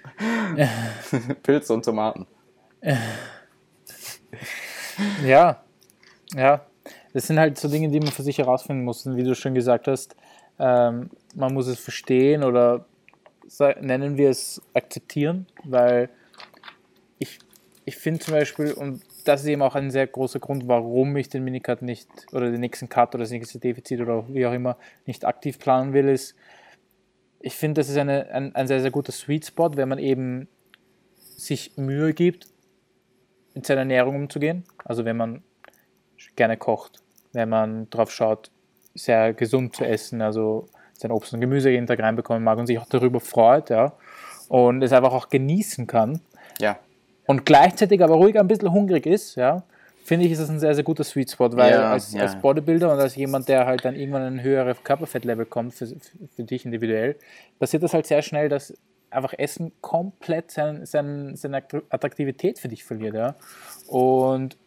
Pilze 1.44 1.74
und 1.74 1.86
Tomaten. 1.86 2.28
Ja, 5.24 5.64
ja 6.34 6.62
das 7.14 7.28
sind 7.28 7.40
halt 7.40 7.58
so 7.58 7.68
Dinge, 7.68 7.90
die 7.90 8.00
man 8.00 8.12
für 8.12 8.24
sich 8.24 8.38
herausfinden 8.38 8.84
muss. 8.84 9.06
Und 9.06 9.18
wie 9.18 9.24
du 9.24 9.36
schon 9.36 9.54
gesagt 9.54 9.88
hast, 9.88 10.16
ähm, 10.60 11.10
man 11.36 11.54
muss 11.54 11.68
es 11.68 11.80
verstehen 11.80 12.44
oder 12.44 12.86
nennen 13.80 14.18
wir 14.18 14.30
es 14.30 14.62
akzeptieren, 14.74 15.48
weil 15.64 16.10
ich, 17.18 17.40
ich 17.86 17.98
finde 17.98 18.20
zum 18.20 18.34
Beispiel, 18.34 18.74
und 18.74 19.04
das 19.26 19.42
ist 19.42 19.48
eben 19.48 19.62
auch 19.62 19.76
ein 19.76 19.92
sehr 19.92 20.08
großer 20.08 20.40
Grund, 20.40 20.68
warum 20.68 21.16
ich 21.18 21.30
den 21.30 21.44
Minicut 21.44 21.82
nicht 21.82 22.10
oder 22.32 22.52
den 22.52 22.62
nächsten 22.62 22.90
Cut 22.90 23.16
oder 23.16 23.24
das 23.24 23.32
nächste 23.32 23.60
Defizit 23.60 24.02
oder 24.02 24.28
wie 24.30 24.46
auch 24.46 24.54
immer 24.54 24.78
nicht 25.06 25.26
aktiv 25.26 25.60
planen 25.60 25.94
will, 25.94 26.08
ist, 26.08 26.36
ich 27.42 27.56
finde, 27.56 27.82
das 27.82 27.90
ist 27.90 27.98
eine, 27.98 28.30
ein, 28.32 28.54
ein 28.56 28.68
sehr, 28.68 28.82
sehr 28.82 28.92
guter 28.92 29.12
Sweet 29.12 29.46
Spot, 29.46 29.72
wenn 29.76 29.90
man 29.90 30.00
eben 30.00 30.48
sich 31.18 31.78
Mühe 31.78 32.14
gibt, 32.14 32.48
mit 33.54 33.66
seiner 33.66 33.82
Ernährung 33.82 34.16
umzugehen. 34.16 34.64
Also 34.84 35.06
wenn 35.06 35.18
man 35.18 35.44
gerne 36.36 36.58
kocht, 36.58 37.02
wenn 37.34 37.50
man 37.50 37.90
drauf 37.90 38.12
schaut, 38.12 38.52
sehr 38.94 39.34
gesund 39.34 39.76
zu 39.76 39.86
essen, 39.86 40.22
also 40.22 40.68
sein 41.00 41.12
Obst 41.12 41.34
und 41.34 41.40
Gemüse 41.40 41.70
jeden 41.70 41.88
Tag 41.88 42.00
reinbekommen 42.00 42.44
mag 42.44 42.58
und 42.58 42.68
sich 42.68 42.78
auch 42.80 42.88
darüber 42.88 43.20
freut, 43.20 43.70
ja, 43.70 43.94
und 44.48 44.82
es 44.82 44.92
einfach 44.92 45.14
auch 45.14 45.30
genießen 45.30 45.88
kann. 45.88 46.22
Ja. 46.60 46.78
Und 47.26 47.46
gleichzeitig 47.46 48.04
aber 48.04 48.16
ruhig 48.16 48.40
ein 48.40 48.48
bisschen 48.48 48.72
hungrig 48.72 49.06
ist, 49.06 49.36
ja, 49.36 49.64
finde 50.04 50.26
ich, 50.26 50.32
ist 50.32 50.42
das 50.42 50.50
ein 50.50 50.60
sehr, 50.60 50.74
sehr 50.74 50.84
guter 50.84 51.04
Sweet 51.04 51.32
Spot, 51.32 51.56
weil 51.56 51.72
ja, 51.72 51.92
als, 51.92 52.14
ja. 52.14 52.22
als 52.22 52.36
Bodybuilder 52.42 52.92
und 52.92 53.00
als 53.00 53.16
jemand, 53.16 53.48
der 53.48 53.66
halt 53.66 53.86
dann 53.86 53.96
irgendwann 53.96 54.24
ein 54.24 54.42
höheres 54.42 54.84
Körperfettlevel 54.84 55.46
kommt, 55.46 55.76
für, 55.76 55.88
für 55.88 56.44
dich 56.44 56.66
individuell, 56.66 57.16
passiert 57.60 57.84
das 57.84 57.94
halt 57.94 58.08
sehr 58.08 58.22
schnell, 58.22 58.50
dass 58.50 58.74
einfach 59.12 59.34
Essen 59.38 59.72
komplett 59.82 60.52
sein, 60.52 60.86
sein, 60.86 61.36
seine 61.36 61.64
Attraktivität 61.90 62.60
für 62.60 62.68
dich 62.68 62.84
verliert, 62.84 63.16
ja. 63.16 63.36
Und 63.88 64.58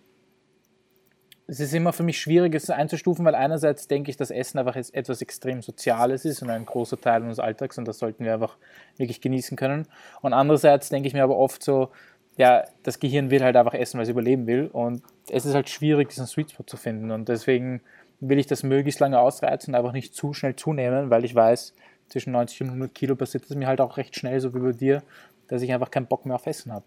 es 1.53 1.61
ist 1.61 1.75
immer 1.75 1.93
für 1.93 2.03
mich 2.03 2.19
schwierig, 2.19 2.55
es 2.55 2.71
einzustufen, 2.71 3.27
weil 3.27 3.35
einerseits 3.35 3.87
denke 3.87 4.11
ich, 4.11 4.17
dass 4.17 4.31
Essen 4.31 4.59
einfach 4.59 4.75
etwas 4.75 5.21
extrem 5.21 5.61
Soziales 5.61 6.25
ist 6.25 6.41
und 6.41 6.49
ein 6.49 6.65
großer 6.65 6.99
Teil 6.99 7.21
unseres 7.21 7.41
Alltags 7.41 7.77
und 7.77 7.87
das 7.87 7.99
sollten 7.99 8.25
wir 8.25 8.33
einfach 8.33 8.57
wirklich 8.97 9.21
genießen 9.21 9.55
können. 9.55 9.87
Und 10.23 10.33
andererseits 10.33 10.89
denke 10.89 11.09
ich 11.09 11.13
mir 11.13 11.23
aber 11.23 11.37
oft 11.37 11.63
so, 11.63 11.91
ja, 12.39 12.65
das 12.85 13.01
Gehirn 13.01 13.31
will 13.31 13.43
halt 13.43 13.55
einfach 13.57 13.75
essen, 13.75 13.99
weil 13.99 14.05
es 14.05 14.09
überleben 14.09 14.47
will 14.47 14.71
und 14.73 15.03
es 15.31 15.45
ist 15.45 15.55
halt 15.55 15.69
schwierig, 15.69 16.09
diesen 16.09 16.27
Sweet 16.27 16.53
Spot 16.53 16.65
zu 16.65 16.79
finden 16.79 17.11
und 17.11 17.29
deswegen 17.29 17.83
will 18.21 18.39
ich 18.39 18.47
das 18.47 18.63
möglichst 18.63 19.01
lange 19.01 19.21
ausreizen 19.21 19.75
und 19.75 19.79
einfach 19.79 19.93
nicht 19.93 20.15
zu 20.15 20.33
schnell 20.33 20.57
zunehmen, 20.57 21.11
weil 21.11 21.23
ich 21.27 21.35
weiß, 21.35 21.75
zwischen 22.09 22.33
90 22.33 22.63
und 22.63 22.69
100 22.69 22.95
Kilo 22.95 23.15
passiert 23.15 23.45
es 23.45 23.55
mir 23.55 23.67
halt 23.67 23.83
auch 23.83 23.99
recht 23.99 24.17
schnell, 24.17 24.41
so 24.41 24.55
wie 24.55 24.59
bei 24.59 24.73
dir, 24.73 25.03
dass 25.49 25.61
ich 25.61 25.71
einfach 25.71 25.91
keinen 25.91 26.07
Bock 26.07 26.25
mehr 26.25 26.37
auf 26.37 26.47
Essen 26.47 26.73
habe. 26.73 26.85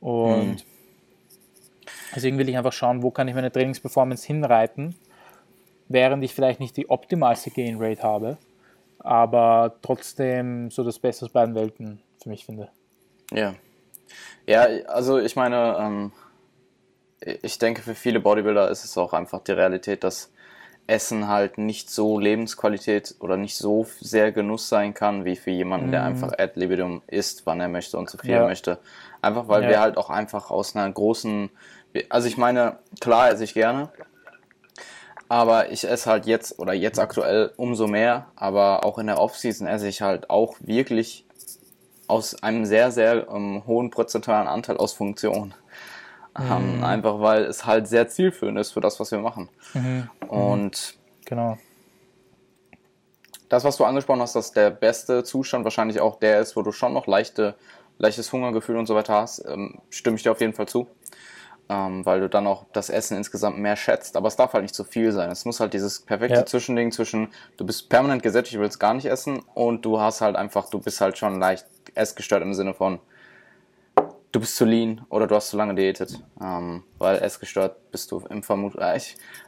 Und 0.00 0.48
mhm 0.48 0.79
Deswegen 2.14 2.38
will 2.38 2.48
ich 2.48 2.56
einfach 2.56 2.72
schauen, 2.72 3.02
wo 3.02 3.10
kann 3.10 3.28
ich 3.28 3.34
meine 3.34 3.52
Trainingsperformance 3.52 4.26
hinreiten, 4.26 4.94
während 5.88 6.24
ich 6.24 6.34
vielleicht 6.34 6.60
nicht 6.60 6.76
die 6.76 6.90
optimalste 6.90 7.50
Gain 7.50 7.76
Rate 7.78 8.02
habe, 8.02 8.38
aber 8.98 9.76
trotzdem 9.82 10.70
so 10.70 10.84
das 10.84 10.98
Beste 10.98 11.26
aus 11.26 11.32
beiden 11.32 11.54
Welten 11.54 12.00
für 12.22 12.28
mich 12.28 12.44
finde. 12.44 12.68
Ja. 13.32 13.54
Ja, 14.46 14.62
also 14.88 15.18
ich 15.18 15.36
meine, 15.36 15.76
ähm, 15.78 16.12
ich 17.20 17.58
denke, 17.58 17.82
für 17.82 17.94
viele 17.94 18.20
Bodybuilder 18.20 18.70
ist 18.70 18.84
es 18.84 18.96
auch 18.98 19.12
einfach 19.12 19.40
die 19.40 19.52
Realität, 19.52 20.02
dass 20.04 20.32
Essen 20.86 21.28
halt 21.28 21.56
nicht 21.56 21.88
so 21.88 22.18
Lebensqualität 22.18 23.14
oder 23.20 23.36
nicht 23.36 23.56
so 23.56 23.86
sehr 24.00 24.32
Genuss 24.32 24.68
sein 24.68 24.92
kann, 24.92 25.24
wie 25.24 25.36
für 25.36 25.50
jemanden, 25.50 25.88
mm. 25.88 25.92
der 25.92 26.00
mhm. 26.00 26.06
einfach 26.08 26.32
ad 26.32 26.52
libitum 26.56 27.02
isst, 27.06 27.46
wann 27.46 27.60
er 27.60 27.68
möchte 27.68 27.96
und 27.96 28.10
so 28.10 28.18
viel 28.18 28.30
ja. 28.30 28.46
möchte. 28.46 28.78
Einfach 29.22 29.46
weil 29.48 29.62
ja. 29.62 29.68
wir 29.68 29.80
halt 29.80 29.96
auch 29.96 30.10
einfach 30.10 30.50
aus 30.50 30.74
einer 30.74 30.90
großen 30.90 31.50
also 32.08 32.28
ich 32.28 32.36
meine, 32.36 32.78
klar 33.00 33.30
esse 33.30 33.44
ich 33.44 33.54
gerne, 33.54 33.90
aber 35.28 35.70
ich 35.70 35.88
esse 35.88 36.10
halt 36.10 36.26
jetzt 36.26 36.58
oder 36.58 36.72
jetzt 36.72 36.98
aktuell 36.98 37.52
umso 37.56 37.86
mehr, 37.86 38.26
aber 38.36 38.84
auch 38.84 38.98
in 38.98 39.06
der 39.06 39.20
Offseason 39.20 39.66
esse 39.66 39.88
ich 39.88 40.02
halt 40.02 40.28
auch 40.28 40.56
wirklich 40.60 41.24
aus 42.08 42.42
einem 42.42 42.64
sehr, 42.64 42.90
sehr 42.90 43.28
ähm, 43.28 43.62
hohen 43.66 43.90
prozentualen 43.90 44.48
Anteil 44.48 44.76
aus 44.76 44.92
Funktion. 44.92 45.54
Ähm, 46.38 46.78
mhm. 46.78 46.84
einfach 46.84 47.20
weil 47.20 47.44
es 47.44 47.66
halt 47.66 47.88
sehr 47.88 48.08
zielführend 48.08 48.58
ist 48.58 48.72
für 48.72 48.80
das, 48.80 49.00
was 49.00 49.10
wir 49.10 49.18
machen. 49.18 49.48
Mhm. 49.74 50.08
Und 50.28 50.94
genau. 51.24 51.58
Das, 53.48 53.64
was 53.64 53.76
du 53.76 53.84
angesprochen 53.84 54.20
hast, 54.20 54.36
dass 54.36 54.52
der 54.52 54.70
beste 54.70 55.24
Zustand 55.24 55.64
wahrscheinlich 55.64 56.00
auch 56.00 56.20
der 56.20 56.40
ist, 56.40 56.54
wo 56.54 56.62
du 56.62 56.70
schon 56.70 56.92
noch 56.92 57.08
leichte, 57.08 57.56
leichtes 57.98 58.32
Hungergefühl 58.32 58.76
und 58.76 58.86
so 58.86 58.94
weiter 58.94 59.14
hast, 59.14 59.44
ähm, 59.46 59.80
stimme 59.90 60.16
ich 60.16 60.22
dir 60.22 60.30
auf 60.30 60.40
jeden 60.40 60.54
Fall 60.54 60.68
zu 60.68 60.86
ähm, 61.70 62.04
weil 62.04 62.18
du 62.18 62.28
dann 62.28 62.48
auch 62.48 62.66
das 62.72 62.90
Essen 62.90 63.16
insgesamt 63.16 63.58
mehr 63.58 63.76
schätzt. 63.76 64.16
Aber 64.16 64.26
es 64.26 64.34
darf 64.34 64.52
halt 64.54 64.62
nicht 64.62 64.74
zu 64.74 64.82
viel 64.82 65.12
sein. 65.12 65.30
Es 65.30 65.44
muss 65.44 65.60
halt 65.60 65.72
dieses 65.72 66.00
perfekte 66.00 66.38
ja. 66.38 66.44
Zwischending 66.46 66.90
zwischen, 66.90 67.28
du 67.56 67.64
bist 67.64 67.88
permanent 67.88 68.24
gesättigt, 68.24 68.56
du 68.56 68.60
willst 68.60 68.80
gar 68.80 68.92
nicht 68.92 69.06
essen 69.06 69.40
und 69.54 69.84
du 69.84 70.00
hast 70.00 70.20
halt 70.20 70.34
einfach, 70.34 70.68
du 70.68 70.80
bist 70.80 71.00
halt 71.00 71.16
schon 71.16 71.38
leicht 71.38 71.66
essgestört 71.94 72.42
im 72.42 72.54
Sinne 72.54 72.74
von, 72.74 72.98
du 74.32 74.40
bist 74.40 74.56
zu 74.56 74.64
lean 74.64 75.02
oder 75.10 75.28
du 75.28 75.36
hast 75.36 75.50
zu 75.50 75.56
lange 75.56 75.76
diätet. 75.76 76.20
Ähm, 76.42 76.82
weil 76.98 77.22
essgestört 77.22 77.92
bist 77.92 78.10
du 78.10 78.18
im 78.28 78.42
Vermut. 78.42 78.74
Äh, 78.74 78.98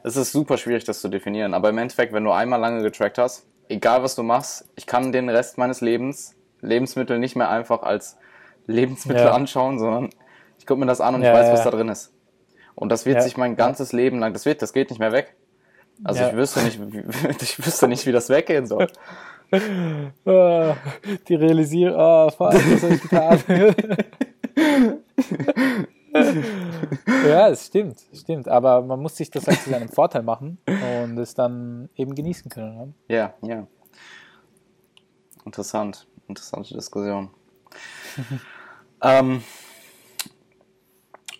es 0.04 0.16
ist 0.16 0.30
super 0.30 0.58
schwierig, 0.58 0.85
das 0.85 1.00
zu 1.00 1.08
definieren. 1.08 1.54
Aber 1.54 1.70
im 1.70 1.78
Endeffekt, 1.78 2.12
wenn 2.12 2.22
du 2.24 2.30
einmal 2.30 2.61
lange 2.61 2.82
getrackt 2.82 3.18
hast, 3.18 3.46
egal 3.68 4.04
was 4.04 4.14
du 4.14 4.22
machst, 4.22 4.64
ich 4.76 4.87
kann 4.87 5.11
den 5.11 5.28
Rest 5.28 5.58
meines 5.58 5.80
Lebens 5.80 6.37
Lebensmittel 6.61 7.18
nicht 7.18 7.35
mehr 7.35 7.50
einfach 7.50 7.82
als 7.82 8.16
Lebensmittel 8.68 9.24
ja. 9.24 9.32
anschauen, 9.32 9.80
sondern 9.80 10.11
ich 10.62 10.66
gucke 10.66 10.79
mir 10.79 10.87
das 10.87 11.01
an 11.01 11.16
und 11.16 11.22
ja, 11.22 11.33
ich 11.33 11.38
weiß, 11.40 11.53
was 11.53 11.64
da 11.64 11.72
drin 11.72 11.88
ist. 11.88 12.12
Und 12.77 12.90
das 12.90 13.05
wird 13.05 13.20
sich 13.20 13.37
mein 13.37 13.57
ganzes 13.57 13.92
Leben 13.92 14.20
lang, 14.20 14.33
das 14.33 14.46
wird, 14.46 14.62
das 14.62 14.72
geht 14.72 14.90
nicht 14.90 15.01
mehr 15.01 15.11
weg. 15.11 15.35
Also 16.05 16.20
ja. 16.22 16.29
ich 16.29 16.37
wüsste 16.37 16.62
nicht, 16.62 16.81
wie, 16.81 16.98
ich 17.40 17.66
wüsste 17.66 17.88
nicht, 17.88 18.07
wie 18.07 18.12
das 18.12 18.29
weggehen 18.29 18.66
soll. 18.66 18.87
Ah, 20.25 20.77
die 21.29 21.35
realisieren, 21.35 21.94
oh, 21.94 22.31
fuck, 22.31 22.55
was 22.55 22.83
habe 22.83 22.94
ich 22.94 23.03
getan? 23.03 23.38
ja, 27.29 27.51
es 27.51 27.66
stimmt, 27.66 28.01
stimmt. 28.14 28.48
Aber 28.48 28.81
man 28.81 29.03
muss 29.03 29.14
sich 29.14 29.31
das 29.31 29.46
halt 29.46 29.61
zu 29.61 29.68
seinem 29.68 29.90
Vorteil 29.90 30.22
machen 30.22 30.57
und 30.64 31.18
es 31.18 31.35
dann 31.35 31.90
eben 31.96 32.14
genießen 32.14 32.51
können. 32.51 32.77
Ne? 32.79 32.94
Ja, 33.09 33.35
ja. 33.42 33.66
Interessant, 35.44 36.07
interessante 36.29 36.72
Diskussion. 36.72 37.29
ähm, 39.03 39.42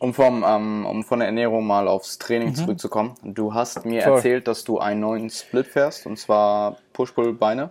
um, 0.03 0.13
vom, 0.13 0.45
ähm, 0.45 0.85
um 0.85 1.05
von 1.05 1.21
der 1.21 1.27
Ernährung 1.29 1.65
mal 1.65 1.87
aufs 1.87 2.19
Training 2.19 2.49
mhm. 2.49 2.55
zurückzukommen. 2.57 3.15
Du 3.23 3.55
hast 3.55 3.85
mir 3.85 4.03
Voll. 4.03 4.15
erzählt, 4.15 4.49
dass 4.49 4.65
du 4.65 4.81
einen 4.81 4.99
neuen 4.99 5.31
Split 5.31 5.69
fährst, 5.69 6.07
und 6.07 6.19
zwar 6.19 6.77
Push-Pull-Beine, 6.93 7.71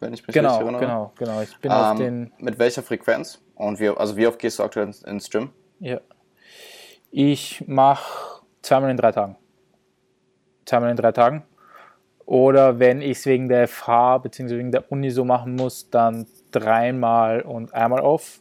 wenn 0.00 0.12
ich 0.12 0.26
mich 0.26 0.34
genau, 0.34 0.48
richtig 0.48 0.66
erinnere. 0.66 0.80
Genau, 0.80 1.12
genau. 1.16 1.42
Ich 1.42 1.56
bin 1.58 1.70
ähm, 1.70 1.78
auf 1.78 1.96
den 1.96 2.32
mit 2.38 2.58
welcher 2.58 2.82
Frequenz? 2.82 3.40
Und 3.54 3.78
wie, 3.78 3.88
also 3.88 4.16
wie 4.16 4.26
oft 4.26 4.40
gehst 4.40 4.58
du 4.58 4.64
aktuell 4.64 4.90
ins 5.06 5.30
Gym? 5.30 5.50
Ja. 5.78 6.00
Ich 7.12 7.62
mache 7.68 8.42
zweimal 8.60 8.90
in 8.90 8.96
drei 8.96 9.12
Tagen. 9.12 9.36
Zweimal 10.66 10.90
in 10.90 10.96
drei 10.96 11.12
Tagen. 11.12 11.44
Oder 12.26 12.80
wenn 12.80 13.00
ich 13.00 13.18
es 13.18 13.26
wegen 13.26 13.48
der 13.48 13.68
FH 13.68 14.18
bzw. 14.18 14.58
wegen 14.58 14.72
der 14.72 14.90
Uni 14.90 15.10
so 15.10 15.24
machen 15.24 15.54
muss, 15.54 15.88
dann 15.88 16.26
dreimal 16.50 17.42
und 17.42 17.72
einmal 17.74 18.00
off 18.00 18.40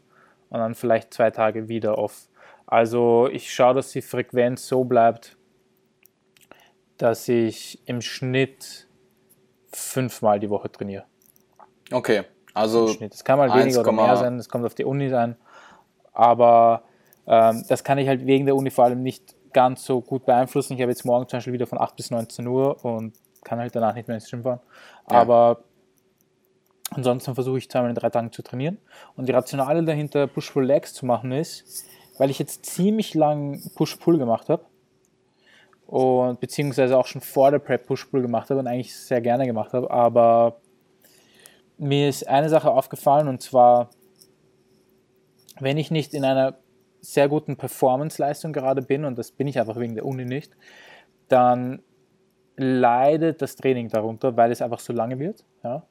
und 0.49 0.57
dann 0.57 0.73
vielleicht 0.73 1.13
zwei 1.13 1.29
Tage 1.29 1.67
wieder 1.67 1.99
off. 1.99 2.27
Also 2.65 3.29
ich 3.31 3.53
schaue, 3.53 3.75
dass 3.75 3.91
die 3.91 4.01
Frequenz 4.01 4.67
so 4.67 4.83
bleibt, 4.83 5.37
dass 6.97 7.27
ich 7.27 7.81
im 7.87 8.01
Schnitt 8.01 8.87
fünfmal 9.71 10.39
die 10.39 10.49
Woche 10.49 10.71
trainiere. 10.71 11.05
Okay, 11.91 12.23
also. 12.53 12.95
Es 12.99 13.23
kann 13.23 13.37
mal 13.37 13.53
weniger 13.53 13.81
oder 13.81 13.91
mehr 13.91 14.15
sein, 14.15 14.37
es 14.37 14.47
kommt 14.47 14.65
auf 14.65 14.75
die 14.75 14.85
Uni 14.85 15.09
sein. 15.09 15.35
Aber 16.13 16.83
ähm, 17.27 17.63
das 17.67 17.83
kann 17.83 17.97
ich 17.97 18.07
halt 18.07 18.25
wegen 18.25 18.45
der 18.45 18.55
Uni 18.55 18.69
vor 18.69 18.85
allem 18.85 19.01
nicht 19.01 19.35
ganz 19.53 19.85
so 19.85 20.01
gut 20.01 20.25
beeinflussen. 20.25 20.73
Ich 20.73 20.81
habe 20.81 20.91
jetzt 20.91 21.05
morgen 21.05 21.27
zum 21.27 21.37
Beispiel 21.37 21.53
wieder 21.53 21.67
von 21.67 21.79
8 21.79 21.95
bis 21.95 22.11
19 22.11 22.45
Uhr 22.47 22.83
und 22.83 23.13
kann 23.43 23.59
halt 23.59 23.75
danach 23.75 23.95
nicht 23.95 24.07
mehr 24.07 24.15
ins 24.15 24.29
Gym 24.29 24.43
fahren. 24.43 24.59
Ja. 25.09 25.21
Aber 25.21 25.63
ansonsten 26.91 27.35
versuche 27.35 27.57
ich 27.57 27.69
zweimal 27.69 27.89
in 27.89 27.95
drei 27.95 28.09
Tagen 28.09 28.31
zu 28.31 28.41
trainieren. 28.41 28.77
Und 29.15 29.27
die 29.27 29.31
Rationale 29.31 29.83
dahinter, 29.83 30.27
Push-Pull-Legs 30.27 30.93
zu 30.93 31.05
machen, 31.05 31.31
ist, 31.31 31.85
weil 32.17 32.29
ich 32.29 32.39
jetzt 32.39 32.65
ziemlich 32.65 33.13
lang 33.13 33.61
Push-Pull 33.75 34.17
gemacht 34.17 34.49
habe 34.49 34.65
und 35.87 36.39
beziehungsweise 36.39 36.97
auch 36.97 37.07
schon 37.07 37.21
vor 37.21 37.51
der 37.51 37.59
Prep 37.59 37.85
Push-Pull 37.85 38.21
gemacht 38.21 38.49
habe 38.49 38.59
und 38.59 38.67
eigentlich 38.67 38.95
sehr 38.95 39.21
gerne 39.21 39.45
gemacht 39.45 39.73
habe, 39.73 39.89
aber 39.89 40.61
mir 41.77 42.09
ist 42.09 42.27
eine 42.27 42.49
Sache 42.49 42.71
aufgefallen 42.71 43.27
und 43.27 43.41
zwar, 43.41 43.89
wenn 45.59 45.77
ich 45.77 45.91
nicht 45.91 46.13
in 46.13 46.23
einer 46.23 46.57
sehr 47.01 47.27
guten 47.27 47.57
Performance-Leistung 47.57 48.53
gerade 48.53 48.81
bin, 48.81 49.03
und 49.03 49.17
das 49.17 49.31
bin 49.31 49.47
ich 49.47 49.59
einfach 49.59 49.77
wegen 49.77 49.95
der 49.95 50.05
Uni 50.05 50.25
nicht, 50.25 50.55
dann 51.27 51.81
leidet 52.55 53.41
das 53.41 53.55
Training 53.55 53.89
darunter, 53.89 54.37
weil 54.37 54.51
es 54.51 54.61
einfach 54.61 54.79
so 54.79 54.93
lange 54.93 55.19
wird. 55.19 55.43
Ja? 55.63 55.85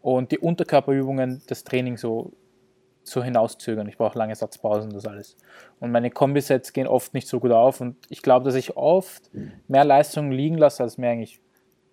Und 0.00 0.32
die 0.32 0.38
Unterkörperübungen 0.38 1.42
das 1.46 1.64
Training 1.64 1.96
so 1.96 2.32
so 3.08 3.22
hinauszögern. 3.22 3.88
Ich 3.88 3.96
brauche 3.96 4.18
lange 4.18 4.34
Satzpausen, 4.34 4.90
das 4.90 5.06
alles. 5.06 5.36
Und 5.80 5.92
meine 5.92 6.10
Kombisets 6.10 6.72
gehen 6.72 6.86
oft 6.86 7.14
nicht 7.14 7.28
so 7.28 7.40
gut 7.40 7.52
auf 7.52 7.80
und 7.80 7.96
ich 8.08 8.22
glaube, 8.22 8.44
dass 8.44 8.54
ich 8.54 8.76
oft 8.76 9.30
mehr 9.68 9.84
Leistung 9.84 10.30
liegen 10.30 10.58
lasse, 10.58 10.82
als 10.82 10.98
mir 10.98 11.10
eigentlich, 11.10 11.40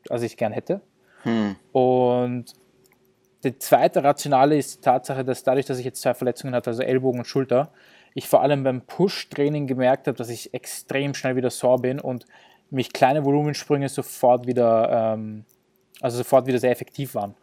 als 0.10 0.24
ich 0.24 0.38
gern 0.38 0.52
hätte. 0.52 0.82
Hm. 1.24 1.56
Und 1.72 2.54
die 3.44 3.58
zweite 3.60 4.04
Rationale 4.04 4.58
ist 4.58 4.78
die 4.78 4.82
Tatsache, 4.82 5.26
dass 5.26 5.44
dadurch, 5.44 5.66
dass 5.66 5.78
ich 5.78 5.86
jetzt 5.86 6.02
zwei 6.02 6.14
Verletzungen 6.14 6.56
hatte, 6.56 6.70
also 6.70 6.82
Ellbogen 6.82 7.20
und 7.20 7.26
Schulter, 7.26 7.72
ich 8.14 8.28
vor 8.28 8.42
allem 8.42 8.64
beim 8.64 8.82
Push-Training 8.82 9.68
gemerkt 9.68 10.08
habe, 10.08 10.18
dass 10.18 10.30
ich 10.30 10.54
extrem 10.54 11.14
schnell 11.14 11.36
wieder 11.36 11.50
sore 11.50 11.80
bin 11.80 12.00
und 12.00 12.26
mich 12.70 12.94
kleine 12.94 13.26
Volumensprünge 13.26 13.90
sofort 13.90 14.48
wieder, 14.48 15.14
ähm, 15.14 15.46
also 16.02 16.18
sofort 16.18 16.48
wieder 16.48 16.60
sehr 16.60 16.72
effektiv 16.72 17.16
waren. 17.16 17.36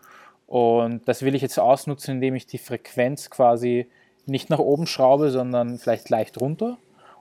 Und 0.50 1.06
das 1.06 1.22
will 1.22 1.36
ich 1.36 1.42
jetzt 1.42 1.60
ausnutzen, 1.60 2.16
indem 2.16 2.34
ich 2.34 2.44
die 2.44 2.58
Frequenz 2.58 3.30
quasi 3.30 3.88
nicht 4.26 4.50
nach 4.50 4.58
oben 4.58 4.88
schraube, 4.88 5.30
sondern 5.30 5.78
vielleicht 5.78 6.10
leicht 6.10 6.40
runter 6.40 6.76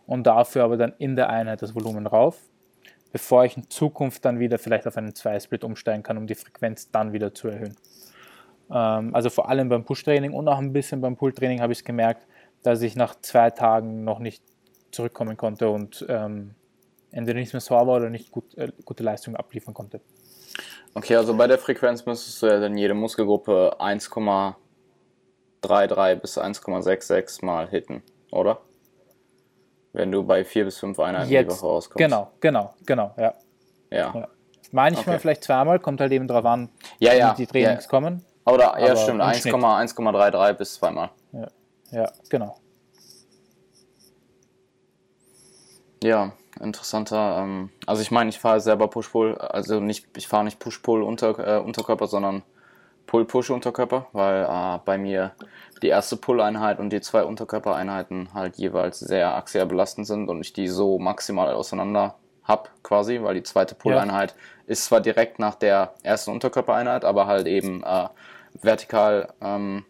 und 0.07 0.25
dafür 0.25 0.63
aber 0.63 0.77
dann 0.77 0.93
in 0.97 1.15
der 1.15 1.29
Einheit 1.29 1.61
das 1.61 1.75
Volumen 1.75 2.07
rauf, 2.07 2.39
bevor 3.11 3.45
ich 3.45 3.55
in 3.55 3.69
Zukunft 3.69 4.25
dann 4.25 4.39
wieder 4.39 4.57
vielleicht 4.57 4.87
auf 4.87 4.97
einen 4.97 5.13
Zweisplit 5.13 5.63
umsteigen 5.63 6.01
kann, 6.01 6.17
um 6.17 6.25
die 6.25 6.33
Frequenz 6.33 6.89
dann 6.89 7.13
wieder 7.13 7.31
zu 7.31 7.49
erhöhen. 7.49 7.75
Ähm, 8.71 9.13
also 9.13 9.29
vor 9.29 9.47
allem 9.47 9.69
beim 9.69 9.85
Push-Training 9.85 10.33
und 10.33 10.47
auch 10.47 10.57
ein 10.57 10.73
bisschen 10.73 10.99
beim 10.99 11.15
Pull-Training 11.15 11.61
habe 11.61 11.71
ich 11.71 11.79
es 11.79 11.85
gemerkt, 11.85 12.25
dass 12.63 12.81
ich 12.81 12.95
nach 12.95 13.13
zwei 13.21 13.51
Tagen 13.51 14.03
noch 14.03 14.17
nicht 14.17 14.41
zurückkommen 14.89 15.37
konnte 15.37 15.69
und 15.69 16.03
ähm, 16.09 16.55
entweder 17.11 17.39
nicht 17.39 17.53
mehr 17.53 17.61
sauber 17.61 17.97
oder 17.97 18.09
nicht 18.09 18.31
gut, 18.31 18.57
äh, 18.57 18.71
gute 18.85 19.03
Leistung 19.03 19.35
abliefern 19.35 19.75
konnte. 19.75 20.01
Okay, 20.95 21.15
also 21.15 21.35
bei 21.35 21.47
der 21.47 21.57
Frequenz 21.57 22.05
müsstest 22.05 22.41
du 22.41 22.47
ja 22.47 22.59
dann 22.59 22.77
jede 22.77 22.93
Muskelgruppe 22.93 23.77
1,33 23.79 26.15
bis 26.15 26.37
1,66 26.37 27.45
mal 27.45 27.69
hitten, 27.69 28.03
oder? 28.31 28.59
Wenn 29.93 30.11
du 30.11 30.23
bei 30.23 30.43
4 30.43 30.65
bis 30.65 30.77
5 30.79 30.99
Einheiten 30.99 31.31
Jetzt, 31.31 31.45
die 31.45 31.51
Woche 31.51 31.65
rauskommst. 31.65 31.97
Genau, 31.97 32.31
genau, 32.39 32.73
genau, 32.85 33.13
ja. 33.17 33.33
Ja. 33.91 34.13
ja. 34.13 34.27
Manchmal 34.71 35.15
okay. 35.15 35.19
vielleicht 35.19 35.43
zweimal, 35.43 35.79
kommt 35.79 35.99
halt 35.99 36.11
eben 36.11 36.27
drauf 36.27 36.45
an, 36.45 36.69
ja, 36.99 37.13
ja, 37.13 37.31
wie 37.31 37.37
die 37.37 37.47
Trainings 37.47 37.85
ja. 37.85 37.89
kommen. 37.89 38.23
Oder, 38.45 38.79
ja, 38.79 38.95
stimmt, 38.95 39.21
1,33 39.21 40.53
bis 40.53 40.75
zweimal. 40.75 41.09
Ja, 41.31 41.47
ja 41.91 42.11
genau. 42.29 42.55
Ja, 46.03 46.31
interessanter. 46.59 47.39
Ähm, 47.39 47.69
also 47.85 48.01
ich 48.01 48.11
meine, 48.11 48.29
ich 48.29 48.39
fahre 48.39 48.59
selber 48.59 48.87
Push-Pull, 48.87 49.35
also 49.35 49.79
nicht, 49.79 50.07
ich 50.17 50.27
fahre 50.27 50.43
nicht 50.43 50.59
Push-Pull 50.59 51.03
unter, 51.03 51.37
äh, 51.39 51.59
Unterkörper, 51.59 52.07
sondern 52.07 52.43
Pull-Push 53.09 53.49
Unterkörper, 53.49 54.07
weil 54.11 54.43
äh, 54.43 54.79
bei 54.85 54.97
mir 54.97 55.31
die 55.81 55.87
erste 55.87 56.15
Pull-Einheit 56.15 56.79
und 56.79 56.91
die 56.91 57.01
zwei 57.01 57.23
Unterkörpereinheiten 57.23 58.33
halt 58.33 58.57
jeweils 58.57 58.99
sehr 58.99 59.35
axial 59.35 59.65
belastend 59.65 60.05
sind 60.05 60.29
und 60.29 60.41
ich 60.41 60.53
die 60.53 60.67
so 60.67 60.99
maximal 60.99 61.53
auseinander 61.53 62.15
habe 62.43 62.69
quasi, 62.83 63.21
weil 63.21 63.35
die 63.35 63.43
zweite 63.43 63.75
Pull-Einheit 63.75 64.31
ja. 64.31 64.37
ist 64.67 64.85
zwar 64.85 65.01
direkt 65.01 65.39
nach 65.39 65.55
der 65.55 65.93
ersten 66.03 66.31
Unterkörpereinheit, 66.31 67.03
aber 67.03 67.25
halt 67.25 67.47
eben 67.47 67.83
äh, 67.83 68.09
vertikal, 68.61 69.33
ähm, 69.41 69.85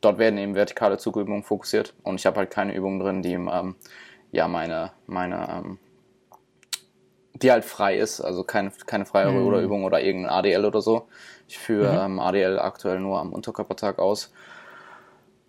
dort 0.00 0.18
werden 0.18 0.38
eben 0.38 0.54
vertikale 0.54 0.98
Zugübungen 0.98 1.42
fokussiert 1.42 1.94
und 2.04 2.20
ich 2.20 2.26
habe 2.26 2.38
halt 2.38 2.50
keine 2.50 2.74
Übungen 2.74 3.00
drin, 3.00 3.22
die 3.22 3.32
ähm, 3.32 3.74
ja 4.36 4.48
meine, 4.48 4.92
meine 5.06 5.48
ähm, 5.50 5.78
die 7.34 7.50
halt 7.50 7.64
frei 7.64 7.96
ist, 7.96 8.20
also 8.20 8.44
keine, 8.44 8.70
keine 8.86 9.04
freie 9.04 9.30
mhm. 9.30 9.44
Ruderübung 9.44 9.84
oder 9.84 10.00
irgendein 10.00 10.32
ADL 10.32 10.64
oder 10.64 10.80
so. 10.80 11.08
Ich 11.48 11.58
führe 11.58 11.92
mhm. 11.92 12.14
ähm, 12.14 12.20
ADL 12.20 12.58
aktuell 12.58 13.00
nur 13.00 13.18
am 13.18 13.32
Unterkörpertag 13.32 13.98
aus. 13.98 14.32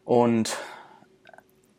Und 0.04 0.58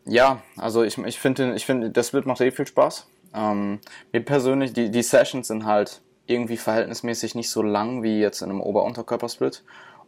ja, 0.04 0.42
also 0.56 0.82
ich, 0.82 0.98
ich 0.98 1.18
finde, 1.18 1.54
ich 1.54 1.66
find, 1.66 1.96
das 1.96 2.12
wird 2.12 2.26
macht 2.26 2.40
eh 2.40 2.50
viel 2.50 2.66
Spaß. 2.66 3.06
Ähm, 3.34 3.80
mir 4.12 4.24
persönlich, 4.24 4.72
die, 4.72 4.90
die 4.90 5.02
Sessions 5.02 5.48
sind 5.48 5.66
halt 5.66 6.00
irgendwie 6.26 6.56
verhältnismäßig 6.56 7.34
nicht 7.34 7.50
so 7.50 7.62
lang 7.62 8.02
wie 8.02 8.20
jetzt 8.20 8.42
in 8.42 8.50
einem 8.50 8.60
Ober-Unterkörpersplit. 8.60 9.64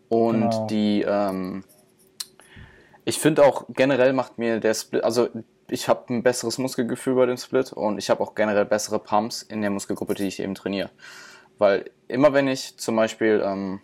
Und 0.09 0.51
genau. 0.51 0.67
die, 0.67 1.05
ähm, 1.07 1.65
ich 3.05 3.19
finde 3.19 3.45
auch 3.45 3.67
generell 3.69 4.13
macht 4.13 4.39
mir 4.39 4.61
der 4.61 4.75
Split, 4.75 5.05
also 5.05 5.29
ich 5.71 5.89
habe 5.89 6.13
ein 6.13 6.23
besseres 6.23 6.59
Muskelgefühl 6.59 7.15
bei 7.15 7.27
dem 7.27 7.37
Split 7.37 7.73
und 7.73 7.99
ich 7.99 8.11
habe 8.11 8.23
auch 8.23 8.35
generell 8.35 8.65
bessere 8.65 8.99
Pumps 8.99 9.43
in 9.43 9.61
der 9.61 9.71
Muskelgruppe, 9.71 10.15
die 10.15 10.27
ich 10.27 10.41
eben 10.41 10.55
trainiere. 10.55 10.91
Weil 11.59 11.91
immer 12.09 12.33
wenn 12.33 12.49
ich 12.49 12.77
zum 12.79 12.97
Beispiel, 12.97 13.43
ähm, 13.45 13.81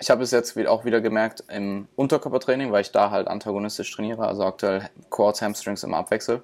ich 0.00 0.10
habe 0.10 0.22
es 0.22 0.30
jetzt 0.30 0.56
auch 0.66 0.84
wieder 0.84 1.00
gemerkt 1.00 1.44
im 1.48 1.88
Unterkörpertraining, 1.96 2.70
weil 2.72 2.82
ich 2.82 2.92
da 2.92 3.10
halt 3.10 3.28
antagonistisch 3.28 3.90
trainiere, 3.94 4.26
also 4.26 4.44
aktuell 4.44 4.88
Quads, 5.10 5.42
Hamstrings 5.42 5.82
im 5.82 5.94
Abwechsel, 5.94 6.42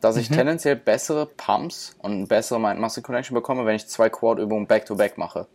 dass 0.00 0.16
ich 0.16 0.30
mhm. 0.30 0.34
tendenziell 0.36 0.76
bessere 0.76 1.26
Pumps 1.26 1.96
und 2.00 2.28
bessere 2.28 2.60
Mind-Muscle 2.60 3.02
Connection 3.02 3.34
bekomme, 3.34 3.64
wenn 3.66 3.76
ich 3.76 3.86
zwei 3.88 4.08
Quad-Übungen 4.10 4.66
back-to-back 4.66 5.16
mache 5.16 5.46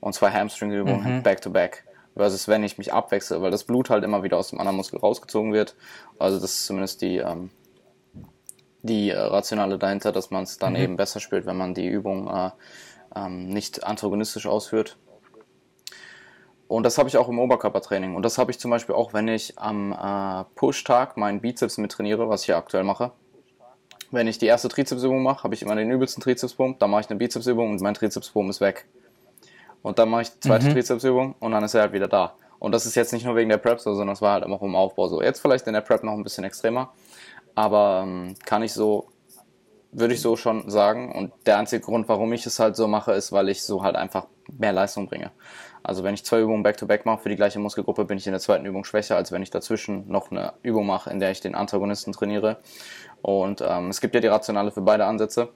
und 0.00 0.14
zwei 0.14 0.30
Hamstring-Übungen 0.30 1.18
mhm. 1.18 1.22
back-to-back 1.22 1.84
versus 2.16 2.48
wenn 2.48 2.62
ich 2.62 2.78
mich 2.78 2.92
abwechsle, 2.92 3.40
weil 3.42 3.50
das 3.50 3.64
Blut 3.64 3.90
halt 3.90 4.04
immer 4.04 4.22
wieder 4.22 4.36
aus 4.36 4.50
dem 4.50 4.58
anderen 4.58 4.76
Muskel 4.76 4.98
rausgezogen 4.98 5.52
wird. 5.52 5.74
Also 6.18 6.38
das 6.38 6.52
ist 6.52 6.66
zumindest 6.66 7.02
die, 7.02 7.18
ähm, 7.18 7.50
die 8.82 9.10
äh, 9.10 9.18
Rationale 9.18 9.78
dahinter, 9.78 10.12
dass 10.12 10.30
man 10.30 10.44
es 10.44 10.58
dann 10.58 10.74
mhm. 10.74 10.80
eben 10.80 10.96
besser 10.96 11.20
spielt, 11.20 11.46
wenn 11.46 11.56
man 11.56 11.74
die 11.74 11.86
Übung 11.86 12.28
äh, 12.28 12.50
ähm, 13.14 13.48
nicht 13.48 13.84
antagonistisch 13.84 14.46
ausführt. 14.46 14.96
Und 16.68 16.84
das 16.84 16.96
habe 16.96 17.08
ich 17.08 17.18
auch 17.18 17.28
im 17.28 17.38
Oberkörpertraining. 17.38 18.14
Und 18.14 18.22
das 18.22 18.38
habe 18.38 18.50
ich 18.50 18.58
zum 18.58 18.70
Beispiel 18.70 18.94
auch, 18.94 19.12
wenn 19.12 19.28
ich 19.28 19.58
am 19.58 19.92
äh, 19.92 20.44
Push-Tag 20.54 21.18
meinen 21.18 21.40
Bizeps 21.40 21.76
mit 21.76 21.92
trainiere, 21.92 22.30
was 22.30 22.42
ich 22.42 22.48
ja 22.48 22.56
aktuell 22.56 22.84
mache. 22.84 23.12
wenn 24.10 24.26
ich 24.26 24.38
die 24.38 24.46
erste 24.46 24.68
Trizepsübung 24.68 25.22
mache, 25.22 25.44
habe 25.44 25.54
ich 25.54 25.62
immer 25.62 25.74
den 25.74 25.90
übelsten 25.90 26.22
Trizepspump, 26.22 26.78
dann 26.78 26.90
mache 26.90 27.02
ich 27.02 27.10
eine 27.10 27.18
Bizepsübung 27.18 27.70
und 27.70 27.80
mein 27.80 27.94
Trizepspump 27.94 28.50
ist 28.50 28.60
weg. 28.60 28.86
Und 29.82 29.98
dann 29.98 30.08
mache 30.08 30.22
ich 30.22 30.30
die 30.30 30.40
zweite 30.40 30.66
mhm. 30.66 30.72
Trizepsübung 30.72 31.34
und 31.40 31.52
dann 31.52 31.64
ist 31.64 31.74
er 31.74 31.82
halt 31.82 31.92
wieder 31.92 32.08
da. 32.08 32.34
Und 32.58 32.72
das 32.72 32.86
ist 32.86 32.94
jetzt 32.94 33.12
nicht 33.12 33.24
nur 33.24 33.34
wegen 33.34 33.48
der 33.48 33.58
Prep 33.58 33.80
so, 33.80 33.92
sondern 33.94 34.14
es 34.14 34.22
war 34.22 34.34
halt 34.34 34.44
auch 34.44 34.62
im 34.62 34.76
Aufbau 34.76 35.08
so. 35.08 35.20
Jetzt 35.20 35.40
vielleicht 35.40 35.66
in 35.66 35.72
der 35.72 35.80
Prep 35.80 36.04
noch 36.04 36.12
ein 36.12 36.22
bisschen 36.22 36.44
extremer, 36.44 36.92
aber 37.54 38.04
ähm, 38.04 38.36
kann 38.44 38.62
ich 38.62 38.72
so, 38.72 39.08
würde 39.90 40.14
ich 40.14 40.20
so 40.20 40.36
schon 40.36 40.70
sagen. 40.70 41.12
Und 41.12 41.32
der 41.46 41.58
einzige 41.58 41.84
Grund, 41.84 42.08
warum 42.08 42.32
ich 42.32 42.46
es 42.46 42.60
halt 42.60 42.76
so 42.76 42.86
mache, 42.86 43.12
ist, 43.12 43.32
weil 43.32 43.48
ich 43.48 43.64
so 43.64 43.82
halt 43.82 43.96
einfach 43.96 44.26
mehr 44.58 44.72
Leistung 44.72 45.08
bringe. 45.08 45.32
Also 45.82 46.04
wenn 46.04 46.14
ich 46.14 46.24
zwei 46.24 46.40
Übungen 46.40 46.62
Back-to-Back 46.62 47.00
-back 47.00 47.06
mache 47.06 47.22
für 47.22 47.28
die 47.28 47.36
gleiche 47.36 47.58
Muskelgruppe, 47.58 48.04
bin 48.04 48.16
ich 48.16 48.26
in 48.26 48.32
der 48.32 48.40
zweiten 48.40 48.64
Übung 48.64 48.84
schwächer, 48.84 49.16
als 49.16 49.32
wenn 49.32 49.42
ich 49.42 49.50
dazwischen 49.50 50.06
noch 50.08 50.30
eine 50.30 50.52
Übung 50.62 50.86
mache, 50.86 51.10
in 51.10 51.18
der 51.18 51.32
ich 51.32 51.40
den 51.40 51.56
Antagonisten 51.56 52.12
trainiere. 52.12 52.58
Und 53.22 53.60
ähm, 53.66 53.88
es 53.88 54.00
gibt 54.00 54.14
ja 54.14 54.20
die 54.20 54.28
Rationale 54.28 54.70
für 54.70 54.82
beide 54.82 55.06
Ansätze 55.06 55.48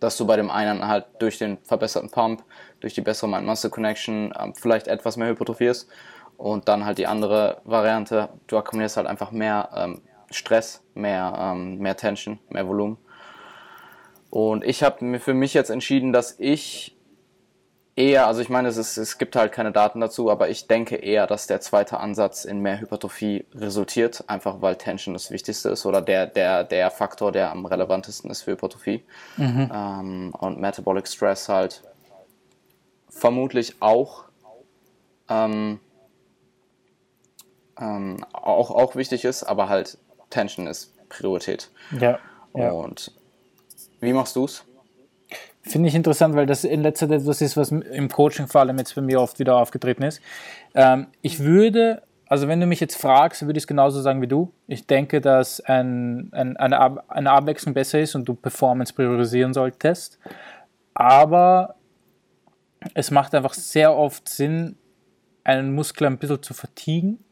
dass 0.00 0.16
du 0.16 0.26
bei 0.26 0.36
dem 0.36 0.50
einen 0.50 0.86
halt 0.86 1.06
durch 1.18 1.38
den 1.38 1.58
verbesserten 1.58 2.10
Pump, 2.10 2.42
durch 2.80 2.94
die 2.94 3.02
bessere 3.02 3.28
Mind-Muscle-Connection 3.28 4.32
ähm, 4.38 4.54
vielleicht 4.54 4.88
etwas 4.88 5.16
mehr 5.16 5.28
hypertrophierst 5.28 5.88
und 6.36 6.68
dann 6.68 6.84
halt 6.84 6.98
die 6.98 7.06
andere 7.06 7.60
Variante, 7.64 8.30
du 8.46 8.56
akkumulierst 8.56 8.96
halt 8.96 9.06
einfach 9.06 9.30
mehr 9.30 9.68
ähm, 9.76 10.02
Stress, 10.30 10.82
mehr, 10.94 11.34
ähm, 11.38 11.78
mehr 11.78 11.96
Tension, 11.96 12.38
mehr 12.48 12.66
Volumen. 12.66 12.96
Und 14.30 14.64
ich 14.64 14.82
habe 14.82 15.04
mir 15.04 15.20
für 15.20 15.34
mich 15.34 15.54
jetzt 15.54 15.70
entschieden, 15.70 16.12
dass 16.12 16.38
ich 16.38 16.96
eher, 18.00 18.26
also 18.26 18.40
ich 18.40 18.48
meine, 18.48 18.68
es, 18.68 18.78
ist, 18.78 18.96
es 18.96 19.18
gibt 19.18 19.36
halt 19.36 19.52
keine 19.52 19.72
Daten 19.72 20.00
dazu, 20.00 20.30
aber 20.30 20.48
ich 20.48 20.66
denke 20.66 20.96
eher, 20.96 21.26
dass 21.26 21.46
der 21.46 21.60
zweite 21.60 22.00
Ansatz 22.00 22.46
in 22.46 22.60
mehr 22.60 22.80
Hypertrophie 22.80 23.44
resultiert, 23.54 24.24
einfach 24.26 24.62
weil 24.62 24.76
Tension 24.76 25.12
das 25.12 25.30
Wichtigste 25.30 25.68
ist 25.68 25.84
oder 25.84 26.00
der, 26.00 26.26
der, 26.26 26.64
der 26.64 26.90
Faktor, 26.90 27.30
der 27.30 27.50
am 27.50 27.66
relevantesten 27.66 28.30
ist 28.30 28.42
für 28.42 28.52
Hypertrophie. 28.52 29.04
Mhm. 29.36 29.70
Ähm, 29.72 30.34
und 30.38 30.60
Metabolic 30.60 31.06
Stress 31.06 31.48
halt 31.48 31.82
vermutlich 33.10 33.76
auch, 33.80 34.24
ähm, 35.28 35.78
ähm, 37.78 38.24
auch, 38.32 38.70
auch 38.70 38.96
wichtig 38.96 39.26
ist, 39.26 39.42
aber 39.42 39.68
halt 39.68 39.98
Tension 40.30 40.66
ist 40.66 40.94
Priorität. 41.10 41.70
Ja. 42.00 42.18
ja. 42.54 42.70
Und 42.70 43.12
wie 44.00 44.14
machst 44.14 44.36
du 44.36 44.46
es? 44.46 44.64
Finde 45.62 45.88
ich 45.88 45.94
interessant, 45.94 46.34
weil 46.34 46.46
das 46.46 46.64
in 46.64 46.82
letzter 46.82 47.08
Zeit 47.08 47.20
etwas 47.20 47.40
ist, 47.42 47.56
was 47.56 47.70
im 47.70 48.08
Coaching 48.08 48.46
vor 48.46 48.62
allem 48.62 48.78
jetzt 48.78 48.94
bei 48.94 49.02
mir 49.02 49.20
oft 49.20 49.38
wieder 49.38 49.56
aufgetreten 49.56 50.02
ist. 50.02 50.22
Ähm, 50.74 51.08
ich 51.20 51.40
würde, 51.40 52.02
also 52.26 52.48
wenn 52.48 52.60
du 52.60 52.66
mich 52.66 52.80
jetzt 52.80 52.96
fragst, 52.96 53.42
würde 53.42 53.58
ich 53.58 53.64
es 53.64 53.66
genauso 53.66 54.00
sagen 54.00 54.22
wie 54.22 54.26
du. 54.26 54.52
Ich 54.68 54.86
denke, 54.86 55.20
dass 55.20 55.60
ein, 55.60 56.30
ein, 56.32 56.56
eine, 56.56 56.78
Ab 56.80 57.04
eine 57.08 57.30
Abwechslung 57.30 57.74
besser 57.74 58.00
ist 58.00 58.14
und 58.14 58.26
du 58.26 58.34
Performance 58.34 58.94
priorisieren 58.94 59.52
solltest. 59.52 60.18
Aber 60.94 61.74
es 62.94 63.10
macht 63.10 63.34
einfach 63.34 63.52
sehr 63.52 63.94
oft 63.94 64.28
Sinn, 64.30 64.76
einen 65.44 65.74
Muskel 65.74 66.06
ein 66.06 66.18
bisschen 66.18 66.42
zu 66.42 66.54
vertiegen 66.54 67.22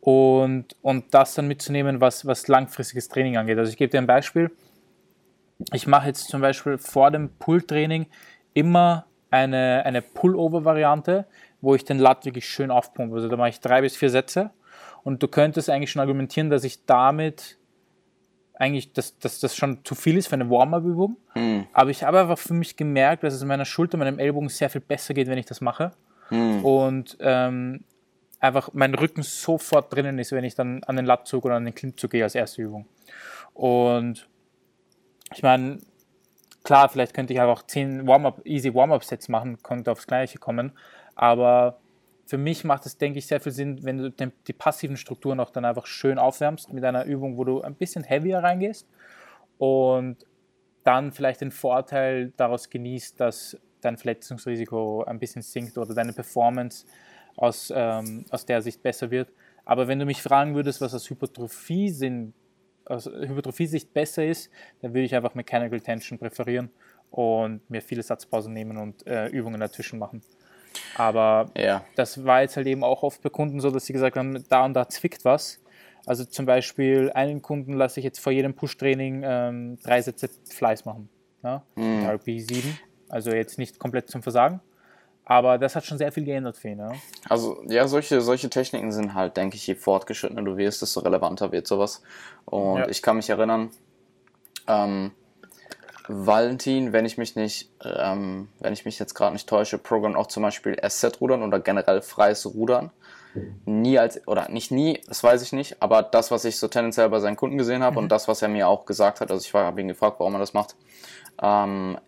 und, 0.00 0.74
und 0.80 1.12
das 1.12 1.34
dann 1.34 1.48
mitzunehmen, 1.48 2.00
was, 2.00 2.24
was 2.26 2.48
langfristiges 2.48 3.08
Training 3.08 3.36
angeht. 3.36 3.58
Also 3.58 3.70
ich 3.70 3.76
gebe 3.76 3.90
dir 3.90 3.98
ein 3.98 4.06
Beispiel 4.06 4.50
ich 5.72 5.86
mache 5.86 6.08
jetzt 6.08 6.28
zum 6.28 6.40
Beispiel 6.40 6.78
vor 6.78 7.10
dem 7.10 7.30
Pull-Training 7.30 8.06
immer 8.54 9.06
eine, 9.30 9.82
eine 9.84 10.02
Pullover-Variante, 10.02 11.26
wo 11.60 11.74
ich 11.74 11.84
den 11.84 11.98
Lat 11.98 12.24
wirklich 12.24 12.48
schön 12.48 12.70
aufpumpe. 12.70 13.16
Also 13.16 13.28
da 13.28 13.36
mache 13.36 13.48
ich 13.48 13.60
drei 13.60 13.80
bis 13.80 13.96
vier 13.96 14.10
Sätze 14.10 14.50
und 15.02 15.22
du 15.22 15.28
könntest 15.28 15.68
eigentlich 15.70 15.90
schon 15.90 16.00
argumentieren, 16.00 16.50
dass 16.50 16.64
ich 16.64 16.84
damit 16.86 17.58
eigentlich, 18.58 18.92
dass, 18.92 19.18
dass 19.18 19.40
das 19.40 19.54
schon 19.54 19.84
zu 19.84 19.94
viel 19.94 20.16
ist 20.16 20.28
für 20.28 20.34
eine 20.34 20.48
Warm-Up-Übung. 20.48 21.16
Mhm. 21.34 21.66
Aber 21.72 21.90
ich 21.90 22.02
habe 22.04 22.20
einfach 22.20 22.38
für 22.38 22.54
mich 22.54 22.76
gemerkt, 22.76 23.22
dass 23.22 23.34
es 23.34 23.44
meiner 23.44 23.66
Schulter, 23.66 23.98
meinem 23.98 24.18
Ellbogen 24.18 24.48
sehr 24.48 24.70
viel 24.70 24.80
besser 24.80 25.12
geht, 25.12 25.28
wenn 25.28 25.38
ich 25.38 25.46
das 25.46 25.60
mache. 25.60 25.92
Mhm. 26.30 26.64
Und 26.64 27.16
ähm, 27.20 27.84
einfach 28.40 28.70
mein 28.72 28.94
Rücken 28.94 29.22
sofort 29.22 29.94
drinnen 29.94 30.18
ist, 30.18 30.32
wenn 30.32 30.44
ich 30.44 30.54
dann 30.54 30.82
an 30.84 30.96
den 30.96 31.04
Latzug 31.04 31.44
oder 31.44 31.56
an 31.56 31.64
den 31.64 31.74
Klimmzug 31.74 32.12
gehe 32.12 32.24
als 32.24 32.34
erste 32.34 32.62
Übung. 32.62 32.86
Und 33.52 34.28
ich 35.34 35.42
meine, 35.42 35.78
klar, 36.62 36.88
vielleicht 36.88 37.14
könnte 37.14 37.32
ich 37.32 37.40
einfach 37.40 37.64
10 37.64 38.06
Warm-up, 38.06 38.40
easy 38.44 38.74
Warm-up-Sets 38.74 39.28
machen, 39.28 39.62
könnte 39.62 39.92
aufs 39.92 40.06
Gleiche 40.06 40.38
kommen. 40.38 40.72
Aber 41.14 41.78
für 42.26 42.38
mich 42.38 42.64
macht 42.64 42.86
es, 42.86 42.98
denke 42.98 43.18
ich, 43.18 43.26
sehr 43.26 43.40
viel 43.40 43.52
Sinn, 43.52 43.84
wenn 43.84 43.98
du 43.98 44.10
den, 44.10 44.32
die 44.46 44.52
passiven 44.52 44.96
Strukturen 44.96 45.40
auch 45.40 45.50
dann 45.50 45.64
einfach 45.64 45.86
schön 45.86 46.18
aufwärmst 46.18 46.72
mit 46.72 46.84
einer 46.84 47.04
Übung, 47.04 47.38
wo 47.38 47.44
du 47.44 47.62
ein 47.62 47.74
bisschen 47.74 48.04
heavier 48.04 48.38
reingehst 48.38 48.86
und 49.58 50.26
dann 50.82 51.12
vielleicht 51.12 51.40
den 51.40 51.50
Vorteil 51.50 52.32
daraus 52.36 52.68
genießt, 52.68 53.20
dass 53.20 53.56
dein 53.80 53.96
Verletzungsrisiko 53.96 55.04
ein 55.04 55.18
bisschen 55.18 55.42
sinkt 55.42 55.78
oder 55.78 55.94
deine 55.94 56.12
Performance 56.12 56.86
aus, 57.36 57.72
ähm, 57.74 58.24
aus 58.30 58.46
der 58.46 58.62
Sicht 58.62 58.82
besser 58.82 59.10
wird. 59.10 59.32
Aber 59.64 59.88
wenn 59.88 59.98
du 59.98 60.04
mich 60.04 60.22
fragen 60.22 60.54
würdest, 60.54 60.80
was 60.80 60.94
aus 60.94 61.08
Hypertrophie 61.08 61.90
Sinn 61.90 62.34
aus 62.86 63.06
Hypertrophie-Sicht 63.06 63.92
besser 63.92 64.24
ist, 64.24 64.50
dann 64.80 64.92
würde 64.92 65.04
ich 65.04 65.14
einfach 65.14 65.34
Mechanical 65.34 65.80
Tension 65.80 66.18
präferieren 66.18 66.70
und 67.10 67.68
mir 67.68 67.82
viele 67.82 68.02
Satzpausen 68.02 68.52
nehmen 68.52 68.76
und 68.76 69.06
äh, 69.06 69.26
Übungen 69.28 69.60
dazwischen 69.60 69.98
machen. 69.98 70.22
Aber 70.96 71.50
ja. 71.56 71.84
das 71.94 72.24
war 72.24 72.42
jetzt 72.42 72.56
halt 72.56 72.66
eben 72.66 72.84
auch 72.84 73.02
oft 73.02 73.22
bei 73.22 73.30
Kunden 73.30 73.60
so, 73.60 73.70
dass 73.70 73.86
sie 73.86 73.92
gesagt 73.92 74.16
haben, 74.16 74.44
da 74.48 74.64
und 74.64 74.74
da 74.74 74.88
zwickt 74.88 75.24
was. 75.24 75.60
Also 76.06 76.24
zum 76.24 76.46
Beispiel 76.46 77.10
einen 77.14 77.42
Kunden 77.42 77.72
lasse 77.72 78.00
ich 78.00 78.04
jetzt 78.04 78.20
vor 78.20 78.32
jedem 78.32 78.54
Push-Training 78.54 79.22
ähm, 79.24 79.78
drei 79.82 80.00
Sätze 80.00 80.28
Fleiß 80.48 80.84
machen. 80.84 81.08
Ja? 81.42 81.64
Mhm. 81.74 82.06
RP7. 82.06 82.62
Also 83.08 83.30
jetzt 83.30 83.58
nicht 83.58 83.78
komplett 83.78 84.08
zum 84.08 84.22
Versagen, 84.22 84.60
aber 85.28 85.58
das 85.58 85.74
hat 85.74 85.84
schon 85.84 85.98
sehr 85.98 86.12
viel 86.12 86.24
geändert 86.24 86.56
für 86.56 86.68
ihn. 86.68 86.78
Ja? 86.78 86.92
Also 87.28 87.62
ja, 87.66 87.88
solche, 87.88 88.20
solche 88.20 88.48
Techniken 88.48 88.92
sind 88.92 89.12
halt, 89.12 89.36
denke 89.36 89.56
ich, 89.56 89.66
je 89.66 89.74
fortgeschrittener 89.74 90.42
du 90.42 90.56
wirst, 90.56 90.82
desto 90.82 91.00
relevanter 91.00 91.50
wird 91.50 91.66
sowas. 91.66 92.00
Und 92.44 92.78
ja. 92.78 92.88
ich 92.88 93.02
kann 93.02 93.16
mich 93.16 93.28
erinnern, 93.28 93.70
ähm, 94.68 95.10
Valentin, 96.06 96.92
wenn 96.92 97.04
ich 97.04 97.18
mich 97.18 97.34
nicht, 97.34 97.70
ähm, 97.84 98.48
wenn 98.60 98.72
ich 98.72 98.84
mich 98.84 99.00
jetzt 99.00 99.14
gerade 99.14 99.32
nicht 99.32 99.48
täusche, 99.48 99.78
Programm 99.78 100.14
auch 100.14 100.28
zum 100.28 100.44
Beispiel 100.44 100.76
SZ-Rudern 100.80 101.42
oder 101.42 101.58
generell 101.58 102.02
freies 102.02 102.46
Rudern. 102.46 102.90
Nie 103.66 103.98
als, 103.98 104.26
oder 104.26 104.48
nicht 104.48 104.70
nie, 104.70 105.02
das 105.08 105.22
weiß 105.22 105.42
ich 105.42 105.52
nicht, 105.52 105.82
aber 105.82 106.02
das, 106.02 106.30
was 106.30 106.46
ich 106.46 106.56
so 106.56 106.68
tendenziell 106.68 107.10
bei 107.10 107.20
seinen 107.20 107.36
Kunden 107.36 107.58
gesehen 107.58 107.82
habe 107.82 107.96
mhm. 107.96 108.04
und 108.04 108.08
das, 108.08 108.28
was 108.28 108.40
er 108.40 108.48
mir 108.48 108.66
auch 108.66 108.86
gesagt 108.86 109.20
hat, 109.20 109.30
also 109.30 109.44
ich 109.44 109.52
habe 109.52 109.78
ihn 109.78 109.88
gefragt, 109.88 110.20
warum 110.20 110.36
er 110.36 110.38
das 110.38 110.54
macht, 110.54 110.74
ähm, 111.42 111.98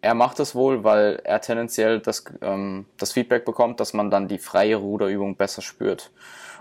er 0.00 0.14
macht 0.14 0.40
es 0.40 0.54
wohl, 0.54 0.84
weil 0.84 1.20
er 1.24 1.40
tendenziell 1.40 2.00
das, 2.00 2.24
ähm, 2.40 2.86
das 2.98 3.12
Feedback 3.12 3.44
bekommt, 3.44 3.80
dass 3.80 3.92
man 3.92 4.10
dann 4.10 4.28
die 4.28 4.38
freie 4.38 4.76
Ruderübung 4.76 5.36
besser 5.36 5.62
spürt. 5.62 6.10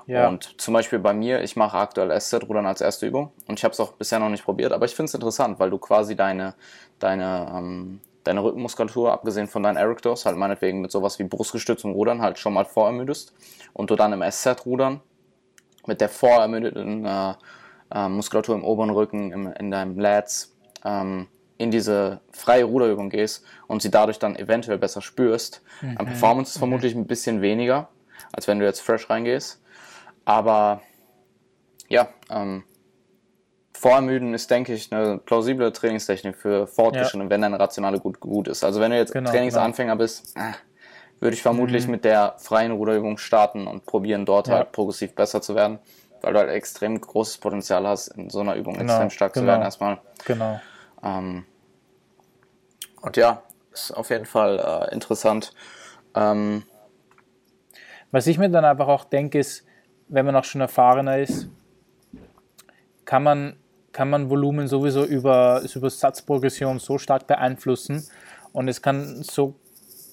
Ja. 0.08 0.30
Und 0.30 0.60
zum 0.60 0.74
Beispiel 0.74 1.00
bei 1.00 1.14
mir, 1.14 1.44
ich 1.44 1.56
mache 1.56 1.78
aktuell 1.78 2.18
SZ-Rudern 2.18 2.66
als 2.66 2.80
erste 2.80 3.06
Übung 3.06 3.32
und 3.46 3.60
ich 3.60 3.66
habe 3.66 3.74
es 3.74 3.80
auch 3.80 3.92
bisher 3.92 4.20
noch 4.20 4.30
nicht 4.30 4.46
probiert, 4.46 4.72
aber 4.72 4.86
ich 4.86 4.96
finde 4.96 5.10
es 5.10 5.14
interessant, 5.14 5.60
weil 5.60 5.70
du 5.70 5.78
quasi 5.78 6.16
deine, 6.16 6.56
deine, 6.98 7.52
ähm, 7.54 8.00
deine 8.24 8.42
Rückenmuskulatur, 8.42 9.12
abgesehen 9.12 9.48
von 9.48 9.64
deinen 9.64 9.76
Erectors, 9.76 10.26
halt 10.26 10.38
meinetwegen 10.38 10.80
mit 10.80 10.92
sowas 10.92 11.20
wie 11.20 11.26
Brustgestütz 11.26 11.84
und 11.84 11.92
Rudern 11.92 12.22
halt 12.22 12.40
schon 12.40 12.54
mal 12.54 12.64
vorermüdest 12.64 13.34
und 13.74 13.90
du 13.90 13.98
dann 13.98 14.14
im 14.14 14.24
SZ-Rudern 14.24 15.02
mit 15.86 16.00
der 16.00 16.10
vorermüdeten 16.10 17.06
äh, 17.06 17.34
äh, 17.92 18.08
Muskulatur 18.08 18.56
im 18.56 18.64
oberen 18.64 18.92
Rücken, 18.92 19.32
im, 19.34 19.48
in 19.54 19.72
deinem 19.72 20.00
Lats, 20.00 20.56
ähm, 20.86 21.28
in 21.58 21.72
diese 21.72 22.22
freie 22.32 22.64
Ruderübung 22.64 23.10
gehst 23.10 23.44
und 23.68 23.82
sie 23.82 23.92
dadurch 23.92 24.20
dann 24.20 24.36
eventuell 24.36 24.78
besser 24.78 25.02
spürst. 25.02 25.62
Mhm. 25.82 25.98
An 25.98 26.06
Performance 26.06 26.52
ist 26.52 26.58
vermutlich 26.58 26.96
ein 26.96 27.08
bisschen 27.08 27.42
weniger, 27.42 27.90
als 28.32 28.48
wenn 28.48 28.60
du 28.60 28.66
jetzt 28.66 28.82
fresh 28.82 29.10
reingehst. 29.10 29.62
Aber 30.26 30.82
ja, 31.90 32.10
ähm, 32.30 32.64
Vorermüden 33.74 34.34
ist, 34.34 34.50
denke 34.50 34.74
ich, 34.74 34.92
eine 34.92 35.20
plausible 35.20 35.72
Trainingstechnik 35.72 36.36
für 36.36 36.66
Fortgeschrittene, 36.66 37.26
ja. 37.26 37.30
wenn 37.30 37.42
deine 37.42 37.60
Rationale 37.60 38.00
gut, 38.00 38.20
gut 38.20 38.48
ist. 38.48 38.64
Also 38.64 38.82
wenn 38.82 38.92
du 38.92 38.98
jetzt 38.98 39.14
genau, 39.14 39.30
Trainingsanfänger 39.30 39.94
genau. 39.94 40.04
bist, 40.04 40.36
äh, 40.36 40.54
würde 41.20 41.36
ich 41.36 41.42
vermutlich 41.42 41.86
mhm. 41.86 41.92
mit 41.92 42.04
der 42.04 42.36
freien 42.38 42.72
Ruderübung 42.72 43.18
starten 43.18 43.68
und 43.68 43.86
probieren, 43.86 44.26
dort 44.26 44.48
ja. 44.48 44.56
halt 44.56 44.72
progressiv 44.72 45.14
besser 45.14 45.42
zu 45.42 45.56
werden, 45.56 45.80
weil 46.22 46.34
du 46.34 46.40
halt 46.40 46.50
extrem 46.50 47.00
großes 47.00 47.38
Potenzial 47.38 47.86
hast, 47.88 48.08
in 48.10 48.30
so 48.30 48.40
einer 48.40 48.56
Übung 48.56 48.78
genau, 48.78 48.94
extrem 48.94 49.10
stark 49.12 49.34
genau. 49.34 49.44
zu 49.44 49.48
werden 49.48 49.62
erstmal. 49.62 50.00
Genau. 50.26 50.60
Ähm, 51.04 51.46
und 53.02 53.18
ja, 53.18 53.44
ist 53.72 53.92
auf 53.92 54.10
jeden 54.10 54.26
Fall 54.26 54.60
äh, 54.90 54.94
interessant. 54.94 55.54
Ähm, 56.16 56.64
Was 58.12 58.28
ich 58.28 58.38
mir 58.38 58.50
dann 58.50 58.66
einfach 58.66 58.88
auch 58.88 59.06
denke, 59.06 59.40
ist, 59.40 59.66
wenn 60.08 60.26
man 60.26 60.36
auch 60.36 60.44
schon 60.44 60.62
erfahrener 60.62 61.20
ist, 61.20 61.50
kann 63.06 63.24
man, 63.24 63.58
kann 63.92 64.10
man 64.10 64.30
Volumen 64.30 64.68
sowieso 64.68 65.04
über, 65.04 65.62
über 65.76 65.90
Satzprogression 65.90 66.80
so 66.80 66.98
stark 66.98 67.28
beeinflussen 67.28 68.08
und 68.54 68.68
es 68.68 68.82
kann 68.82 69.24
so 69.24 69.56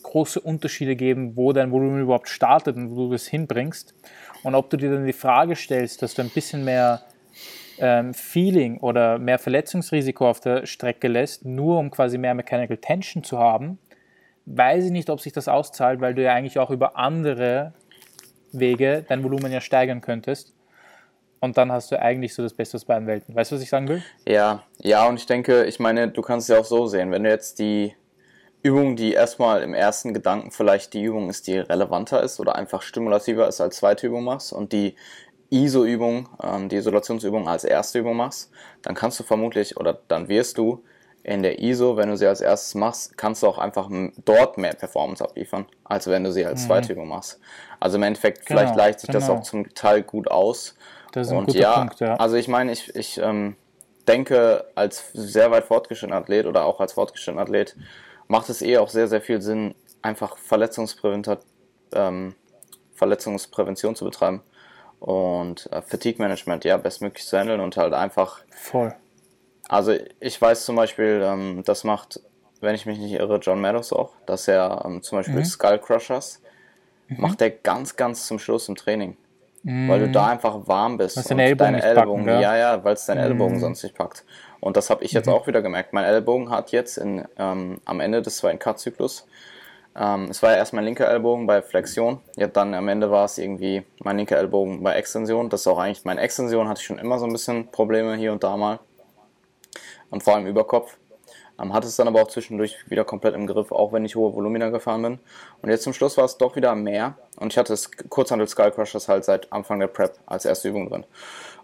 große 0.02 0.40
Unterschiede 0.40 0.96
geben, 0.96 1.36
wo 1.36 1.52
dein 1.52 1.72
Volumen 1.72 2.02
überhaupt 2.02 2.28
startet 2.28 2.76
und 2.76 2.90
wo 2.90 3.08
du 3.08 3.14
es 3.14 3.26
hinbringst. 3.26 3.94
Und 4.42 4.54
ob 4.54 4.70
du 4.70 4.76
dir 4.76 4.92
dann 4.92 5.06
die 5.06 5.12
Frage 5.12 5.56
stellst, 5.56 6.02
dass 6.02 6.14
du 6.14 6.22
ein 6.22 6.28
bisschen 6.28 6.64
mehr 6.64 7.02
ähm, 7.78 8.14
Feeling 8.14 8.78
oder 8.78 9.18
mehr 9.18 9.38
Verletzungsrisiko 9.38 10.28
auf 10.28 10.40
der 10.40 10.66
Strecke 10.66 11.08
lässt, 11.08 11.44
nur 11.44 11.78
um 11.78 11.90
quasi 11.90 12.18
mehr 12.18 12.34
Mechanical 12.34 12.76
Tension 12.76 13.24
zu 13.24 13.38
haben, 13.38 13.78
weiß 14.46 14.86
ich 14.86 14.90
nicht, 14.90 15.10
ob 15.10 15.20
sich 15.20 15.32
das 15.32 15.48
auszahlt, 15.48 16.00
weil 16.00 16.14
du 16.14 16.22
ja 16.22 16.34
eigentlich 16.34 16.58
auch 16.58 16.70
über 16.70 16.96
andere 16.96 17.72
Wege 18.52 19.04
dein 19.08 19.22
Volumen 19.24 19.50
ja 19.52 19.60
steigern 19.60 20.00
könntest. 20.00 20.54
Und 21.40 21.58
dann 21.58 21.70
hast 21.70 21.92
du 21.92 22.00
eigentlich 22.00 22.34
so 22.34 22.42
das 22.42 22.54
Beste 22.54 22.76
aus 22.76 22.86
beiden 22.86 23.06
Welten. 23.06 23.34
Weißt 23.34 23.50
du, 23.50 23.56
was 23.56 23.62
ich 23.62 23.68
sagen 23.68 23.88
will? 23.88 24.02
Ja, 24.26 24.62
ja, 24.78 25.06
und 25.06 25.18
ich 25.18 25.26
denke, 25.26 25.64
ich 25.64 25.78
meine, 25.78 26.08
du 26.08 26.22
kannst 26.22 26.48
es 26.48 26.54
ja 26.54 26.60
auch 26.60 26.64
so 26.64 26.86
sehen, 26.86 27.10
wenn 27.10 27.24
du 27.24 27.28
jetzt 27.28 27.58
die 27.58 27.94
Übung, 28.62 28.96
die 28.96 29.12
erstmal 29.12 29.62
im 29.62 29.74
ersten 29.74 30.14
Gedanken 30.14 30.50
vielleicht 30.50 30.94
die 30.94 31.02
Übung 31.02 31.28
ist, 31.28 31.46
die 31.46 31.58
relevanter 31.58 32.22
ist 32.22 32.40
oder 32.40 32.56
einfach 32.56 32.80
stimulativer 32.80 33.46
ist 33.46 33.60
als 33.60 33.76
zweite 33.76 34.06
Übung 34.06 34.24
machst 34.24 34.54
und 34.54 34.72
die 34.72 34.96
ISO-Übung, 35.54 36.28
ähm, 36.42 36.68
die 36.68 36.76
Isolationsübung 36.76 37.48
als 37.48 37.64
erste 37.64 38.00
Übung 38.00 38.16
machst, 38.16 38.50
dann 38.82 38.94
kannst 38.94 39.20
du 39.20 39.24
vermutlich 39.24 39.76
oder 39.76 39.98
dann 40.08 40.28
wirst 40.28 40.58
du 40.58 40.82
in 41.22 41.42
der 41.42 41.62
ISO, 41.62 41.96
wenn 41.96 42.10
du 42.10 42.16
sie 42.16 42.26
als 42.26 42.40
erstes 42.40 42.74
machst, 42.74 43.16
kannst 43.16 43.42
du 43.42 43.46
auch 43.46 43.58
einfach 43.58 43.88
dort 44.24 44.58
mehr 44.58 44.74
Performance 44.74 45.24
abliefern, 45.24 45.66
als 45.84 46.06
wenn 46.06 46.24
du 46.24 46.32
sie 46.32 46.44
als 46.44 46.62
mhm. 46.62 46.66
zweite 46.66 46.92
Übung 46.92 47.08
machst. 47.08 47.40
Also 47.80 47.96
im 47.96 48.02
Endeffekt, 48.02 48.44
genau, 48.44 48.60
vielleicht 48.60 48.76
leicht 48.76 49.00
sich 49.00 49.08
genau. 49.08 49.20
das 49.20 49.30
auch 49.30 49.42
zum 49.42 49.72
Teil 49.74 50.02
gut 50.02 50.30
aus. 50.30 50.74
Das 51.12 51.28
ist 51.28 51.32
ein 51.32 51.38
Und 51.38 51.46
guter 51.46 51.58
ja, 51.58 51.78
Punkt, 51.78 52.00
ja. 52.00 52.16
Also 52.16 52.36
ich 52.36 52.48
meine, 52.48 52.72
ich, 52.72 52.94
ich 52.94 53.18
ähm, 53.18 53.56
denke, 54.06 54.66
als 54.74 55.12
sehr 55.14 55.50
weit 55.50 55.64
fortgeschrittener 55.64 56.16
Athlet 56.16 56.46
oder 56.46 56.66
auch 56.66 56.80
als 56.80 56.92
fortgeschrittener 56.92 57.42
Athlet 57.42 57.76
macht 58.28 58.50
es 58.50 58.60
eh 58.60 58.76
auch 58.76 58.88
sehr, 58.88 59.08
sehr 59.08 59.22
viel 59.22 59.40
Sinn, 59.40 59.74
einfach 60.02 60.36
Verletzungsprävention, 60.36 61.38
ähm, 61.94 62.34
Verletzungsprävention 62.92 63.96
zu 63.96 64.04
betreiben 64.04 64.42
und 65.04 65.70
äh, 65.70 65.82
Fatigue 65.82 66.22
Management 66.22 66.64
ja 66.64 66.78
bestmöglich 66.78 67.26
zu 67.26 67.38
handeln 67.38 67.60
und 67.60 67.76
halt 67.76 67.92
einfach. 67.92 68.40
Voll. 68.50 68.94
Also 69.68 69.94
ich 70.18 70.40
weiß 70.40 70.64
zum 70.64 70.76
Beispiel, 70.76 71.20
ähm, 71.22 71.62
das 71.66 71.84
macht, 71.84 72.20
wenn 72.62 72.74
ich 72.74 72.86
mich 72.86 72.98
nicht 72.98 73.12
irre, 73.12 73.38
John 73.38 73.60
Meadows 73.60 73.92
auch, 73.92 74.12
dass 74.24 74.48
er 74.48 74.82
ähm, 74.86 75.02
zum 75.02 75.18
Beispiel 75.18 75.36
mhm. 75.36 75.44
Skull 75.44 75.78
Crushers 75.78 76.40
mhm. 77.08 77.20
macht 77.20 77.42
er 77.42 77.50
ganz, 77.50 77.96
ganz 77.96 78.26
zum 78.26 78.38
Schluss 78.38 78.66
im 78.70 78.76
Training. 78.76 79.18
Mhm. 79.62 79.90
Weil 79.90 80.00
du 80.00 80.10
da 80.10 80.28
einfach 80.28 80.66
warm 80.66 80.96
bist. 80.96 81.18
Was 81.18 81.30
und 81.30 81.38
Ellbogen 81.38 81.74
deine 81.74 81.82
Ellbogen, 81.82 82.24
packen, 82.24 82.40
ja, 82.40 82.56
ja, 82.56 82.82
weil 82.84 82.94
es 82.94 83.04
deine 83.04 83.22
Ellbogen 83.22 83.60
sonst 83.60 83.82
nicht 83.82 83.94
packt. 83.94 84.24
Und 84.60 84.78
das 84.78 84.88
habe 84.88 85.04
ich 85.04 85.12
jetzt 85.12 85.26
mhm. 85.26 85.34
auch 85.34 85.46
wieder 85.46 85.60
gemerkt. 85.60 85.92
Mein 85.92 86.04
Ellbogen 86.04 86.48
hat 86.48 86.72
jetzt 86.72 86.96
in, 86.96 87.26
ähm, 87.38 87.78
am 87.84 88.00
Ende 88.00 88.22
des 88.22 88.38
zweiten 88.38 88.58
Cut-Zyklus 88.58 89.26
ähm, 89.96 90.28
es 90.30 90.42
war 90.42 90.52
ja 90.52 90.56
erst 90.56 90.72
mein 90.72 90.84
linker 90.84 91.08
Ellbogen 91.08 91.46
bei 91.46 91.62
Flexion, 91.62 92.20
ja, 92.36 92.48
dann 92.48 92.74
am 92.74 92.88
Ende 92.88 93.10
war 93.10 93.24
es 93.24 93.38
irgendwie 93.38 93.84
mein 94.02 94.16
linker 94.16 94.36
Ellbogen 94.36 94.82
bei 94.82 94.94
Extension. 94.94 95.48
Das 95.50 95.60
ist 95.60 95.66
auch 95.66 95.78
eigentlich 95.78 96.04
meine 96.04 96.20
Extension, 96.20 96.68
hatte 96.68 96.80
ich 96.80 96.86
schon 96.86 96.98
immer 96.98 97.18
so 97.18 97.26
ein 97.26 97.32
bisschen 97.32 97.70
Probleme 97.70 98.16
hier 98.16 98.32
und 98.32 98.42
da 98.42 98.56
mal. 98.56 98.80
Und 100.10 100.22
vor 100.22 100.34
allem 100.34 100.46
Überkopf. 100.46 100.96
Ähm, 101.60 101.72
hatte 101.72 101.86
es 101.86 101.94
dann 101.94 102.08
aber 102.08 102.20
auch 102.20 102.28
zwischendurch 102.28 102.78
wieder 102.90 103.04
komplett 103.04 103.34
im 103.34 103.46
Griff, 103.46 103.70
auch 103.70 103.92
wenn 103.92 104.04
ich 104.04 104.16
hohe 104.16 104.34
Volumina 104.34 104.70
gefahren 104.70 105.02
bin. 105.02 105.18
Und 105.62 105.70
jetzt 105.70 105.84
zum 105.84 105.92
Schluss 105.92 106.16
war 106.16 106.24
es 106.24 106.36
doch 106.36 106.56
wieder 106.56 106.74
mehr. 106.74 107.16
Und 107.36 107.52
ich 107.52 107.58
hatte 107.58 107.72
das 107.72 107.90
Kurzhandel 108.08 108.48
Skull 108.48 108.72
Crushers 108.72 109.08
halt 109.08 109.24
seit 109.24 109.52
Anfang 109.52 109.78
der 109.78 109.86
Prep 109.86 110.18
als 110.26 110.44
erste 110.44 110.68
Übung 110.68 110.88
drin. 110.88 111.04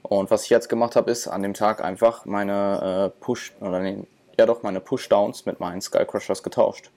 Und 0.03 0.31
was 0.31 0.45
ich 0.45 0.51
jetzt 0.51 0.69
gemacht 0.69 0.95
habe, 0.95 1.11
ist 1.11 1.27
an 1.27 1.43
dem 1.43 1.55
Tag 1.55 1.83
einfach 1.83 2.25
meine 2.25 3.13
äh, 3.13 3.21
Push, 3.21 3.53
oder 3.61 3.81
nee, 3.81 4.05
ja 4.39 4.47
doch, 4.47 4.63
meine 4.63 4.81
Pushdowns 4.81 5.45
mit 5.45 5.59
meinen 5.59 5.81
Skull 5.81 6.07
Crushers 6.07 6.45
getauscht. 6.45 6.91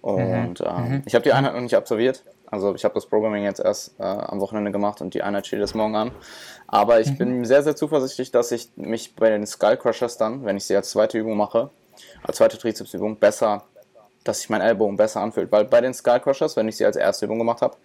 Und 0.00 0.60
mhm. 0.60 0.66
ähm, 0.66 0.88
mhm. 0.88 1.02
ich 1.06 1.14
habe 1.14 1.22
die 1.22 1.32
Einheit 1.32 1.54
noch 1.54 1.60
nicht 1.60 1.76
absolviert. 1.76 2.22
Also 2.50 2.74
ich 2.74 2.84
habe 2.84 2.94
das 2.94 3.06
Programming 3.06 3.44
jetzt 3.44 3.60
erst 3.60 3.98
äh, 3.98 4.04
am 4.04 4.40
Wochenende 4.40 4.70
gemacht 4.70 5.02
und 5.02 5.12
die 5.12 5.22
Einheit 5.22 5.46
steht 5.46 5.60
jetzt 5.60 5.74
morgen 5.74 5.96
an. 5.96 6.12
Aber 6.66 7.00
ich 7.00 7.10
mhm. 7.10 7.18
bin 7.18 7.44
sehr, 7.44 7.62
sehr 7.62 7.76
zuversichtlich, 7.76 8.30
dass 8.30 8.52
ich 8.52 8.70
mich 8.76 9.14
bei 9.14 9.30
den 9.30 9.46
Skull 9.46 9.76
Crushers 9.76 10.16
dann, 10.16 10.44
wenn 10.44 10.56
ich 10.56 10.64
sie 10.64 10.74
als 10.74 10.90
zweite 10.90 11.18
Übung 11.18 11.36
mache, 11.36 11.70
als 12.22 12.38
zweite 12.38 12.56
Trizepsübung, 12.56 13.16
besser, 13.16 13.64
dass 14.24 14.38
sich 14.38 14.48
mein 14.48 14.62
Ellbogen 14.62 14.96
besser 14.96 15.20
anfühlt. 15.20 15.52
Weil 15.52 15.66
bei 15.66 15.80
den 15.80 15.92
Skull 15.92 16.20
Crushers, 16.20 16.56
wenn 16.56 16.68
ich 16.68 16.76
sie 16.76 16.86
als 16.86 16.96
erste 16.96 17.26
Übung 17.26 17.38
gemacht 17.38 17.60
habe, 17.60 17.76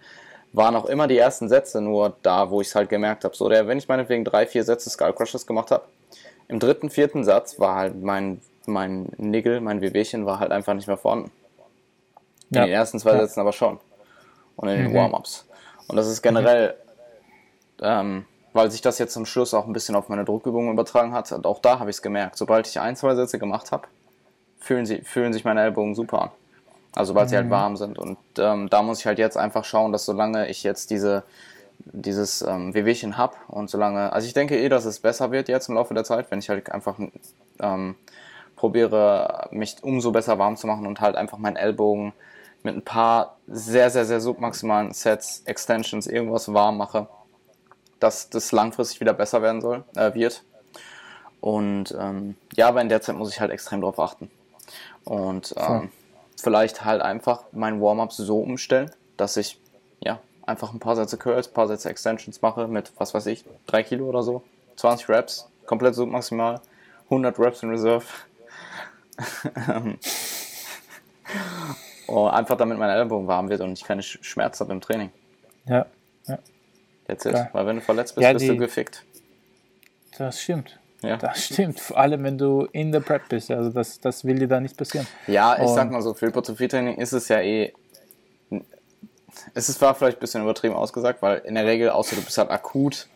waren 0.54 0.76
auch 0.76 0.86
immer 0.86 1.08
die 1.08 1.18
ersten 1.18 1.48
Sätze 1.48 1.80
nur 1.80 2.16
da, 2.22 2.48
wo 2.48 2.60
ich 2.60 2.68
es 2.68 2.74
halt 2.74 2.88
gemerkt 2.88 3.24
habe. 3.24 3.36
So, 3.36 3.48
der, 3.48 3.66
wenn 3.66 3.76
ich 3.76 3.88
meinetwegen 3.88 4.24
drei, 4.24 4.46
vier 4.46 4.64
Sätze 4.64 4.88
Skull 4.88 5.12
Crushers 5.12 5.46
gemacht 5.46 5.70
habe, 5.72 5.84
im 6.48 6.58
dritten, 6.58 6.90
vierten 6.90 7.24
Satz 7.24 7.58
war 7.58 7.76
halt 7.76 8.00
mein, 8.00 8.40
mein 8.66 9.08
Nigel, 9.16 9.60
mein 9.60 9.80
Wehwehchen 9.80 10.26
war 10.26 10.38
halt 10.38 10.52
einfach 10.52 10.74
nicht 10.74 10.86
mehr 10.86 10.96
vorhanden. 10.96 11.30
In 12.50 12.56
ja. 12.56 12.64
den 12.66 12.72
ersten 12.72 12.98
zwei 12.98 13.16
Sätzen 13.18 13.40
aber 13.40 13.52
schon. 13.52 13.78
Und 14.56 14.68
in 14.68 14.78
den 14.78 14.90
mhm. 14.92 14.96
Warm-Ups. 14.96 15.46
Und 15.88 15.96
das 15.96 16.06
ist 16.06 16.22
generell, 16.22 16.74
mhm. 17.80 17.84
ähm, 17.84 18.24
weil 18.52 18.70
sich 18.70 18.80
das 18.80 18.98
jetzt 18.98 19.12
zum 19.12 19.26
Schluss 19.26 19.54
auch 19.54 19.66
ein 19.66 19.72
bisschen 19.72 19.96
auf 19.96 20.08
meine 20.08 20.24
Druckübungen 20.24 20.72
übertragen 20.72 21.12
hat, 21.12 21.30
und 21.32 21.46
auch 21.46 21.60
da 21.60 21.78
habe 21.78 21.90
ich 21.90 21.96
es 21.96 22.02
gemerkt. 22.02 22.36
Sobald 22.36 22.66
ich 22.66 22.78
ein, 22.80 22.96
zwei 22.96 23.14
Sätze 23.14 23.38
gemacht 23.38 23.72
habe, 23.72 23.88
fühlen, 24.58 24.86
sie, 24.86 25.00
fühlen 25.02 25.32
sich 25.32 25.44
meine 25.44 25.62
Ellbogen 25.62 25.94
super 25.94 26.22
an. 26.22 26.30
Also 26.94 27.10
sobald 27.10 27.26
mhm. 27.26 27.30
sie 27.30 27.36
halt 27.36 27.46
mhm. 27.46 27.50
warm 27.50 27.76
sind. 27.76 27.98
Und 27.98 28.18
ähm, 28.38 28.68
da 28.70 28.82
muss 28.82 29.00
ich 29.00 29.06
halt 29.06 29.18
jetzt 29.18 29.36
einfach 29.36 29.64
schauen, 29.64 29.92
dass 29.92 30.04
solange 30.04 30.48
ich 30.48 30.62
jetzt 30.62 30.90
diese, 30.90 31.24
dieses 31.78 32.42
ähm, 32.42 32.72
Wehwehchen 32.74 33.16
habe 33.16 33.34
und 33.48 33.68
solange, 33.68 34.12
also 34.12 34.26
ich 34.26 34.34
denke 34.34 34.56
eh, 34.58 34.68
dass 34.68 34.84
es 34.84 35.00
besser 35.00 35.32
wird 35.32 35.48
jetzt 35.48 35.68
im 35.68 35.74
Laufe 35.74 35.94
der 35.94 36.04
Zeit, 36.04 36.30
wenn 36.30 36.38
ich 36.38 36.48
halt 36.48 36.70
einfach 36.70 36.98
ähm, 37.60 37.96
probiere, 38.56 39.48
mich 39.50 39.76
umso 39.82 40.12
besser 40.12 40.38
warm 40.38 40.56
zu 40.56 40.66
machen 40.66 40.86
und 40.86 41.00
halt 41.00 41.16
einfach 41.16 41.38
meinen 41.38 41.56
Ellbogen 41.56 42.12
mit 42.64 42.74
ein 42.74 42.82
paar 42.82 43.36
sehr, 43.46 43.90
sehr, 43.90 44.06
sehr 44.06 44.20
submaximalen 44.20 44.92
Sets, 44.92 45.42
Extensions, 45.44 46.06
irgendwas 46.06 46.52
warm 46.52 46.78
mache, 46.78 47.06
dass 48.00 48.30
das 48.30 48.52
langfristig 48.52 49.00
wieder 49.00 49.12
besser 49.12 49.42
werden 49.42 49.60
soll, 49.60 49.84
äh, 49.94 50.14
wird. 50.14 50.42
Und 51.40 51.94
ähm, 51.98 52.36
ja, 52.54 52.68
aber 52.68 52.80
in 52.80 52.88
der 52.88 53.02
Zeit 53.02 53.16
muss 53.16 53.30
ich 53.30 53.40
halt 53.40 53.50
extrem 53.50 53.82
drauf 53.82 54.00
achten. 54.00 54.30
Und 55.04 55.54
ähm, 55.58 55.90
vielleicht 56.40 56.86
halt 56.86 57.02
einfach 57.02 57.42
mein 57.52 57.82
Warm-up 57.82 58.12
so 58.12 58.40
umstellen, 58.40 58.90
dass 59.18 59.36
ich 59.36 59.60
ja 60.00 60.18
einfach 60.46 60.72
ein 60.72 60.80
paar 60.80 60.96
Sätze 60.96 61.18
Curls, 61.18 61.48
ein 61.48 61.54
paar 61.54 61.68
Sätze 61.68 61.90
Extensions 61.90 62.40
mache 62.40 62.66
mit, 62.66 62.92
was 62.96 63.12
weiß 63.12 63.26
ich, 63.26 63.44
3 63.66 63.82
Kilo 63.82 64.06
oder 64.06 64.22
so, 64.22 64.42
20 64.76 65.10
Reps, 65.10 65.48
komplett 65.66 65.94
submaximal, 65.94 66.62
100 67.04 67.38
Reps 67.38 67.62
in 67.62 67.68
Reserve. 67.68 68.06
Oh, 72.06 72.26
einfach 72.26 72.56
damit 72.56 72.78
mein 72.78 72.90
Ellbogen 72.90 73.26
warm 73.26 73.48
wird 73.48 73.60
und 73.60 73.72
ich 73.72 73.84
keine 73.84 74.02
Schmerzen 74.02 74.60
habe 74.60 74.72
im 74.72 74.80
Training. 74.80 75.10
Ja, 75.66 75.86
ja. 76.26 76.38
It. 77.08 77.24
Weil 77.24 77.66
wenn 77.66 77.76
du 77.76 77.82
verletzt 77.82 78.14
bist, 78.14 78.22
ja, 78.22 78.32
bist 78.32 78.48
du 78.48 78.56
gefickt. 78.56 79.04
Das 80.18 80.40
stimmt. 80.40 80.78
Ja. 81.02 81.16
Das 81.16 81.44
stimmt. 81.44 81.80
Vor 81.80 81.98
allem, 81.98 82.24
wenn 82.24 82.38
du 82.38 82.66
in 82.72 82.90
der 82.92 83.00
Prep 83.00 83.28
bist. 83.28 83.50
Also 83.50 83.70
das, 83.70 84.00
das 84.00 84.24
will 84.24 84.38
dir 84.38 84.48
da 84.48 84.60
nicht 84.60 84.76
passieren. 84.76 85.06
Ja, 85.26 85.56
ich 85.56 85.62
und 85.62 85.74
sag 85.74 85.90
mal 85.90 86.00
so, 86.00 86.14
für 86.14 86.26
Hypertrophie-Training 86.26 86.96
ist 86.96 87.12
es 87.12 87.28
ja 87.28 87.40
eh. 87.40 87.72
Es 89.52 89.68
ist 89.68 89.78
zwar 89.78 89.94
vielleicht 89.94 90.18
ein 90.18 90.20
bisschen 90.20 90.42
übertrieben 90.42 90.74
ausgesagt, 90.74 91.20
weil 91.20 91.38
in 91.40 91.56
der 91.56 91.66
Regel, 91.66 91.90
außer 91.90 92.16
du 92.16 92.22
bist 92.22 92.38
halt 92.38 92.50
akut 92.50 93.08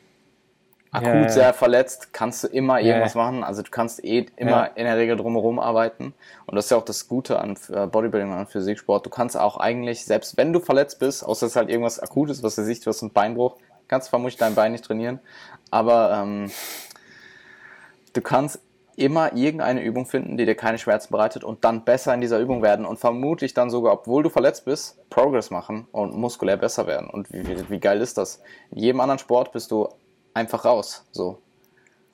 akut 0.91 1.07
ja, 1.07 1.28
sehr 1.28 1.55
verletzt, 1.55 2.12
kannst 2.12 2.45
du 2.45 2.49
immer 2.49 2.80
irgendwas 2.80 3.14
machen. 3.14 3.45
Also 3.45 3.62
du 3.62 3.70
kannst 3.70 4.05
eh 4.05 4.26
immer 4.36 4.76
in 4.76 4.84
der 4.84 4.97
Regel 4.97 5.16
drumherum 5.16 5.59
arbeiten. 5.59 6.14
Und 6.47 6.57
das 6.57 6.66
ist 6.66 6.70
ja 6.70 6.76
auch 6.76 6.84
das 6.84 7.09
Gute 7.09 7.39
an 7.39 7.57
äh, 7.72 7.86
Bodybuilding 7.86 8.30
und 8.30 8.36
an 8.39 8.47
Physiksport. 8.47 9.05
Du 9.05 9.11
kannst 9.11 9.36
auch 9.36 9.59
eigentlich, 9.59 10.05
selbst 10.05 10.36
wenn 10.36 10.53
du 10.53 10.61
verletzt 10.61 10.99
bist, 10.99 11.24
außer 11.24 11.47
es 11.47 11.53
ist 11.53 11.57
halt 11.57 11.68
irgendwas 11.68 12.01
Akutes, 12.01 12.43
was 12.43 12.55
du 12.55 12.64
siehst, 12.64 12.86
du 12.86 12.91
hast 12.91 13.03
einen 13.03 13.12
Beinbruch, 13.12 13.57
kannst 13.86 14.09
vermutlich 14.09 14.39
dein 14.39 14.55
Bein 14.55 14.72
nicht 14.72 14.84
trainieren. 14.84 15.20
Aber 15.70 16.12
ähm, 16.22 16.51
du 18.12 18.20
kannst 18.20 18.61
immer 18.97 19.32
irgendeine 19.36 19.82
Übung 19.82 20.07
finden, 20.07 20.36
die 20.36 20.45
dir 20.45 20.57
keine 20.57 20.78
Schmerzen 20.78 21.12
bereitet 21.12 21.45
und 21.45 21.64
dann 21.64 21.84
besser 21.84 22.12
in 22.14 22.20
dieser 22.20 22.41
Übung 22.41 22.62
werden 22.62 22.84
und 22.84 22.99
vermutlich 22.99 23.55
dann 23.55 23.70
sogar, 23.70 23.93
obwohl 23.93 24.24
du 24.24 24.28
verletzt 24.28 24.64
bist, 24.64 24.99
Progress 25.09 25.51
machen 25.51 25.86
und 25.93 26.16
muskulär 26.16 26.57
besser 26.57 26.89
werden. 26.89 27.09
Und 27.09 27.32
wie, 27.32 27.70
wie 27.70 27.78
geil 27.78 28.01
ist 28.01 28.18
das? 28.18 28.43
In 28.72 28.78
jedem 28.78 29.01
anderen 29.01 29.20
Sport 29.20 29.53
bist 29.53 29.70
du 29.70 29.89
einfach 30.39 30.64
raus. 30.64 31.05
So. 31.12 31.39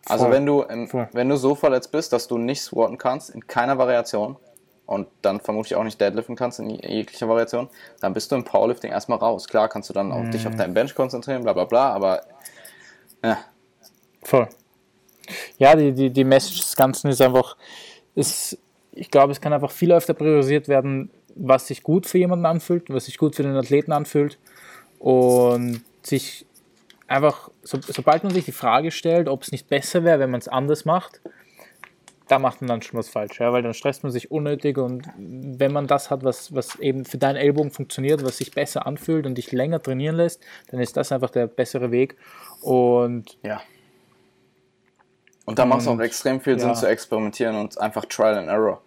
Also 0.07 0.31
wenn 0.31 0.45
du 0.45 0.63
im, 0.63 0.89
wenn 1.13 1.29
du 1.29 1.37
so 1.37 1.55
verletzt 1.55 1.91
bist, 1.91 2.13
dass 2.13 2.29
du 2.29 2.37
nicht 2.37 2.61
squatten 2.61 2.99
kannst, 2.99 3.31
in 3.31 3.47
keiner 3.47 3.79
Variation, 3.79 4.37
und 4.87 5.09
dann 5.23 5.41
vermutlich 5.41 5.77
auch 5.77 5.85
nicht 5.85 6.01
deadliften 6.01 6.37
kannst 6.37 6.59
in 6.59 6.71
jeglicher 6.71 7.29
Variation, 7.29 7.69
dann 8.01 8.13
bist 8.13 8.31
du 8.31 8.37
im 8.37 8.45
Powerlifting 8.45 8.91
erstmal 8.91 9.19
raus. 9.19 9.49
Klar 9.49 9.69
kannst 9.69 9.89
du 9.89 9.95
dann 9.95 10.13
auch 10.13 10.23
mm. 10.23 10.31
dich 10.31 10.47
auf 10.47 10.53
mhm. 10.53 10.59
deinen 10.59 10.75
Bench 10.75 10.95
konzentrieren, 10.95 11.43
bla 11.43 11.53
bla 11.53 11.65
bla, 11.65 11.93
aber 11.93 12.23
ja. 13.23 13.39
Voll. 14.23 14.49
Ja, 15.57 15.75
die, 15.75 15.93
die, 15.93 16.11
die 16.11 16.25
Message 16.25 16.61
des 16.61 16.77
Ganzen 16.77 17.09
ist 17.09 17.23
einfach, 17.23 17.57
ist, 18.15 18.59
ich 18.93 19.11
glaube, 19.11 19.33
es 19.33 19.41
kann 19.41 19.55
einfach 19.55 19.71
viel 19.71 19.93
öfter 19.93 20.13
priorisiert 20.13 20.69
werden, 20.69 21.11
was 21.35 21.67
sich 21.67 21.83
gut 21.83 22.07
für 22.07 22.19
jemanden 22.19 22.45
anfühlt, 22.45 22.91
was 22.91 23.07
sich 23.07 23.17
gut 23.17 23.37
für 23.37 23.43
den 23.43 23.57
Athleten 23.57 23.93
anfühlt 23.93 24.39
und 24.99 25.83
sich 26.03 26.47
einfach, 27.15 27.51
so, 27.63 27.79
sobald 27.81 28.25
man 28.25 28.33
sich 28.33 28.45
die 28.45 28.53
Frage 28.53 28.91
stellt, 28.91 29.29
ob 29.29 29.43
es 29.43 29.53
nicht 29.53 29.69
besser 29.69 30.05
wäre, 30.05 30.19
wenn 30.19 30.31
man 30.31 30.41
es 30.41 30.49
anders 30.49 30.85
macht, 30.85 31.21
da 32.29 32.39
macht 32.39 32.61
man 32.61 32.69
dann 32.69 32.83
schon 32.83 32.99
was 32.99 33.09
falsch, 33.09 33.39
ja, 33.39 33.53
weil 33.53 33.63
dann 33.63 33.75
stresst 33.75 34.03
man 34.03 34.11
sich 34.11 34.31
unnötig 34.31 34.79
und 34.79 35.09
wenn 35.17 35.73
man 35.73 35.87
das 35.87 36.11
hat, 36.11 36.25
was, 36.25 36.55
was 36.55 36.77
eben 36.81 37.05
für 37.05 37.19
deinen 37.19 37.37
Ellbogen 37.37 37.71
funktioniert, 37.71 38.25
was 38.25 38.39
sich 38.39 38.53
besser 38.53 38.87
anfühlt 38.87 39.27
und 39.27 39.37
dich 39.37 39.53
länger 39.53 39.83
trainieren 39.83 40.17
lässt, 40.17 40.43
dann 40.71 40.81
ist 40.81 40.97
das 40.97 41.13
einfach 41.13 41.31
der 41.31 41.47
bessere 41.47 41.91
Weg 41.91 42.17
und 42.63 43.39
ja. 43.43 43.61
Und 45.47 45.59
da 45.59 45.67
macht 45.67 45.83
es 45.83 45.89
auch 45.89 46.01
extrem 46.01 46.41
viel 46.41 46.59
Sinn 46.59 46.75
zu 46.75 46.87
experimentieren 46.87 47.57
und 47.57 47.79
einfach 47.79 48.07
Trial 48.07 48.39
and 48.39 48.49
Error. 48.49 48.81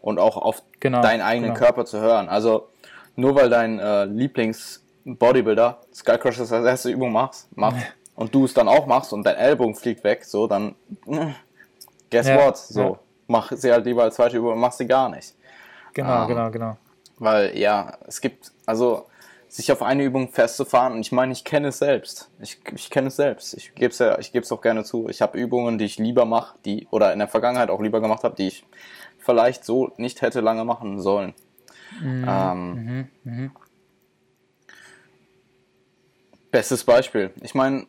Und 0.00 0.20
auch 0.20 0.36
auf 0.36 0.62
genau, 0.78 1.02
deinen 1.02 1.20
eigenen 1.20 1.52
genau. 1.52 1.66
Körper 1.66 1.84
zu 1.84 2.00
hören. 2.00 2.28
Also 2.28 2.68
nur 3.16 3.34
weil 3.34 3.50
dein 3.50 3.80
äh, 3.80 4.06
Lieblings-Bodybuilder 5.06 5.80
Skycrush 5.94 6.40
als 6.40 6.50
erste 6.50 6.90
Übung 6.90 7.12
machst, 7.12 7.56
macht 7.56 7.94
und 8.14 8.34
du 8.34 8.44
es 8.44 8.54
dann 8.54 8.68
auch 8.68 8.86
machst 8.86 9.12
und 9.12 9.24
dein 9.24 9.36
Ellbogen 9.36 9.74
fliegt 9.74 10.04
weg, 10.04 10.24
so, 10.24 10.46
dann 10.46 10.74
äh, 11.06 11.28
guess 12.10 12.28
ja, 12.28 12.36
what? 12.36 12.56
So, 12.56 12.80
ja. 12.80 12.98
mach 13.28 13.52
sie 13.52 13.72
halt 13.72 13.84
lieber 13.84 14.02
als 14.02 14.16
zweite 14.16 14.36
Übung 14.36 14.52
und 14.52 14.58
mach 14.58 14.72
sie 14.72 14.86
gar 14.86 15.08
nicht. 15.08 15.34
Genau, 15.94 16.22
ähm, 16.22 16.28
genau, 16.28 16.50
genau. 16.50 16.76
Weil 17.18 17.56
ja, 17.56 17.96
es 18.06 18.20
gibt, 18.20 18.52
also 18.66 19.06
sich 19.48 19.70
auf 19.72 19.82
eine 19.82 20.02
Übung 20.02 20.28
festzufahren 20.28 20.92
und 20.92 21.00
ich 21.00 21.12
meine, 21.12 21.32
ich 21.32 21.44
kenne 21.44 21.68
es 21.68 21.78
selbst. 21.78 22.30
Ich, 22.40 22.58
ich 22.74 22.90
kenne 22.90 23.08
es 23.08 23.16
selbst. 23.16 23.54
Ich 23.54 23.74
gebe 23.74 23.90
es 23.90 23.98
ja, 23.98 24.18
ich 24.18 24.32
gebe 24.32 24.44
es 24.44 24.52
auch 24.52 24.60
gerne 24.60 24.84
zu. 24.84 25.08
Ich 25.08 25.22
habe 25.22 25.38
Übungen, 25.38 25.78
die 25.78 25.84
ich 25.84 25.98
lieber 25.98 26.24
mache, 26.24 26.58
die 26.64 26.88
oder 26.90 27.12
in 27.12 27.20
der 27.20 27.28
Vergangenheit 27.28 27.70
auch 27.70 27.80
lieber 27.80 28.00
gemacht 28.00 28.24
habe, 28.24 28.34
die 28.34 28.48
ich 28.48 28.66
vielleicht 29.18 29.64
so 29.64 29.92
nicht 29.96 30.20
hätte 30.20 30.40
lange 30.40 30.64
machen 30.64 31.00
sollen. 31.00 31.32
Mhm. 32.02 32.26
Ähm, 32.28 32.74
mhm. 32.74 33.08
Mhm. 33.24 33.50
Bestes 36.56 36.84
Beispiel. 36.84 37.32
Ich 37.42 37.54
meine, 37.54 37.86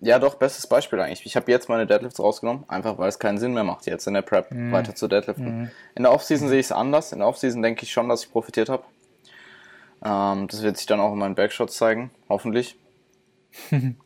ja 0.00 0.20
doch, 0.20 0.36
bestes 0.36 0.68
Beispiel 0.68 1.00
eigentlich. 1.00 1.26
Ich 1.26 1.34
habe 1.34 1.50
jetzt 1.50 1.68
meine 1.68 1.84
Deadlifts 1.84 2.20
rausgenommen, 2.20 2.62
einfach 2.68 2.96
weil 2.96 3.08
es 3.08 3.18
keinen 3.18 3.38
Sinn 3.38 3.54
mehr 3.54 3.64
macht, 3.64 3.86
jetzt 3.86 4.06
in 4.06 4.14
der 4.14 4.22
Prep 4.22 4.52
mhm. 4.52 4.70
weiter 4.70 4.94
zu 4.94 5.08
deadliften. 5.08 5.62
Mhm. 5.62 5.70
In 5.96 6.04
der 6.04 6.12
Offseason 6.12 6.48
sehe 6.48 6.60
ich 6.60 6.66
es 6.66 6.70
anders. 6.70 7.10
In 7.10 7.18
der 7.18 7.26
Offseason 7.26 7.60
denke 7.60 7.82
ich 7.82 7.90
schon, 7.90 8.08
dass 8.08 8.22
ich 8.22 8.30
profitiert 8.30 8.68
habe. 8.68 8.84
Ähm, 10.04 10.46
das 10.46 10.62
wird 10.62 10.76
sich 10.76 10.86
dann 10.86 11.00
auch 11.00 11.12
in 11.12 11.18
meinen 11.18 11.34
Backshots 11.34 11.76
zeigen, 11.76 12.12
hoffentlich. 12.28 12.78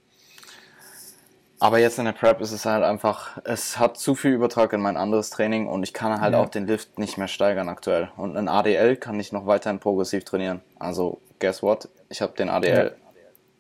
Aber 1.61 1.79
jetzt 1.79 1.99
in 1.99 2.07
der 2.07 2.13
Prep 2.13 2.41
ist 2.41 2.53
es 2.53 2.65
halt 2.65 2.85
einfach, 2.85 3.37
es 3.45 3.79
hat 3.79 3.99
zu 3.99 4.15
viel 4.15 4.31
Übertrag 4.31 4.73
in 4.73 4.81
mein 4.81 4.97
anderes 4.97 5.29
Training 5.29 5.67
und 5.67 5.83
ich 5.83 5.93
kann 5.93 6.19
halt 6.23 6.33
ja. 6.33 6.41
auch 6.41 6.49
den 6.49 6.67
Lift 6.67 6.99
nicht 6.99 7.19
mehr 7.19 7.29
steigern 7.29 7.69
aktuell. 7.69 8.11
Und 8.17 8.37
in 8.37 8.49
ADL 8.49 8.97
kann 8.97 9.21
ich 9.21 9.33
noch 9.33 9.45
weiterhin 9.45 9.81
progressiv 9.81 10.25
trainieren. 10.25 10.63
Also, 10.79 11.21
guess 11.41 11.63
what? 11.63 11.91
Ich 12.09 12.23
habe 12.23 12.33
den 12.33 12.49
ADL 12.49 12.97
ja. 12.99 13.08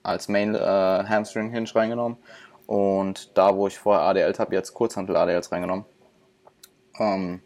Als 0.09 0.28
Main 0.28 0.54
äh, 0.54 0.59
Hamstring 0.59 1.50
Hinge 1.50 1.74
reingenommen 1.74 2.18
und 2.66 3.36
da, 3.36 3.54
wo 3.56 3.66
ich 3.66 3.78
vorher 3.78 4.04
ADL 4.04 4.34
habe, 4.38 4.54
jetzt 4.54 4.74
Kurzhantel 4.74 5.16
ADLs 5.16 5.50
reingenommen. 5.52 5.84
Ähm, 6.98 7.40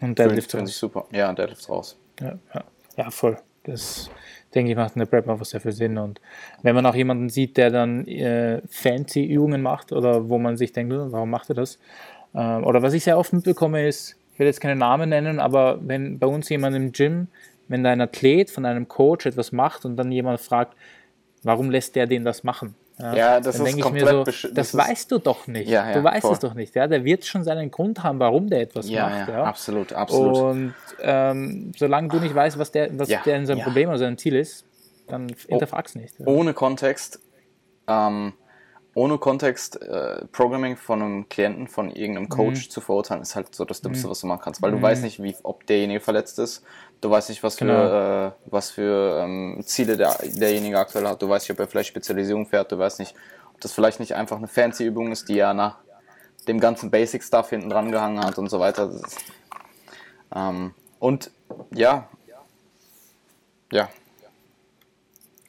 und 0.00 0.18
Deadlift 0.18 0.50
finde 0.50 0.70
ich 0.70 0.76
super. 0.76 1.06
Ja, 1.12 1.32
Deadlift 1.32 1.68
raus. 1.68 1.98
Ja, 2.20 2.38
ja. 2.54 2.64
ja 2.96 3.10
voll. 3.10 3.36
Das 3.64 4.10
denke 4.54 4.72
ich 4.72 4.76
macht 4.76 4.96
in 4.96 5.00
der 5.00 5.06
Prep 5.06 5.28
einfach 5.28 5.44
sehr 5.44 5.60
viel 5.60 5.72
Sinn. 5.72 5.98
Und 5.98 6.20
wenn 6.62 6.74
man 6.74 6.86
auch 6.86 6.94
jemanden 6.94 7.28
sieht, 7.28 7.56
der 7.56 7.70
dann 7.70 8.06
äh, 8.06 8.62
fancy 8.68 9.24
Übungen 9.24 9.62
macht 9.62 9.92
oder 9.92 10.28
wo 10.28 10.38
man 10.38 10.56
sich 10.56 10.72
denkt, 10.72 10.92
hm, 10.92 11.12
warum 11.12 11.30
macht 11.30 11.50
er 11.50 11.56
das? 11.56 11.78
Ähm, 12.34 12.64
oder 12.64 12.82
was 12.82 12.94
ich 12.94 13.04
sehr 13.04 13.18
oft 13.18 13.32
mitbekomme 13.32 13.86
ist, 13.86 14.16
ich 14.32 14.38
will 14.38 14.46
jetzt 14.46 14.60
keine 14.60 14.76
Namen 14.76 15.10
nennen, 15.10 15.38
aber 15.40 15.78
wenn 15.82 16.18
bei 16.18 16.26
uns 16.26 16.48
jemand 16.48 16.74
im 16.74 16.92
Gym, 16.92 17.28
wenn 17.68 17.84
da 17.84 17.90
ein 17.90 18.00
Athlet 18.00 18.50
von 18.50 18.64
einem 18.64 18.88
Coach 18.88 19.26
etwas 19.26 19.52
macht 19.52 19.84
und 19.84 19.96
dann 19.96 20.10
jemand 20.10 20.40
fragt, 20.40 20.74
warum 21.42 21.70
lässt 21.70 21.96
der 21.96 22.06
den 22.06 22.24
das 22.24 22.44
machen? 22.44 22.74
Ja, 22.98 23.14
ja 23.14 23.40
das 23.40 23.56
dann 23.56 23.66
ist 23.66 23.80
komplett 23.80 24.02
ich 24.02 24.12
mir 24.12 24.18
so, 24.18 24.24
Das, 24.24 24.46
das 24.54 24.76
weißt 24.76 25.10
du 25.10 25.18
doch 25.18 25.46
nicht. 25.46 25.68
Ja, 25.68 25.88
ja, 25.88 25.94
du 25.94 26.04
weißt 26.04 26.22
voll. 26.22 26.32
es 26.32 26.38
doch 26.38 26.54
nicht. 26.54 26.74
Ja? 26.74 26.86
Der 26.86 27.04
wird 27.04 27.24
schon 27.24 27.44
seinen 27.44 27.70
Grund 27.70 28.02
haben, 28.02 28.18
warum 28.18 28.48
der 28.50 28.60
etwas 28.60 28.90
macht. 28.90 29.28
Ja, 29.28 29.44
absolut, 29.44 29.92
absolut. 29.92 30.36
Und 30.36 30.74
ähm, 31.00 31.72
solange 31.76 32.08
du 32.08 32.18
nicht 32.18 32.34
weißt, 32.34 32.58
was 32.58 32.72
der, 32.72 32.98
was 32.98 33.08
der 33.08 33.36
in 33.36 33.46
seinem 33.46 33.62
Problem 33.62 33.88
oder 33.88 33.98
sein 33.98 34.18
Ziel 34.18 34.36
ist, 34.36 34.64
dann 35.08 35.34
hinterfrag's 35.48 35.94
nicht. 35.94 36.14
Ohne 36.24 36.52
Kontext 36.52 37.20
ähm, 37.88 38.34
ohne 39.00 39.16
Kontext 39.16 39.80
äh, 39.80 40.26
Programming 40.26 40.76
von 40.76 41.00
einem 41.00 41.28
Klienten, 41.30 41.68
von 41.68 41.90
irgendeinem 41.90 42.28
Coach 42.28 42.66
mhm. 42.66 42.70
zu 42.70 42.82
verurteilen, 42.82 43.22
ist 43.22 43.34
halt 43.34 43.54
so 43.54 43.64
das 43.64 43.80
Dümmste, 43.80 44.06
mhm. 44.06 44.10
was 44.10 44.20
du 44.20 44.26
machen 44.26 44.42
kannst, 44.44 44.60
weil 44.60 44.72
du 44.72 44.76
mhm. 44.76 44.82
weißt 44.82 45.02
nicht, 45.02 45.22
wie, 45.22 45.34
ob 45.42 45.66
derjenige 45.66 46.00
verletzt 46.00 46.38
ist, 46.38 46.62
du 47.00 47.08
weißt 47.10 47.30
nicht, 47.30 47.42
was 47.42 47.56
genau. 47.56 47.72
für, 47.72 48.34
äh, 48.36 48.50
was 48.50 48.70
für 48.70 49.22
ähm, 49.22 49.62
Ziele 49.64 49.96
der, 49.96 50.18
derjenige 50.22 50.78
aktuell 50.78 51.06
hat, 51.08 51.22
du 51.22 51.30
weißt 51.30 51.48
nicht, 51.48 51.58
ob 51.58 51.60
er 51.60 51.66
vielleicht 51.66 51.88
Spezialisierung 51.88 52.44
fährt, 52.44 52.72
du 52.72 52.78
weißt 52.78 52.98
nicht, 52.98 53.14
ob 53.54 53.60
das 53.62 53.72
vielleicht 53.72 54.00
nicht 54.00 54.14
einfach 54.14 54.36
eine 54.36 54.48
fancy 54.48 54.84
Übung 54.84 55.12
ist, 55.12 55.30
die 55.30 55.36
ja 55.36 55.54
nach 55.54 55.78
dem 56.46 56.60
ganzen 56.60 56.90
Basic 56.90 57.24
Stuff 57.24 57.48
hinten 57.48 57.70
dran 57.70 57.90
gehangen 57.90 58.22
hat 58.22 58.36
und 58.36 58.50
so 58.50 58.60
weiter. 58.60 58.92
Ähm, 60.34 60.74
und 60.98 61.30
ja, 61.74 62.06
ja, 63.72 63.88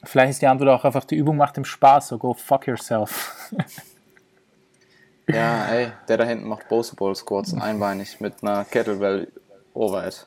Vielleicht 0.04 0.30
ist 0.30 0.42
die 0.42 0.46
Antwort 0.46 0.70
auch 0.70 0.84
einfach, 0.84 1.04
die 1.04 1.16
Übung 1.16 1.36
macht 1.36 1.56
dem 1.56 1.64
Spaß, 1.64 2.08
so 2.08 2.18
go 2.18 2.34
fuck 2.34 2.66
yourself. 2.66 3.50
ja, 5.28 5.66
ey, 5.66 5.92
der 6.08 6.16
da 6.16 6.24
hinten 6.24 6.48
macht 6.48 6.68
Bose 6.68 6.96
Bowl 6.96 7.14
Squats 7.14 7.54
einbeinig 7.54 8.20
mit 8.20 8.42
einer 8.42 8.64
Kettlebell 8.64 9.30
Overhead. 9.74 10.26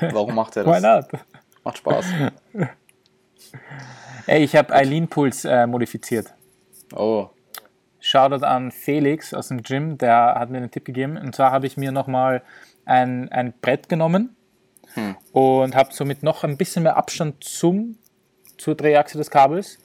Warum 0.00 0.34
macht 0.34 0.56
er 0.56 0.64
das? 0.64 0.82
Why 0.82 0.86
not? 0.86 1.06
Macht 1.62 1.78
Spaß. 1.78 2.06
Ey, 4.26 4.44
ich 4.44 4.56
habe 4.56 4.74
Eileen 4.74 5.08
Puls 5.08 5.44
äh, 5.44 5.66
modifiziert. 5.66 6.32
Oh. 6.94 7.30
Shoutout 8.00 8.44
an 8.44 8.70
Felix 8.70 9.34
aus 9.34 9.48
dem 9.48 9.62
Gym, 9.62 9.98
der 9.98 10.36
hat 10.38 10.50
mir 10.50 10.58
einen 10.58 10.70
Tipp 10.70 10.84
gegeben. 10.84 11.16
Und 11.16 11.34
zwar 11.34 11.52
habe 11.52 11.66
ich 11.66 11.76
mir 11.76 11.92
nochmal 11.92 12.42
ein, 12.84 13.30
ein 13.30 13.52
Brett 13.60 13.88
genommen 13.88 14.36
hm. 14.94 15.16
und 15.32 15.74
habe 15.74 15.92
somit 15.92 16.22
noch 16.22 16.44
ein 16.44 16.56
bisschen 16.56 16.82
mehr 16.82 16.96
Abstand 16.96 17.44
zum 17.44 17.96
zur 18.60 18.74
Drehachse 18.74 19.18
des 19.18 19.30
Kabels 19.30 19.78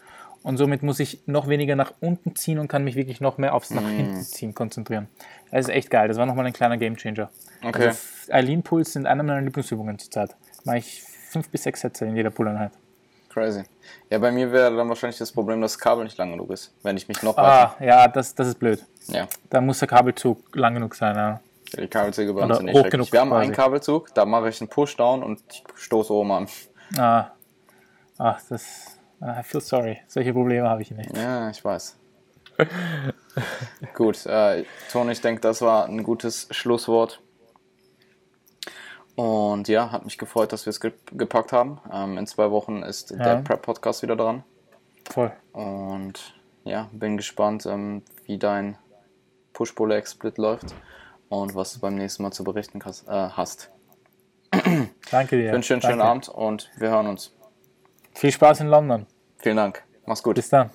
und 0.44 0.58
somit 0.58 0.84
muss 0.84 1.00
ich 1.00 1.22
noch 1.26 1.48
weniger 1.48 1.76
nach 1.76 1.94
unten 2.02 2.36
ziehen 2.36 2.60
und 2.60 2.68
kann 2.68 2.84
mich 2.84 2.96
wirklich 2.96 3.20
noch 3.20 3.40
mehr 3.40 3.56
aufs 3.56 3.72
nach 3.72 3.82
mm. 3.82 3.98
hinten 3.98 4.22
ziehen 4.22 4.54
konzentrieren. 4.54 5.08
Das 5.50 5.62
ist 5.62 5.70
echt 5.70 5.90
geil. 5.90 6.08
Das 6.08 6.18
war 6.18 6.28
nochmal 6.28 6.46
ein 6.46 6.54
kleiner 6.54 6.78
Gamechanger. 6.78 7.30
Okay. 7.64 7.88
Also 7.88 8.00
Eileen 8.30 8.62
Pulls 8.62 8.94
sind 8.94 9.08
eine 9.08 9.24
meiner 9.24 9.42
Lieblingsübungen 9.42 9.98
zurzeit. 9.98 10.36
Mache 10.64 10.78
ich 10.78 11.02
fünf 11.02 11.50
bis 11.50 11.64
sechs 11.64 11.82
Sätze 11.82 12.06
in 12.06 12.16
jeder 12.16 12.30
Pull-Einheit. 12.30 12.72
Crazy. 13.30 13.64
Ja, 14.10 14.20
bei 14.20 14.32
mir 14.32 14.52
wäre 14.52 14.76
dann 14.76 14.88
wahrscheinlich 14.88 15.18
das 15.18 15.32
Problem, 15.32 15.62
dass 15.62 15.74
das 15.74 15.80
Kabel 15.80 16.04
nicht 16.04 16.18
lang 16.18 16.32
genug 16.32 16.52
ist, 16.52 16.74
wenn 16.84 16.96
ich 16.96 17.08
mich 17.08 17.22
noch 17.24 17.36
weiter... 17.36 17.76
Ah, 17.80 17.84
ja, 17.84 18.08
das, 18.08 18.36
das 18.36 18.50
ist 18.50 18.60
blöd. 18.60 18.86
Ja. 19.08 19.28
Da 19.50 19.62
muss 19.62 19.80
der 19.80 19.88
Kabelzug 19.88 20.56
lang 20.56 20.76
genug 20.76 20.96
sein, 20.96 21.16
ja. 21.16 21.42
ja 21.76 21.82
die 21.82 21.88
Kabelzüge 21.88 22.34
bei 22.34 22.44
uns 22.44 22.58
sind 22.58 22.68
nicht 22.68 22.92
genug 22.92 23.12
Wir 23.12 23.20
haben 23.20 23.34
einen 23.34 23.52
Kabelzug, 23.52 24.14
da 24.14 24.26
mache 24.26 24.50
ich 24.50 24.62
einen 24.62 24.70
Pushdown 24.70 25.24
und 25.24 25.42
stoße 25.76 26.14
oben 26.14 26.32
an. 26.32 26.48
Ah, 26.98 27.32
Ach, 28.18 28.42
das. 28.50 29.00
I 29.22 29.44
feel 29.44 29.62
sorry. 29.62 30.02
Solche 30.08 30.34
Probleme 30.34 30.70
habe 30.70 30.82
ich 30.82 30.92
nicht. 30.92 31.16
Ja, 31.16 31.50
ich 31.50 31.64
weiß. 31.64 31.98
Gut, 33.94 34.26
äh, 34.26 34.64
Toni, 34.92 35.12
ich 35.12 35.22
denke, 35.22 35.42
das 35.42 35.62
war 35.62 35.86
ein 35.86 36.04
gutes 36.04 36.48
Schlusswort. 36.52 37.22
Und 39.16 39.68
ja, 39.70 39.92
hat 39.92 40.04
mich 40.04 40.18
gefreut, 40.18 40.52
dass 40.52 40.66
wir 40.66 40.72
es 40.72 40.80
gepackt 40.80 41.54
haben. 41.54 41.80
Ähm, 41.92 42.18
in 42.18 42.28
zwei 42.28 42.52
Wochen 42.52 42.84
ist 42.84 43.12
ja. 43.12 43.18
der 43.18 43.36
Prep-Podcast 43.38 44.04
wieder 44.04 44.16
dran. 44.16 44.44
Voll. 45.10 45.32
Und 45.54 46.34
ja, 46.66 46.90
bin 46.92 47.16
gespannt, 47.16 47.66
ähm, 47.66 48.04
wie 48.26 48.38
dein 48.38 48.78
Push-Pull-Leg-Split 49.54 50.38
läuft 50.38 50.76
und 51.30 51.56
was 51.56 51.74
du 51.74 51.80
beim 51.80 51.96
nächsten 51.96 52.24
Mal 52.24 52.32
zu 52.32 52.44
berichten 52.44 52.82
äh, 52.82 53.12
hast. 53.12 53.72
Danke 55.12 55.38
dir. 55.38 55.48
Ich 55.48 55.54
wünsche 55.54 55.74
einen 55.74 55.82
schönen 55.82 56.02
Abend 56.02 56.28
und 56.28 56.70
wir 56.78 56.90
hören 56.90 57.08
uns. 57.08 57.34
Viel 58.16 58.32
Spaß 58.32 58.62
in 58.62 58.68
London. 58.68 59.06
Vielen 59.40 59.58
Dank. 59.58 59.84
Mach's 60.06 60.24
gut. 60.24 60.36
Bis 60.36 60.50
dann. 60.50 60.70